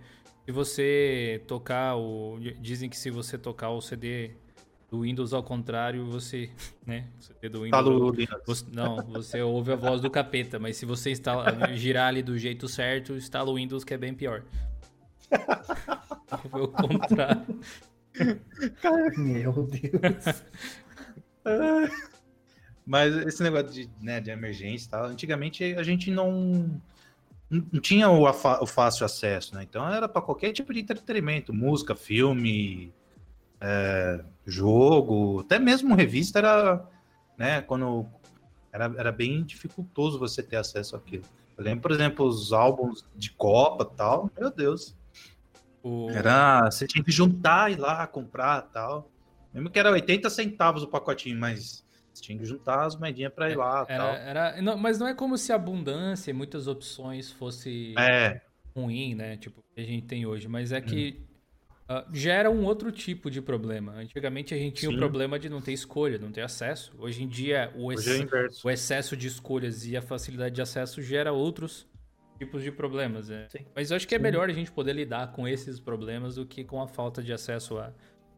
[0.46, 2.40] se você tocar o.
[2.60, 4.32] Dizem que se você tocar o CD
[4.92, 6.50] do Windows ao contrário, você,
[6.86, 7.08] né?
[7.18, 8.28] O CD do Windows.
[8.46, 12.38] Você, não, você ouve a voz do capeta, mas se você instala, girar ali do
[12.38, 14.44] jeito certo, instala o Windows que é bem pior.
[16.50, 17.60] Foi o contrário.
[19.18, 20.44] Meu Deus.
[22.86, 26.82] Mas esse negócio de, né, de emergência e tal, antigamente a gente não,
[27.50, 29.64] não tinha o, o fácil acesso, né?
[29.64, 32.94] Então era para qualquer tipo de entretenimento, música, filme,
[33.62, 36.84] é, jogo, até mesmo revista era,
[37.38, 38.08] né, quando
[38.72, 41.24] era, era bem dificultoso você ter acesso àquilo.
[41.58, 44.96] Eu lembro, por exemplo, os álbuns de Copa tal, meu Deus.
[45.84, 46.10] O...
[46.10, 49.10] Era, você tinha que juntar e lá comprar tal.
[49.54, 53.50] Mesmo que era 80 centavos o pacotinho, mas você tinha que juntar as moedinhas para
[53.50, 53.86] ir lá.
[53.88, 54.16] Era, tal.
[54.16, 58.42] Era, não, mas não é como se a abundância e muitas opções fosse é.
[58.76, 59.38] ruim, né?
[59.38, 60.48] Tipo, que a gente tem hoje.
[60.48, 61.31] Mas é que hum.
[62.00, 63.94] Uh, gera um outro tipo de problema.
[63.94, 64.96] Antigamente a gente tinha Sim.
[64.96, 66.94] o problema de não ter escolha, não ter acesso.
[66.98, 68.28] Hoje em dia, o, ex é
[68.64, 71.88] o excesso de escolhas e a facilidade de acesso gera outros
[72.40, 73.30] tipos de problemas.
[73.30, 73.48] Né?
[73.76, 76.64] Mas eu acho que é melhor a gente poder lidar com esses problemas do que
[76.64, 77.94] com a falta de acesso a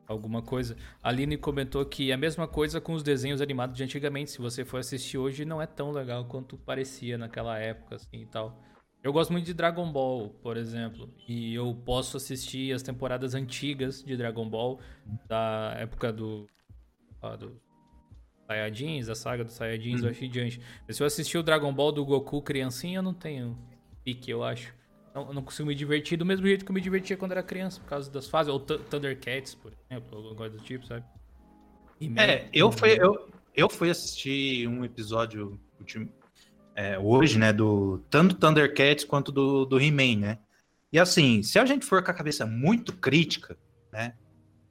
[0.05, 0.75] alguma coisa.
[1.01, 4.31] A Aline comentou que é a mesma coisa com os desenhos animados de antigamente.
[4.31, 8.25] Se você for assistir hoje, não é tão legal quanto parecia naquela época, assim e
[8.25, 8.61] tal.
[9.03, 14.01] Eu gosto muito de Dragon Ball, por exemplo, e eu posso assistir as temporadas antigas
[14.01, 14.79] de Dragon Ball,
[15.27, 16.47] da época do.
[17.21, 17.61] Ah, do
[18.47, 20.07] Saiyajins, a saga dos Saiyajins, uhum.
[20.07, 20.61] eu achei diante.
[20.87, 23.57] Mas se eu assistir o Dragon Ball do Goku criancinha, eu não tenho
[24.05, 24.73] pique, eu acho.
[25.13, 27.81] Não, não consigo me divertir do mesmo jeito que eu me divertia quando era criança,
[27.81, 28.51] por causa das fases.
[28.51, 31.05] Ou Thundercats, por exemplo, alguma coisa do tipo, sabe?
[32.17, 35.59] é, eu fui, eu, eu fui assistir um episódio
[36.75, 40.39] é, hoje, né, do tanto Thundercats quanto do, do He-Man, né?
[40.91, 43.57] E assim, se a gente for com a cabeça muito crítica,
[43.91, 44.13] né?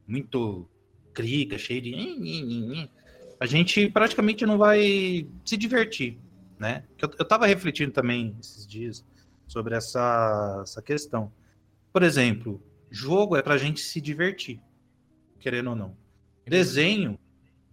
[0.06, 0.68] Muito
[1.12, 2.88] crítica, cheia de.
[3.40, 6.18] A gente praticamente não vai se divertir,
[6.58, 6.84] né?
[6.98, 9.04] Eu, eu tava refletindo também esses dias
[9.48, 11.32] sobre essa, essa questão.
[11.92, 14.60] Por exemplo, jogo é para a gente se divertir,
[15.40, 15.96] querendo ou não.
[16.46, 17.18] Desenho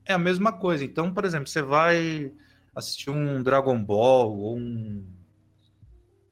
[0.05, 0.83] é a mesma coisa.
[0.83, 2.31] Então, por exemplo, você vai
[2.79, 5.05] assistir um Dragon Ball ou um,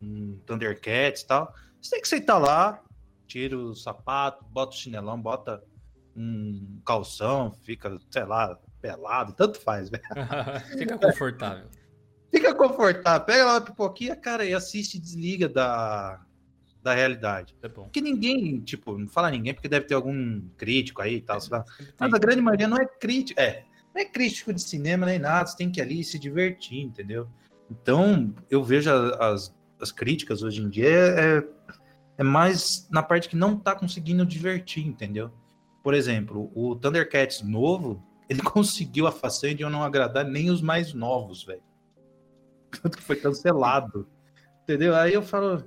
[0.02, 2.82] um Thundercats e tal, você tem que sentar lá,
[3.28, 5.64] tira o sapato, bota o chinelão, bota
[6.15, 10.03] um calção, fica, sei lá, pelado, tanto faz, velho.
[10.78, 11.68] fica confortável.
[12.32, 16.19] Fica confortável, pega lá uma pipoquinha, cara, e assiste e desliga da,
[16.82, 17.56] da realidade.
[17.61, 17.84] É bom.
[17.84, 21.64] Porque ninguém, tipo, não fala ninguém, porque deve ter algum crítico aí e tal, é,
[21.99, 23.64] Mas a grande maioria não é crítico, é,
[23.98, 27.28] não é crítico de cinema nem nada, você tem que ir ali se divertir, entendeu?
[27.69, 31.44] Então, eu vejo as, as críticas hoje em dia é,
[32.18, 35.32] é mais na parte que não tá conseguindo divertir, entendeu?
[35.88, 40.61] por exemplo, o Thundercats novo, ele conseguiu a façanha de eu não agradar nem os
[40.61, 41.64] mais novos, velho.
[42.82, 44.06] Tanto que foi cancelado.
[44.64, 44.94] Entendeu?
[44.94, 45.64] Aí eu falo.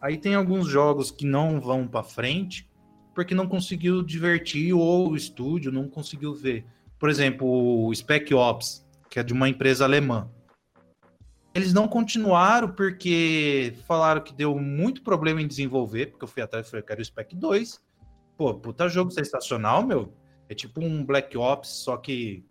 [0.00, 2.70] Aí tem alguns jogos que não vão para frente
[3.16, 6.64] porque não conseguiu divertir ou o estúdio não conseguiu ver.
[6.98, 10.30] Por exemplo, o Spec Ops, que é de uma empresa alemã.
[11.54, 16.66] Eles não continuaram porque falaram que deu muito problema em desenvolver, porque eu fui atrás
[16.66, 17.80] e falei, eu quero o Spec 2.
[18.36, 20.12] Pô, puta jogo sensacional, meu.
[20.48, 22.44] É tipo um Black Ops, só que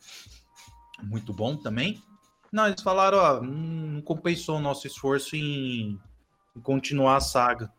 [1.04, 2.02] muito bom também.
[2.52, 6.00] Não, eles falaram, ó, não compensou o nosso esforço em,
[6.56, 7.72] em continuar a saga.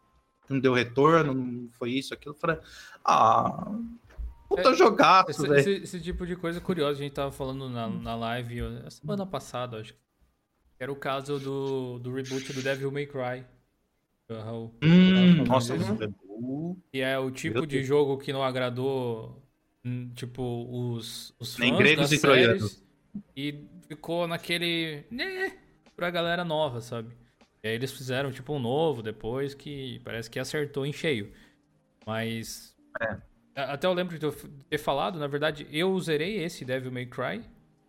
[0.49, 2.35] Não deu retorno, não foi isso, aquilo.
[2.35, 2.59] Eu falei,
[3.05, 3.73] ah,
[4.49, 7.89] puta é, jogaço, esse, esse, esse, tipo de coisa curiosa, a gente tava falando na,
[7.89, 10.07] na live a semana passada, acho que.
[10.79, 13.45] Era o caso do, do reboot do Devil May Cry.
[14.83, 15.75] Hum, nossa,
[16.93, 19.43] e é o tipo de jogo que não agradou,
[19.85, 22.85] hum, tipo, os, os fãs Nem gregos e troianos.
[23.37, 25.05] E ficou naquele.
[25.11, 25.57] Né,
[25.95, 27.15] pra galera nova, sabe?
[27.63, 31.33] E aí eles fizeram tipo um novo depois que parece que acertou em cheio.
[32.05, 32.77] Mas.
[33.01, 33.17] É.
[33.57, 34.31] Até eu lembro de
[34.69, 37.43] ter falado, na verdade, eu zerei esse Devil May Cry,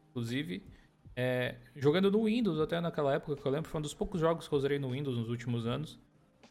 [0.10, 0.64] inclusive.
[1.14, 4.48] É, jogando no Windows até naquela época, que eu lembro, foi um dos poucos jogos
[4.48, 6.00] que eu zerei no Windows nos últimos anos.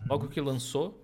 [0.06, 1.02] Logo que lançou.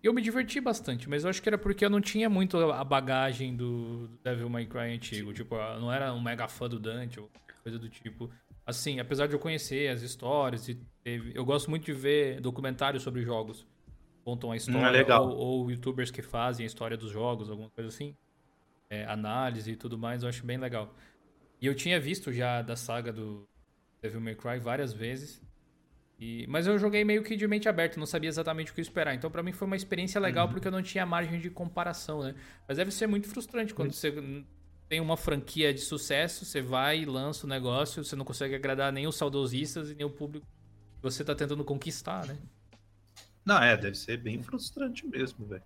[0.00, 2.84] Eu me diverti bastante, mas eu acho que era porque eu não tinha muito a
[2.84, 5.32] bagagem do Devil May Cry antigo.
[5.32, 7.28] Tipo, eu não era um mega fã do Dante ou
[7.64, 8.30] coisa do tipo.
[8.64, 11.32] Assim, apesar de eu conhecer as histórias e teve...
[11.34, 13.66] eu gosto muito de ver documentários sobre jogos.
[14.24, 15.28] Contam a história, hum, é legal.
[15.28, 18.16] Ou, ou, youtubers que fazem a história dos jogos, alguma coisa assim.
[18.88, 20.94] É, análise e tudo mais, eu acho bem legal.
[21.60, 23.46] E eu tinha visto já da saga do
[24.00, 25.42] Devil May Cry várias vezes.
[26.18, 29.14] E, mas eu joguei meio que de mente aberta, não sabia exatamente o que esperar.
[29.14, 30.52] Então, para mim, foi uma experiência legal uhum.
[30.52, 32.34] porque eu não tinha margem de comparação, né?
[32.66, 33.94] Mas deve ser muito frustrante quando uhum.
[33.94, 34.44] você
[34.88, 38.92] tem uma franquia de sucesso, você vai e lança o negócio, você não consegue agradar
[38.92, 40.46] nem os saudosistas e nem o público
[40.96, 42.38] que você tá tentando conquistar, né?
[43.44, 45.62] Não, é, deve ser bem frustrante mesmo, velho.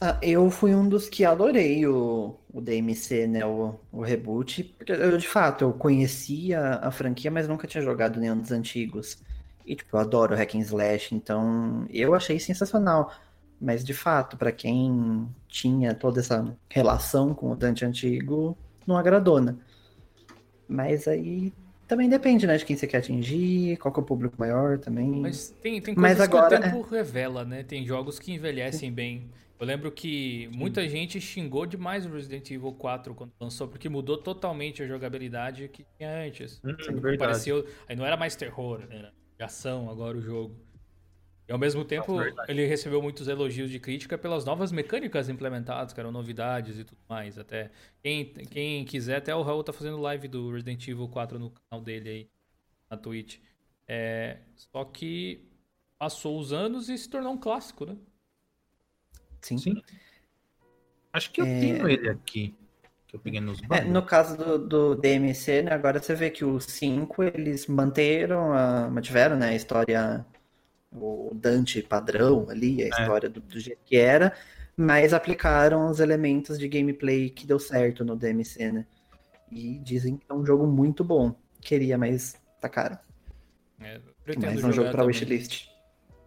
[0.00, 4.92] Ah, eu fui um dos que adorei o, o DMC, né, o, o reboot, porque
[4.92, 9.18] eu, de fato, eu conhecia a franquia, mas nunca tinha jogado nenhum dos antigos.
[9.64, 13.12] E, tipo, eu adoro hack and slash, então eu achei sensacional.
[13.60, 18.56] Mas, de fato, para quem tinha toda essa relação com o Dante antigo,
[18.86, 19.56] não agradou, né?
[20.68, 21.52] Mas aí
[21.86, 25.08] também depende, né, de quem você quer atingir, qual que é o público maior também.
[25.08, 26.98] Mas tem, tem coisas Mas agora, que o tempo é...
[26.98, 27.62] revela, né?
[27.62, 29.30] Tem jogos que envelhecem bem.
[29.58, 30.88] Eu lembro que muita Sim.
[30.88, 35.86] gente xingou demais o Resident Evil 4 quando lançou, porque mudou totalmente a jogabilidade que
[35.96, 36.60] tinha antes.
[36.62, 36.74] Hum,
[37.12, 40.54] é Pareceu, aí não era mais terror, era de ação agora o jogo.
[41.48, 45.92] E ao mesmo tempo, é ele recebeu muitos elogios de crítica pelas novas mecânicas implementadas,
[45.92, 47.38] que eram novidades e tudo mais.
[47.38, 47.70] Até
[48.02, 51.84] quem, quem quiser, até o Raul tá fazendo live do Resident Evil 4 no canal
[51.84, 52.30] dele aí,
[52.90, 53.38] na Twitch.
[53.86, 55.48] É, só que
[55.98, 57.96] passou os anos e se tornou um clássico, né?
[59.40, 59.58] Sim.
[59.58, 59.82] Sim.
[61.12, 61.60] Acho que eu é...
[61.60, 62.54] tenho ele aqui.
[63.06, 66.44] Que eu peguei nos é, No caso do, do DMC, né, agora você vê que
[66.44, 70.26] os 5 eles manteram, a, mantiveram né, a história,
[70.96, 72.88] o Dante padrão ali, a é.
[72.88, 74.32] história do, do jeito que era,
[74.76, 78.86] mas aplicaram os elementos de gameplay que deu certo no DMC, né?
[79.50, 81.34] E dizem que é um jogo muito bom.
[81.60, 82.98] Queria, mas tá caro.
[83.80, 84.00] É,
[84.38, 85.68] mais um jogo pra wishlist.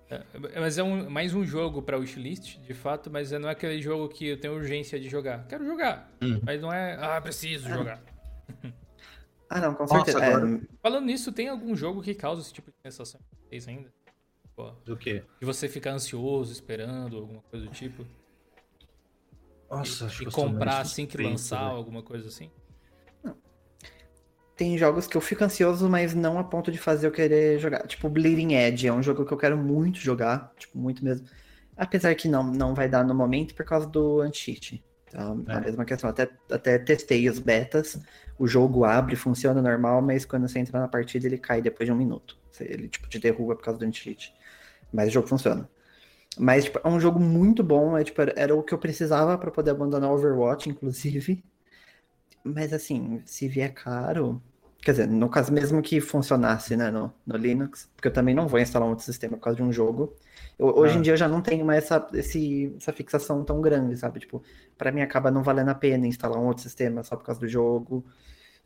[0.10, 0.24] É,
[0.60, 4.10] mas é um, mais um jogo pra wishlist, de fato, mas não é aquele jogo
[4.10, 5.46] que eu tenho urgência de jogar.
[5.48, 6.42] Quero jogar, uhum.
[6.44, 8.02] mas não é, ah, preciso jogar.
[9.50, 10.20] Ah, não, com certeza.
[10.20, 10.62] Nossa, é...
[10.80, 13.92] Falando nisso, tem algum jogo que causa esse tipo de sensação pra vocês ainda?
[14.60, 15.24] Pô, do quê?
[15.40, 18.06] De você ficar ansioso, esperando, alguma coisa do tipo?
[19.72, 21.72] Nossa, e, acho e comprar assim que lançar, né?
[21.72, 22.52] alguma coisa assim?
[24.58, 27.88] tem jogos que eu fico ansioso, mas não a ponto de fazer eu querer jogar.
[27.88, 31.26] Tipo, Bleeding Edge é um jogo que eu quero muito jogar, tipo, muito mesmo.
[31.78, 34.84] Apesar que não, não vai dar no momento por causa do anti-cheat.
[35.08, 35.54] Então, é.
[35.54, 36.10] a mesma questão.
[36.10, 37.98] Até, até testei os betas,
[38.38, 41.94] o jogo abre, funciona normal, mas quando você entra na partida ele cai depois de
[41.94, 42.38] um minuto.
[42.60, 44.34] Ele, tipo, te derruba por causa do anti-cheat.
[44.92, 45.70] Mas o jogo funciona.
[46.38, 49.52] Mas, tipo, é um jogo muito bom, é, tipo, era o que eu precisava para
[49.52, 51.44] poder abandonar Overwatch, inclusive.
[52.44, 54.42] Mas, assim, se vier caro,
[54.82, 58.48] Quer dizer, no caso mesmo que funcionasse né, no, no Linux, porque eu também não
[58.48, 60.16] vou instalar um outro sistema por causa de um jogo.
[60.58, 61.02] Eu, hoje em ah.
[61.02, 64.22] dia eu já não tenho mais essa, esse, essa fixação tão grande, sabe?
[64.22, 64.42] Tipo,
[64.78, 67.48] para mim acaba não valendo a pena instalar um outro sistema só por causa do
[67.48, 68.06] jogo.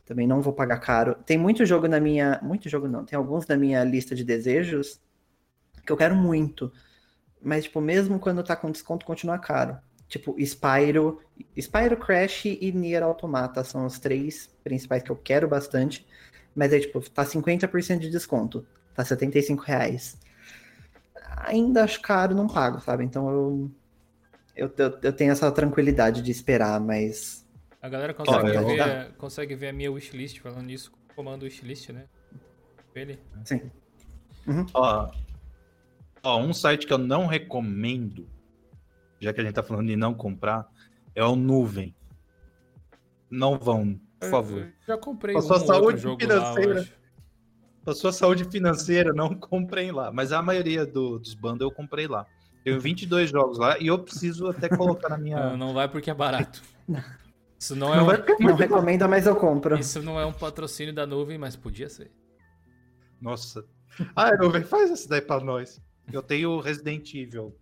[0.06, 1.16] Também não vou pagar caro.
[1.26, 2.40] Tem muito jogo na minha.
[2.44, 5.02] Muito jogo não, tem alguns na minha lista de desejos
[5.86, 6.72] que eu quero muito.
[7.42, 9.78] Mas, tipo, mesmo quando tá com desconto, continua caro.
[10.08, 11.22] Tipo, Spyro,
[11.60, 16.06] Spyro Crash e Nier Automata são os três principais que eu quero bastante.
[16.56, 18.66] Mas é tipo, tá 50% de desconto.
[18.94, 20.18] Tá 75 reais.
[21.38, 23.04] Ainda acho caro, não pago, sabe?
[23.04, 23.72] Então eu,
[24.56, 27.46] eu, eu, eu tenho essa tranquilidade de esperar, mas.
[27.82, 32.06] A galera consegue, oh, ver, consegue ver a minha wishlist falando isso, comando wishlist, né?
[32.96, 33.20] Ele.
[33.44, 33.72] Sim.
[34.48, 34.66] Uhum.
[34.74, 35.12] Ó,
[36.24, 38.28] ó, um site que eu não recomendo,
[39.20, 40.68] já que a gente tá falando de não comprar,
[41.14, 41.94] é o Nuvem.
[43.30, 44.62] Não vão, por favor.
[44.62, 46.82] Eu já comprei a sua um saúde financeira.
[46.82, 50.12] Lá, a sua saúde financeira, não comprem lá.
[50.12, 52.26] Mas a maioria do, dos bandos eu comprei lá.
[52.64, 55.38] Tenho 22 jogos lá e eu preciso até colocar na minha.
[55.52, 56.62] Não, não vai porque é barato.
[57.60, 58.48] Isso não é não, um...
[58.48, 59.78] não recomendo, mas eu compro.
[59.78, 62.12] Isso não é um patrocínio da nuvem, mas podia ser.
[63.22, 63.66] Nossa.
[64.16, 65.82] Ah, nuvem, faz essa daí pra nós.
[66.12, 67.56] Eu tenho Resident Evil.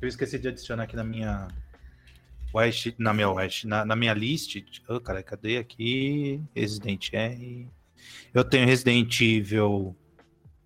[0.00, 1.48] Eu esqueci de adicionar aqui na minha.
[2.52, 4.56] West, na minha West, na, na minha list.
[4.88, 6.42] Oh, cara, cadê aqui?
[6.54, 7.68] Resident R.
[8.34, 9.96] Eu tenho Resident Evil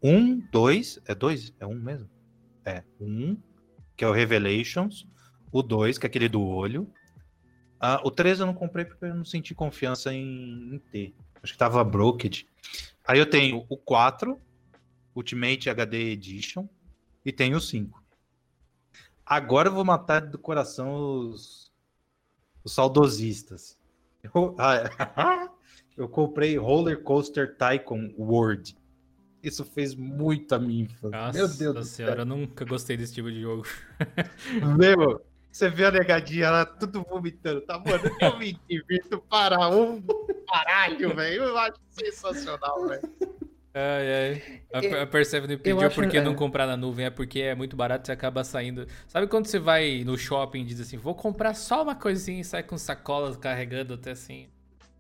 [0.03, 1.01] 1, 2.
[1.07, 1.55] É 2?
[1.61, 2.11] É 1 mesmo?
[2.65, 3.37] É, 1,
[3.97, 5.07] que é o Revelations.
[5.53, 6.91] O 2, que é aquele do olho.
[7.79, 11.15] Ah, o 3 eu não comprei porque eu não senti confiança em, em ter.
[11.43, 12.31] Acho que tava broken.
[13.07, 14.41] Aí eu tenho o 4,
[15.15, 16.67] Ultimate HD Edition,
[17.25, 18.03] e tenho o 5.
[19.25, 21.73] Agora eu vou matar do coração os,
[22.63, 23.79] os saudosistas.
[24.23, 24.57] Eu,
[25.97, 28.77] eu comprei Roller Coaster Tycoon World.
[29.43, 31.19] Isso fez muito a minha infância.
[31.19, 33.65] Nossa Meu Deus do senhora, eu nunca gostei desse tipo de jogo.
[34.79, 35.23] Meu,
[35.53, 37.61] você vê a negadinha lá, tudo vomitando.
[37.61, 40.03] Tá, mano, eu me divirto para um
[40.51, 41.43] caralho, velho.
[41.45, 43.09] Eu acho sensacional, velho.
[43.75, 44.43] Ai,
[44.73, 44.99] ai.
[44.99, 46.23] A, a Persephone pediu acho, porque é.
[46.23, 48.87] não comprar na nuvem, é porque é muito barato, você acaba saindo.
[49.09, 52.45] Sabe quando você vai no shopping e diz assim, vou comprar só uma coisinha e
[52.45, 54.47] sai com sacolas carregando até assim.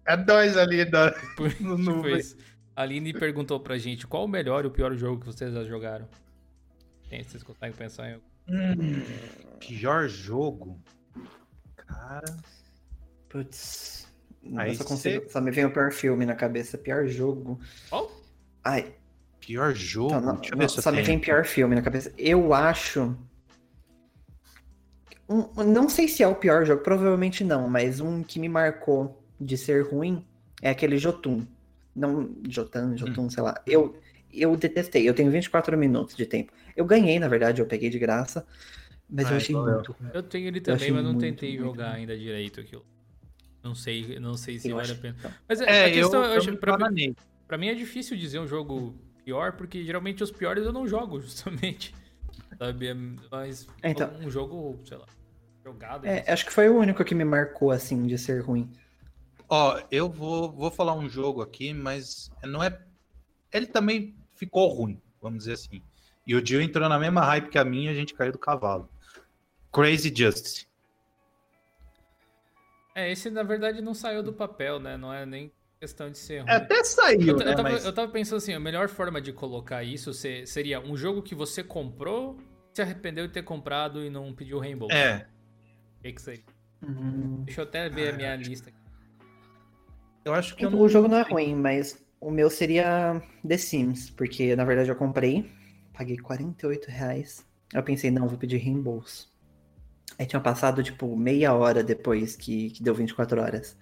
[0.05, 1.13] É dois ali da,
[1.61, 2.21] no tipo nuvem.
[2.75, 5.63] A Aline perguntou pra gente qual o melhor e o pior jogo que vocês já
[5.65, 6.09] jogaram.
[7.09, 9.03] Quem vocês conseguem pensar em Hum,
[9.59, 10.79] pior jogo?
[11.77, 12.37] Cara.
[13.29, 14.07] Putz.
[14.57, 16.77] Aí só, consigo, só me vem o pior filme na cabeça.
[16.77, 17.59] Pior jogo.
[17.91, 18.24] Oh?
[18.65, 18.95] Ai.
[19.41, 20.15] Pior jogo?
[20.15, 22.13] Então, não, Deixa eu ver se só me vem pior filme na cabeça.
[22.17, 23.15] Eu acho.
[25.29, 29.23] Um, não sei se é o pior jogo, provavelmente não, mas um que me marcou
[29.41, 30.25] de ser ruim
[30.63, 31.47] é aquele Jotun.
[31.95, 33.31] Não, Jotan, Jotun, hum.
[33.31, 33.61] sei lá.
[33.67, 34.01] Eu,
[34.33, 35.07] eu detestei.
[35.09, 36.53] Eu tenho 24 minutos de tempo.
[36.75, 38.47] Eu ganhei, na verdade, eu peguei de graça.
[39.09, 39.95] Mas eu achei muito.
[40.13, 41.99] Eu tenho ele também, mas não muito, tentei muito, jogar muito.
[41.99, 42.85] ainda direito aquilo.
[43.63, 44.99] Não sei, não sei se eu vale acho...
[44.99, 45.17] a pena.
[45.19, 45.31] Então.
[45.49, 46.77] Mas é, a questão, eu, eu acho, pra,
[47.45, 48.95] mim, pra mim é difícil dizer um jogo
[49.25, 51.95] pior, porque geralmente os piores eu não jogo, justamente.
[52.59, 52.89] Sabe?
[52.89, 52.95] É
[53.31, 55.07] mas é, então, um jogo, sei lá,
[55.65, 56.07] jogado.
[56.07, 58.71] É, acho que foi o único que me marcou, assim, de ser ruim.
[59.49, 62.81] Ó, eu vou, vou falar um jogo aqui, mas não é.
[63.53, 65.83] Ele também ficou ruim, vamos dizer assim.
[66.27, 68.39] E o Dio entrou na mesma hype que a minha e a gente caiu do
[68.39, 68.89] cavalo.
[69.73, 70.67] Crazy Justice.
[72.95, 74.97] É, esse na verdade não saiu do papel, né?
[74.97, 75.53] Não é nem
[75.85, 76.51] questão de ser ruim.
[76.51, 77.51] É, até saiu, eu, né?
[77.51, 77.85] Eu tava, mas...
[77.85, 81.63] eu tava, pensando assim, a melhor forma de colocar isso seria um jogo que você
[81.63, 82.39] comprou,
[82.73, 84.97] se arrependeu de ter comprado e não pediu reembolso.
[84.97, 85.27] É.
[85.99, 86.45] O que, que seria?
[86.83, 87.43] Uhum.
[87.45, 88.79] Deixa eu até ver a minha lista aqui.
[90.25, 90.81] Eu acho que eu não...
[90.81, 94.97] O jogo não é ruim, mas o meu seria The Sims, porque na verdade eu
[94.97, 95.51] comprei,
[95.93, 97.47] paguei 48 reais.
[97.75, 99.31] Eu pensei, não, vou pedir reembolso.
[100.19, 103.77] Aí tinha passado, tipo, meia hora depois que, que deu 24 horas.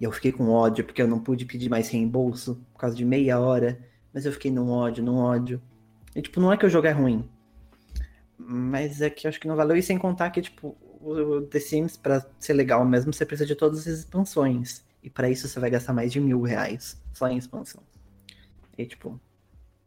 [0.00, 3.04] E eu fiquei com ódio, porque eu não pude pedir mais reembolso por causa de
[3.04, 3.78] meia hora.
[4.12, 5.60] Mas eu fiquei num ódio, num ódio.
[6.14, 7.28] E, tipo, não é que o jogo é ruim.
[8.36, 9.76] Mas é que eu acho que não valeu.
[9.76, 13.54] E sem contar que, tipo, o The Sims, pra ser legal mesmo, você precisa de
[13.54, 14.84] todas as expansões.
[15.02, 17.82] E para isso você vai gastar mais de mil reais só em expansão.
[18.76, 19.20] E tipo,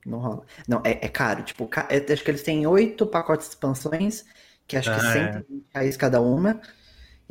[0.06, 0.46] não rola.
[0.68, 1.44] Não, é, é caro.
[1.44, 4.26] Tipo, é, acho que eles têm oito pacotes de expansões,
[4.68, 5.34] que acho ah, que é.
[5.34, 6.62] 120 reais cada uma.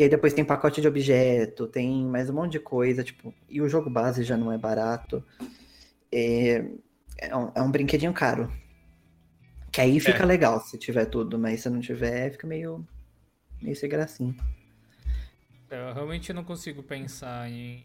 [0.00, 3.60] E aí depois tem pacote de objeto, tem mais um monte de coisa, tipo, e
[3.60, 5.22] o jogo base já não é barato.
[6.10, 6.64] É,
[7.18, 8.50] é, um, é um brinquedinho caro.
[9.70, 10.24] Que aí fica é.
[10.24, 12.82] legal se tiver tudo, mas se não tiver, fica meio,
[13.60, 14.34] meio sem gracinha.
[15.68, 17.84] É, eu realmente não consigo pensar em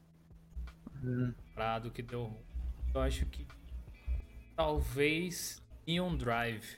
[1.03, 1.33] hum.
[1.53, 2.45] prado que deu ruim.
[2.93, 3.45] Eu acho que
[4.55, 6.77] talvez Neon Drive.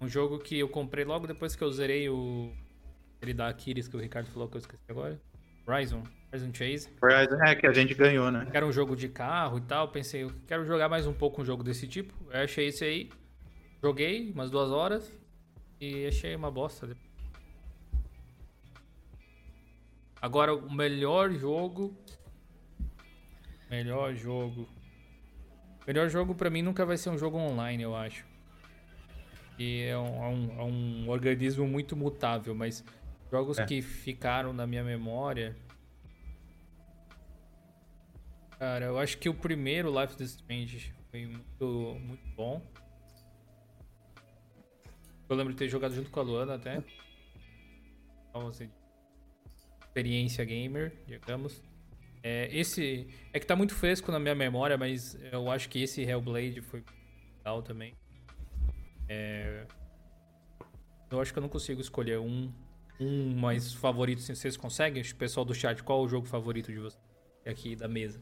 [0.00, 2.52] Um jogo que eu comprei logo depois que eu zerei o.
[3.22, 5.18] Ele da Aquiles que o Ricardo falou que eu esqueci agora.
[5.64, 6.02] Horizon.
[6.32, 6.88] Horizon Chase.
[7.00, 8.48] Horizon, é, que a gente ganhou, né?
[8.52, 9.88] Era um jogo de carro e tal.
[9.88, 12.12] Pensei, eu quero jogar mais um pouco um jogo desse tipo.
[12.32, 13.10] Eu achei esse aí.
[13.80, 15.08] Joguei umas duas horas.
[15.80, 16.96] E achei uma bosta.
[20.20, 21.96] Agora, o melhor jogo.
[23.70, 24.68] Melhor jogo.
[25.86, 28.24] Melhor jogo pra mim nunca vai ser um jogo online, eu acho.
[29.58, 32.84] E é um, é um, é um organismo muito mutável, mas
[33.32, 33.64] jogos É.
[33.64, 35.56] que ficaram na minha memória.
[38.58, 42.62] Cara, eu acho que o primeiro Life is Strange foi muito, muito bom.
[45.28, 46.84] Eu lembro de ter jogado junto com a Luana até.
[48.28, 48.70] Então, assim,
[49.80, 51.62] experiência gamer, digamos.
[52.22, 56.02] É, esse é que tá muito fresco na minha memória, mas eu acho que esse
[56.02, 56.84] Hellblade foi
[57.38, 57.94] legal também.
[59.08, 59.66] É,
[61.10, 62.52] eu acho que eu não consigo escolher um,
[63.00, 64.18] um mais favorito.
[64.18, 65.02] assim, Vocês conseguem?
[65.14, 67.02] Pessoal do chat, qual o jogo favorito de vocês?
[67.44, 68.20] Aqui da mesa.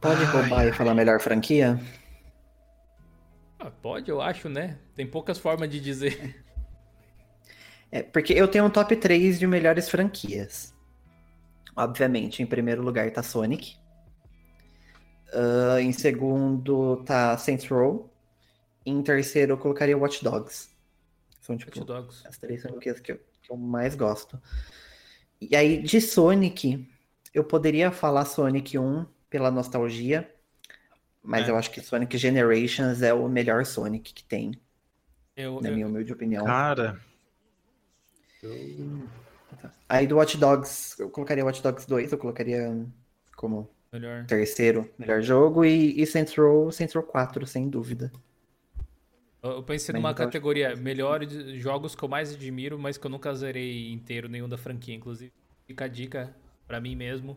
[0.00, 1.80] Pode roubar e falar melhor franquia?
[3.58, 4.78] Ah, pode, eu acho, né?
[4.94, 6.44] Tem poucas formas de dizer.
[7.88, 10.74] É, porque eu tenho um top 3 de melhores franquias.
[11.76, 13.76] Obviamente, em primeiro lugar tá Sonic.
[15.32, 18.12] Ah, em segundo tá Saints Row.
[18.84, 20.68] Em terceiro eu colocaria Watch Dogs.
[21.46, 21.80] São tipo
[22.26, 24.40] as três franquias que eu, que eu mais gosto.
[25.40, 26.88] E aí, de Sonic,
[27.32, 30.28] eu poderia falar Sonic 1 pela nostalgia.
[31.22, 31.50] Mas É.
[31.50, 34.60] eu acho que Sonic Generations é o melhor Sonic que tem,
[35.36, 36.44] Eu, na eu- minha humilde opinião.
[36.44, 37.00] Cara,
[39.88, 42.84] Aí do Watch Dogs, eu colocaria Watch Dogs 2, eu colocaria
[43.36, 44.24] como melhor.
[44.26, 48.12] terceiro melhor jogo, e, e Saints Row, Saints Row 4, sem dúvida.
[49.52, 53.10] Eu pensei Mas numa então, categoria melhores jogos que eu mais admiro, mas que eu
[53.10, 54.94] nunca zerei inteiro nenhum da franquia.
[54.94, 55.32] Inclusive,
[55.66, 56.36] fica a dica
[56.66, 57.36] pra mim mesmo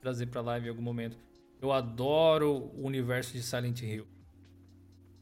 [0.00, 1.16] trazer pra live em algum momento.
[1.60, 4.06] Eu adoro o universo de Silent Hill.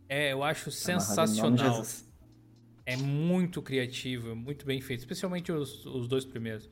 [0.08, 1.82] É, eu acho de sensacional.
[2.86, 6.70] É muito criativo, muito bem feito, especialmente os, os dois primeiros.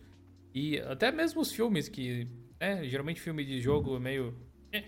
[0.55, 2.27] E até mesmo os filmes que,
[2.59, 4.35] né, geralmente filme de jogo é meio
[4.73, 4.85] eh.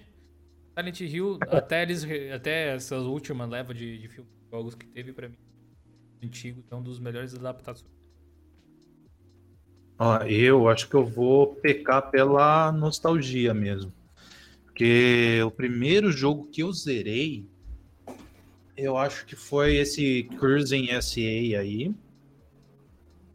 [0.75, 5.29] Silent Hill, até eles até essas últimas leva de, de filmes, jogos que teve pra
[5.29, 5.39] mim,
[6.23, 7.91] antigo, é um dos melhores adaptações.
[9.99, 13.93] ó, eu acho que eu vou pecar pela nostalgia mesmo.
[14.65, 17.45] Porque o primeiro jogo que eu zerei,
[18.77, 21.21] eu acho que foi esse Cruising SA
[21.61, 21.93] aí.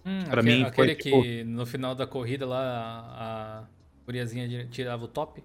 [0.05, 3.67] Hum, Pra aquele, mim foi, aquele tipo- que no final da corrida lá a, a
[4.05, 5.43] guriazinha de- tirava o top.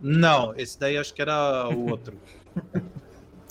[0.00, 2.16] Não, esse daí acho que era o outro.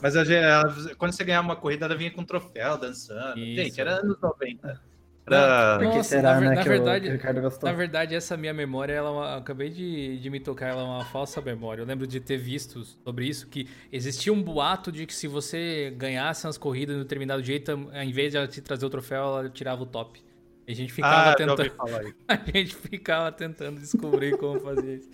[0.02, 3.38] Mas a gente- ela- quando você ganhava uma corrida, ela vinha com um troféu, dançando.
[3.40, 3.62] Isso.
[3.64, 4.82] Gente, era anos 90.
[5.28, 5.78] Era...
[5.78, 7.70] Por que Nossa, será, na né, na o- verdade- o gostou?
[7.70, 10.86] Na verdade, essa minha memória, ela é uma- acabei de, de me tocar, ela é
[10.86, 11.84] uma falsa memória.
[11.84, 15.94] Eu lembro de ter visto sobre isso, que existia um boato de que se você
[15.96, 19.50] ganhasse umas corridas no determinado jeito, ao invés de ela te trazer o troféu, ela
[19.50, 20.20] tirava o top.
[20.68, 21.62] E a gente ficava Ah, tentando.
[22.28, 25.10] A gente ficava tentando descobrir como fazer isso.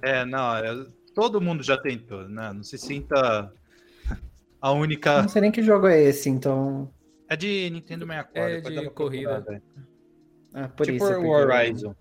[0.00, 2.52] É, não, é- todo mundo já tentou, né?
[2.54, 3.52] Não se sinta
[4.60, 5.22] a única.
[5.22, 6.90] Não sei nem que jogo é esse, então...
[7.28, 8.40] É de Nintendo 64.
[8.42, 9.62] É de corrida.
[10.54, 11.18] Ah, por tipo isso.
[11.20, 11.94] o Horizon.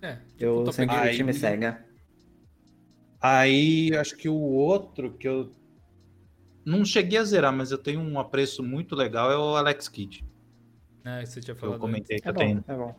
[0.00, 1.14] É, Eu, tipo, sempre Gear.
[1.14, 1.84] time Aí- Sega.
[3.20, 5.52] Aí, acho que o outro que eu
[6.64, 10.24] não cheguei a zerar, mas eu tenho um apreço muito legal é o Alex Kidd.
[11.04, 11.76] Ah, você tinha falado.
[11.76, 12.64] Eu comentei que É eu bom, tenho.
[12.66, 12.94] é bom.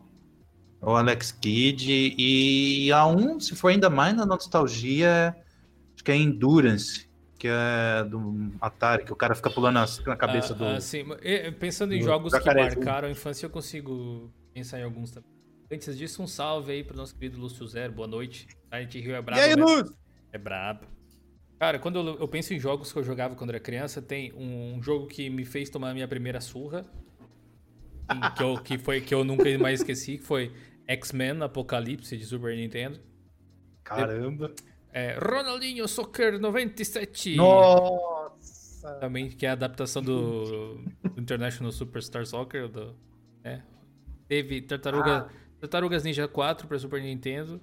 [0.80, 2.14] O Alex Kidd.
[2.16, 5.36] E a um, se for ainda mais na nostalgia,
[5.94, 7.08] acho que é Endurance,
[7.44, 10.64] que é do Atari, que o cara fica pulando na, cabeça Ah, do.
[10.64, 12.82] ah, sim, eh, pensando em jogos que jacarezinho.
[12.82, 15.28] marcaram a infância, eu consigo pensar em alguns também.
[15.70, 17.92] Antes disso, um salve aí pro nosso querido Lúcio Zero.
[17.92, 18.48] Boa noite.
[18.72, 19.42] Silent Hill é brabo.
[19.42, 19.62] e aí, né?
[19.62, 19.92] Luz?
[20.32, 20.86] É brabo.
[21.58, 24.82] Cara, quando eu, eu penso em jogos que eu jogava quando era criança, tem um,
[24.82, 26.86] jogo que me fez tomar a minha primeira surra.
[28.38, 30.50] que, eu, que, foi, que eu nunca mais esqueci, que foi
[30.88, 32.98] X-Men Apocalipse de Super Nintendo.
[33.82, 34.50] Caramba.
[34.94, 37.34] É, Ronaldinho Soccer 97.
[37.34, 38.94] Nossa!
[39.00, 42.68] Também, que é a adaptação do, do International Superstar Soccer.
[42.68, 42.94] Do,
[43.42, 43.64] né?
[44.28, 45.28] Teve Tartaruga,
[45.60, 47.60] Tartarugas Ninja 4 pra Super Nintendo.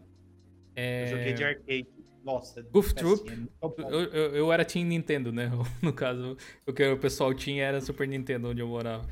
[0.75, 1.87] É, Eu joguei de arcade.
[2.21, 3.49] Nossa, Goof péssimo, Troop.
[3.61, 3.89] bom.
[3.89, 5.49] Eu, eu, eu era Team Nintendo, né?
[5.81, 6.35] No caso,
[6.67, 9.07] o que o pessoal tinha era Super Nintendo, onde eu morava.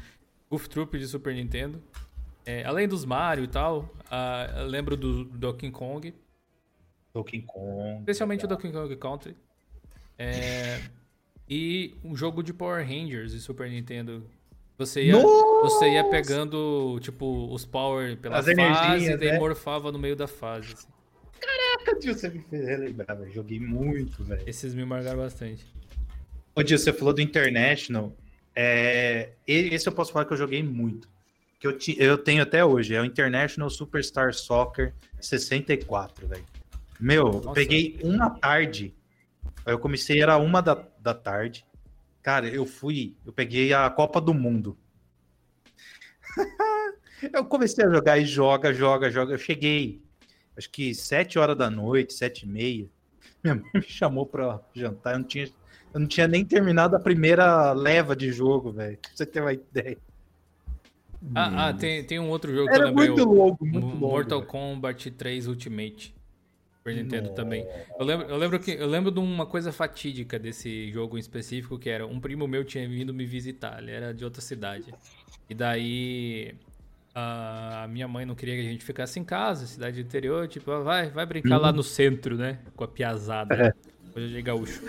[0.49, 1.81] Goof Troop de Super Nintendo.
[2.45, 6.13] É, além dos Mario e tal, ah, lembro do Donkey Kong.
[7.13, 7.99] Donkey Kong.
[7.99, 9.35] Especialmente o Donkey Kong Country.
[10.17, 10.79] É,
[11.49, 14.29] e um jogo de Power Rangers de Super Nintendo.
[14.77, 15.15] Você ia,
[15.61, 19.39] você ia pegando, tipo, os Power pela As fase e daí né?
[19.39, 20.73] morfava no meio da fase.
[20.73, 20.87] assim.
[21.99, 23.31] Tio, você me fez relembrar, velho.
[23.31, 24.43] Joguei muito, velho.
[24.47, 25.65] Esses me marcaram bastante.
[26.55, 28.15] Ô, Dio, você falou do International.
[28.55, 29.31] É...
[29.47, 31.09] e- Esse eu posso falar que eu joguei muito.
[31.59, 32.95] que eu, ti, eu tenho até hoje.
[32.95, 36.45] É o International Superstar Soccer 64, velho.
[36.99, 37.49] Meu, Nossa.
[37.49, 38.93] eu peguei uma tarde.
[39.65, 41.65] Eu comecei, era uma da, da tarde.
[42.21, 44.77] Cara, eu fui, eu peguei a Copa do Mundo.
[47.33, 49.33] eu comecei a jogar e joga, joga, joga.
[49.33, 50.01] Eu cheguei,
[50.57, 52.89] acho que sete horas da noite, sete e meia.
[53.41, 55.13] Minha mãe me chamou pra jantar.
[55.13, 55.45] Eu não tinha,
[55.93, 58.97] eu não tinha nem terminado a primeira leva de jogo, velho.
[58.97, 59.97] Pra você ter uma ideia.
[61.35, 63.07] Ah, ah tem, tem um outro jogo Era que eu lembrei.
[63.09, 64.51] Muito longo, muito Mortal véio.
[64.51, 66.18] Kombat 3 Ultimate.
[66.89, 67.65] Super Nintendo também.
[67.97, 71.77] Eu lembro, eu lembro que eu lembro de uma coisa fatídica desse jogo em específico,
[71.77, 74.93] que era um primo meu tinha vindo me visitar, ele era de outra cidade.
[75.49, 76.55] E daí
[77.13, 80.81] a minha mãe não queria que a gente ficasse em casa, cidade interior, tipo, ah,
[80.81, 82.59] vai, vai brincar lá no centro, né?
[82.75, 83.55] Com a piazada.
[83.55, 83.73] É.
[84.13, 84.81] Coisa de gaúcho.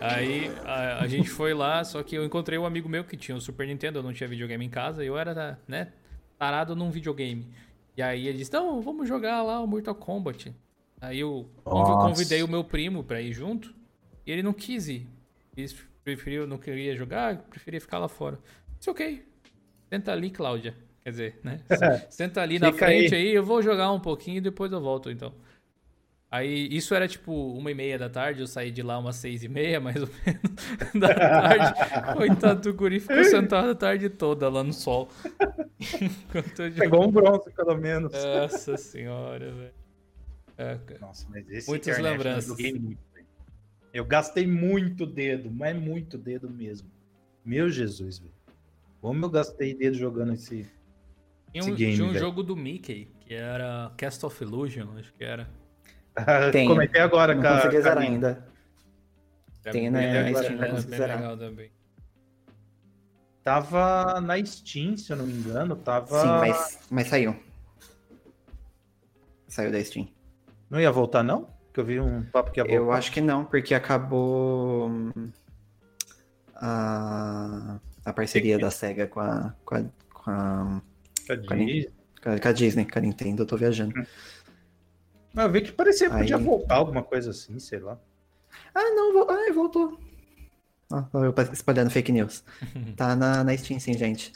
[0.00, 3.36] Aí a, a, gente foi lá, só que eu encontrei um amigo meu que tinha
[3.36, 5.92] um Super Nintendo, eu não tinha videogame em casa, e eu era, né,
[6.38, 7.46] parado num videogame.
[7.96, 10.54] E aí ele disse, não, vamos jogar lá o Mortal Kombat.
[11.00, 12.08] Aí eu Nossa.
[12.08, 13.74] convidei o meu primo pra ir junto,
[14.26, 15.06] e ele não quis ir.
[15.56, 15.68] Ele
[16.02, 18.38] preferiu, não queria jogar, preferia ficar lá fora.
[18.78, 19.24] Disse, ok,
[19.90, 20.74] senta ali, Cláudia.
[21.02, 21.60] Quer dizer, né?
[22.08, 23.28] Senta ali na frente aí.
[23.28, 25.34] aí, eu vou jogar um pouquinho e depois eu volto, então.
[26.30, 29.44] Aí, isso era tipo uma e meia da tarde, eu saí de lá umas seis
[29.44, 30.42] e meia, mais ou menos,
[30.98, 32.14] da tarde.
[32.16, 35.10] Coitado do guri, ficou sentado a tarde toda lá no sol.
[36.78, 38.12] Pegou um bronze, pelo menos.
[38.12, 39.83] Nossa senhora, velho.
[40.56, 42.58] É, Nossa, mas esse Muitas lembranças.
[42.58, 42.98] Eu, muito,
[43.92, 46.90] eu gastei muito dedo, mas muito dedo mesmo.
[47.44, 48.32] Meu Jesus, velho.
[49.00, 50.66] Como eu gastei dedo jogando esse,
[51.52, 55.22] tinha um, game, tinha um jogo do Mickey, que era Cast of Illusion, acho que
[55.22, 55.48] era.
[56.50, 56.66] Tem.
[56.66, 57.56] Comentei agora, não cara.
[57.56, 58.48] Não consegui zerar ainda.
[59.64, 61.16] É Tem na né, Steam, não consegui zerar.
[61.20, 61.70] Legal também.
[63.42, 65.76] Tava na Steam, se eu não me engano.
[65.76, 66.20] Tava...
[66.20, 67.36] Sim, mas, mas saiu.
[69.46, 70.08] Saiu da Steam.
[70.74, 71.46] Não ia voltar, não?
[71.72, 72.76] Que eu vi um papo que ia voltar.
[72.76, 75.30] Eu acho que não, porque acabou hum,
[76.56, 80.82] a, a parceria da SEGA com a, com a, com a
[81.28, 81.92] com a Disney.
[82.20, 83.96] Com a, Disney, com a Nintendo, eu tô viajando.
[83.96, 84.04] Hum.
[85.32, 87.96] Mas eu vi que parecia que podia voltar alguma coisa assim, sei lá.
[88.74, 90.00] Ah, não, ah, voltou.
[90.92, 92.42] Ah, eu espalhando fake news.
[92.96, 94.32] tá na, na Steam, sim, gente.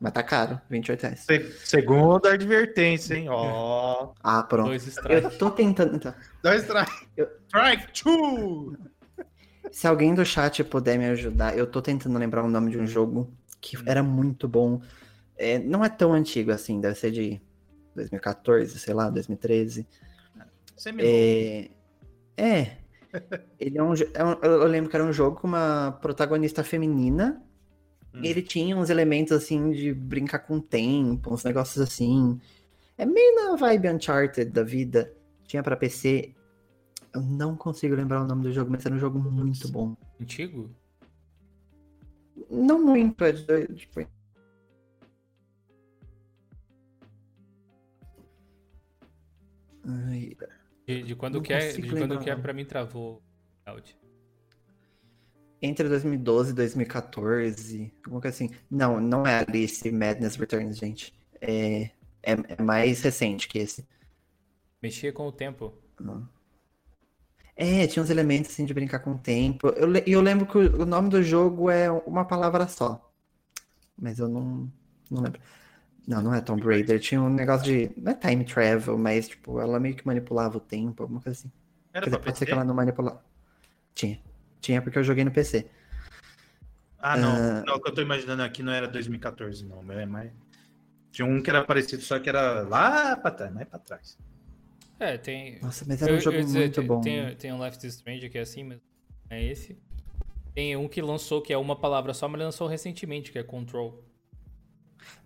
[0.00, 1.26] Mas tá caro, 28 reais.
[1.64, 3.28] Segunda advertência, hein?
[3.28, 4.04] Ó.
[4.04, 4.14] Oh.
[4.22, 4.70] Ah, pronto.
[5.08, 5.96] Eu tô tentando.
[5.96, 6.14] Então.
[6.42, 7.08] Dois strike.
[7.16, 7.28] Eu...
[7.48, 8.76] Strike two!
[9.72, 12.86] Se alguém do chat puder me ajudar, eu tô tentando lembrar o nome de um
[12.86, 14.80] jogo que era muito bom.
[15.36, 17.40] É, não é tão antigo assim, deve ser de
[17.94, 19.86] 2014, sei lá, 2013.
[21.00, 21.70] É,
[22.36, 22.76] é.
[23.58, 27.42] ele é um, é um, Eu lembro que era um jogo com uma protagonista feminina.
[28.18, 28.24] Hum.
[28.24, 32.40] ele tinha uns elementos assim de brincar com o tempo, uns negócios assim.
[32.96, 35.12] É meio na vibe Uncharted da vida.
[35.44, 36.34] Tinha para PC.
[37.14, 39.96] Eu não consigo lembrar o nome do jogo, mas era um jogo muito bom.
[40.20, 40.70] Antigo?
[42.50, 44.00] Não muito, é de, tipo,
[50.86, 53.22] de, de quando que é, de quando que é pra mim travou
[53.66, 53.94] áudio.
[55.60, 58.50] Entre 2012 e 2014, alguma coisa assim.
[58.70, 61.12] Não, não é Alice Madness Returns, gente.
[61.40, 61.90] É,
[62.22, 63.86] é, é mais recente que esse.
[64.80, 65.74] Mexia com o tempo.
[66.00, 66.28] Não.
[67.56, 69.68] É, tinha uns elementos assim de brincar com o tempo.
[69.68, 73.12] E eu, eu lembro que o, o nome do jogo é uma palavra só.
[74.00, 74.70] Mas eu não,
[75.10, 75.40] não lembro.
[76.06, 77.00] Não, não é Tomb Raider.
[77.00, 77.90] Tinha um negócio de.
[77.96, 81.52] Não é time travel, mas, tipo, ela meio que manipulava o tempo, alguma coisa assim.
[81.92, 83.22] Era Quer dizer, pode ser que ela não manipulava.
[83.94, 84.20] Tinha.
[84.60, 85.66] Tinha porque eu joguei no PC.
[86.98, 87.34] Ah, não.
[87.34, 87.64] Uh...
[87.64, 89.82] Não, o que eu tô imaginando aqui não era 2014, não.
[89.92, 90.32] É mais.
[91.10, 94.18] Tinha um que era parecido, só que era lá pra trás, mais pra trás.
[95.00, 95.60] É, tem.
[95.62, 97.00] Nossa, mas era um eu, jogo eu dizer, muito tem, bom.
[97.00, 98.80] Tem, tem um Life is Strange que é assim, mas
[99.30, 99.78] é esse.
[100.54, 104.04] Tem um que lançou que é uma palavra só, mas lançou recentemente, que é Control.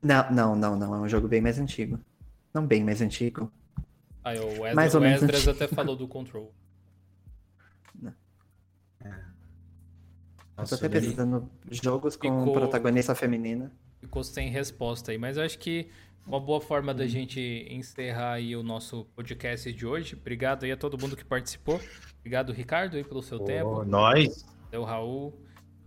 [0.03, 0.95] Não, não, não, não.
[0.95, 1.99] É um jogo bem mais antigo.
[2.53, 3.51] Não bem mais antigo.
[4.23, 6.55] Ah, o Esdras, mais ou o Esdras até falou do Control.
[8.01, 8.15] Não.
[9.05, 9.25] É.
[10.57, 13.73] eu tô até pesquisando jogos com ficou, protagonista feminina.
[14.01, 15.89] Ficou sem resposta aí, mas eu acho que
[16.27, 20.15] uma boa forma da gente encerrar aí o nosso podcast de hoje.
[20.15, 21.81] Obrigado aí a todo mundo que participou.
[22.21, 23.85] Obrigado, Ricardo, aí pelo seu oh, tempo.
[23.85, 24.47] Nós.
[24.73, 25.35] O Raul.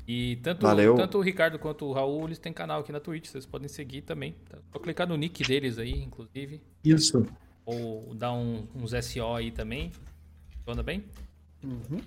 [0.08, 0.96] E tanto, Valeu.
[0.96, 4.02] tanto o Ricardo quanto o Raul, eles têm canal aqui na Twitch, vocês podem seguir
[4.02, 4.36] também.
[4.48, 4.60] Tá?
[4.72, 6.62] Só clicar no nick deles aí, inclusive.
[6.84, 7.26] Isso.
[7.66, 9.92] Ou dar um, uns SO aí também.
[10.58, 11.04] Funciona bem?
[11.64, 12.00] Uhum.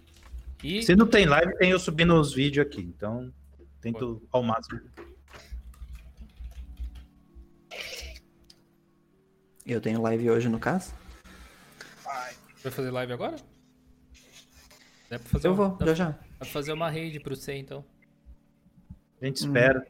[0.63, 0.83] E...
[0.83, 3.33] Se não tem live, tem eu subindo os vídeos aqui, então
[3.81, 4.81] tento ao máximo.
[9.67, 10.95] Eu tenho live hoje, no caso?
[12.63, 13.37] Vai fazer live agora?
[15.11, 16.13] Dá pra fazer Eu uma- vou, dá já já.
[16.39, 17.85] pra fazer uma raid pro você, então.
[19.21, 19.87] A gente espera.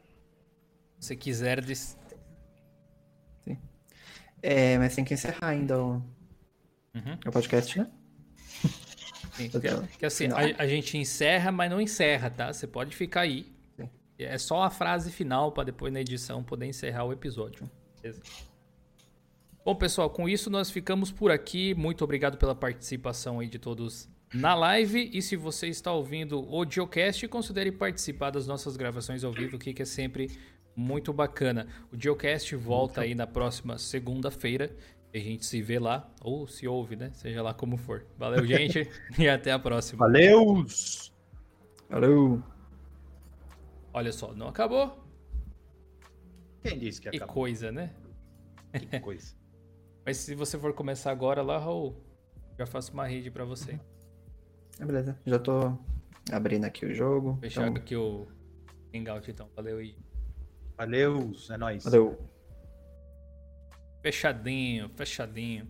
[0.99, 1.97] Se você quiser, des-
[4.41, 5.95] É, mas tem que encerrar ainda o,
[6.95, 7.19] Uhum.
[7.27, 7.91] o podcast, né?
[9.39, 12.51] Sim, que, assim, a, a gente encerra, mas não encerra, tá?
[12.51, 13.45] Você pode ficar aí.
[13.77, 13.89] Sim.
[14.17, 17.69] É só a frase final pra depois na edição poder encerrar o episódio.
[18.01, 18.21] Beleza?
[19.63, 21.73] Bom, pessoal, com isso nós ficamos por aqui.
[21.75, 25.09] Muito obrigado pela participação aí de todos na live.
[25.13, 29.73] E se você está ouvindo o Geocast, considere participar das nossas gravações ao vivo, que
[29.73, 30.31] que é sempre
[30.75, 31.67] muito bacana.
[31.91, 34.75] O Geocast volta aí na próxima segunda-feira.
[35.13, 37.11] E a gente se vê lá, ou se ouve, né?
[37.13, 38.05] Seja lá como for.
[38.17, 38.87] Valeu, gente,
[39.17, 40.05] e até a próxima.
[40.05, 40.65] Valeu!
[41.89, 42.43] Valeu!
[43.91, 45.03] Olha só, não acabou?
[46.61, 47.33] Quem disse que Que acabou?
[47.33, 47.93] coisa, né?
[48.89, 49.35] Que coisa.
[50.05, 51.95] Mas se você for começar agora lá, Raul,
[52.57, 53.79] já faço uma rede pra você.
[54.79, 55.75] Ah, beleza, já tô
[56.31, 57.37] abrindo aqui o jogo.
[57.41, 58.27] Fechar Então, aqui o
[58.93, 59.49] Hangout então.
[59.55, 59.95] Valeu aí.
[60.77, 61.83] Valeu, é nóis.
[61.83, 62.17] valeu.
[64.01, 65.67] Fechadinho, fechadinho.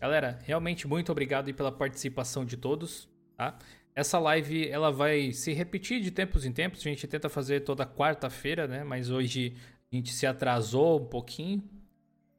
[0.00, 3.58] Galera, realmente muito obrigado pela participação de todos, tá?
[3.94, 6.80] Essa live, ela vai se repetir de tempos em tempos.
[6.80, 8.84] A gente tenta fazer toda quarta-feira, né?
[8.84, 9.56] Mas hoje
[9.92, 11.62] a gente se atrasou um pouquinho.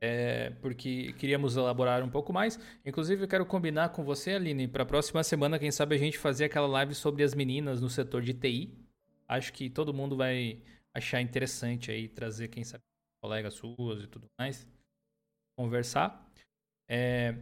[0.02, 2.58] é, porque queríamos elaborar um pouco mais.
[2.86, 6.18] Inclusive, eu quero combinar com você, Aline, para a próxima semana, quem sabe a gente
[6.18, 8.74] fazer aquela live sobre as meninas no setor de TI.
[9.28, 10.62] Acho que todo mundo vai
[10.94, 12.84] achar interessante aí trazer, quem sabe,
[13.22, 14.66] colegas suas e tudo mais
[15.60, 16.26] conversar.
[16.90, 17.36] É,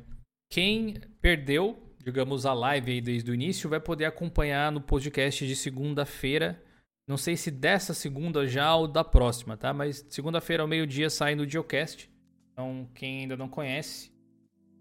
[0.51, 5.55] quem perdeu, digamos, a live aí desde o início, vai poder acompanhar no podcast de
[5.55, 6.59] segunda-feira.
[7.07, 9.71] Não sei se dessa segunda já ou da próxima, tá?
[9.71, 12.09] Mas segunda-feira ao meio-dia sai no Geocast.
[12.51, 14.11] Então, quem ainda não conhece,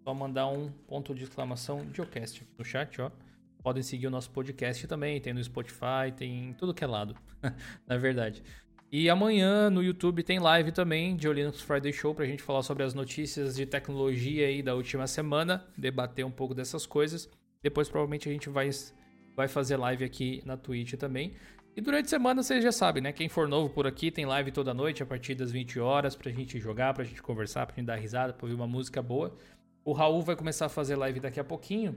[0.03, 3.11] só mandar um ponto de exclamação Geocast no chat, ó.
[3.63, 7.15] Podem seguir o nosso podcast também, tem no Spotify, tem em tudo que é lado,
[7.87, 8.43] na verdade.
[8.91, 12.85] E amanhã no YouTube tem live também de Linux Friday Show pra gente falar sobre
[12.85, 17.29] as notícias de tecnologia aí da última semana, debater um pouco dessas coisas.
[17.61, 18.71] Depois provavelmente a gente vai,
[19.35, 21.33] vai fazer live aqui na Twitch também.
[21.77, 23.13] E durante a semana vocês já sabem, né?
[23.13, 26.31] Quem for novo por aqui tem live toda noite a partir das 20 horas pra
[26.31, 29.37] gente jogar, pra gente conversar, pra gente dar risada, pra ouvir uma música boa.
[29.85, 31.97] O Raul vai começar a fazer live daqui a pouquinho.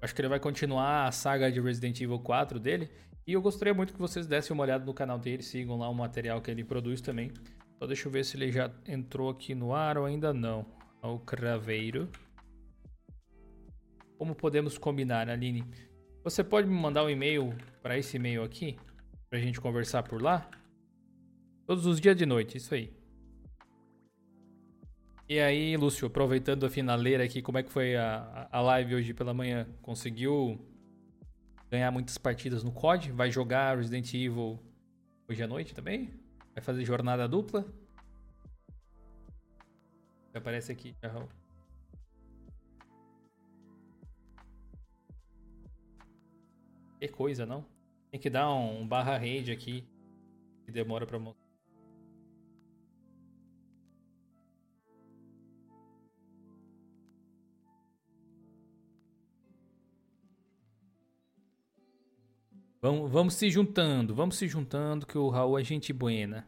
[0.00, 2.90] Acho que ele vai continuar a saga de Resident Evil 4 dele.
[3.28, 5.94] E eu gostaria muito que vocês dessem uma olhada no canal dele, sigam lá o
[5.94, 7.30] material que ele produz também.
[7.78, 10.64] Só deixa eu ver se ele já entrou aqui no ar ou ainda não.
[11.02, 12.08] O Craveiro.
[14.16, 15.62] Como podemos combinar, Aline?
[16.24, 18.78] Você pode me mandar um e-mail para esse e-mail aqui?
[19.28, 20.50] Pra gente conversar por lá?
[21.66, 22.90] Todos os dias de noite, isso aí.
[25.28, 29.12] E aí, Lúcio, aproveitando a finaleira aqui, como é que foi a, a live hoje
[29.12, 29.68] pela manhã?
[29.82, 30.58] Conseguiu
[31.70, 33.12] ganhar muitas partidas no COD?
[33.12, 34.58] Vai jogar Resident Evil
[35.28, 36.10] hoje à noite também?
[36.54, 37.64] Vai fazer jornada dupla?
[40.34, 41.26] Aparece aqui, já.
[47.00, 47.64] Que coisa, não?
[48.10, 49.86] Tem que dar um barra raid aqui.
[50.64, 51.47] Que demora pra mostrar.
[62.80, 66.46] Vamos, vamos se juntando, vamos se juntando que o Raul é gente buena.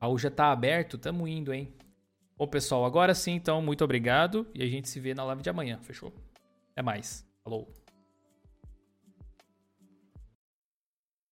[0.00, 1.74] Raul já tá aberto, tamo indo, hein?
[2.36, 5.50] Bom, pessoal, agora sim, então, muito obrigado e a gente se vê na live de
[5.50, 6.12] amanhã, fechou?
[6.72, 7.26] Até mais.
[7.42, 7.72] Falou.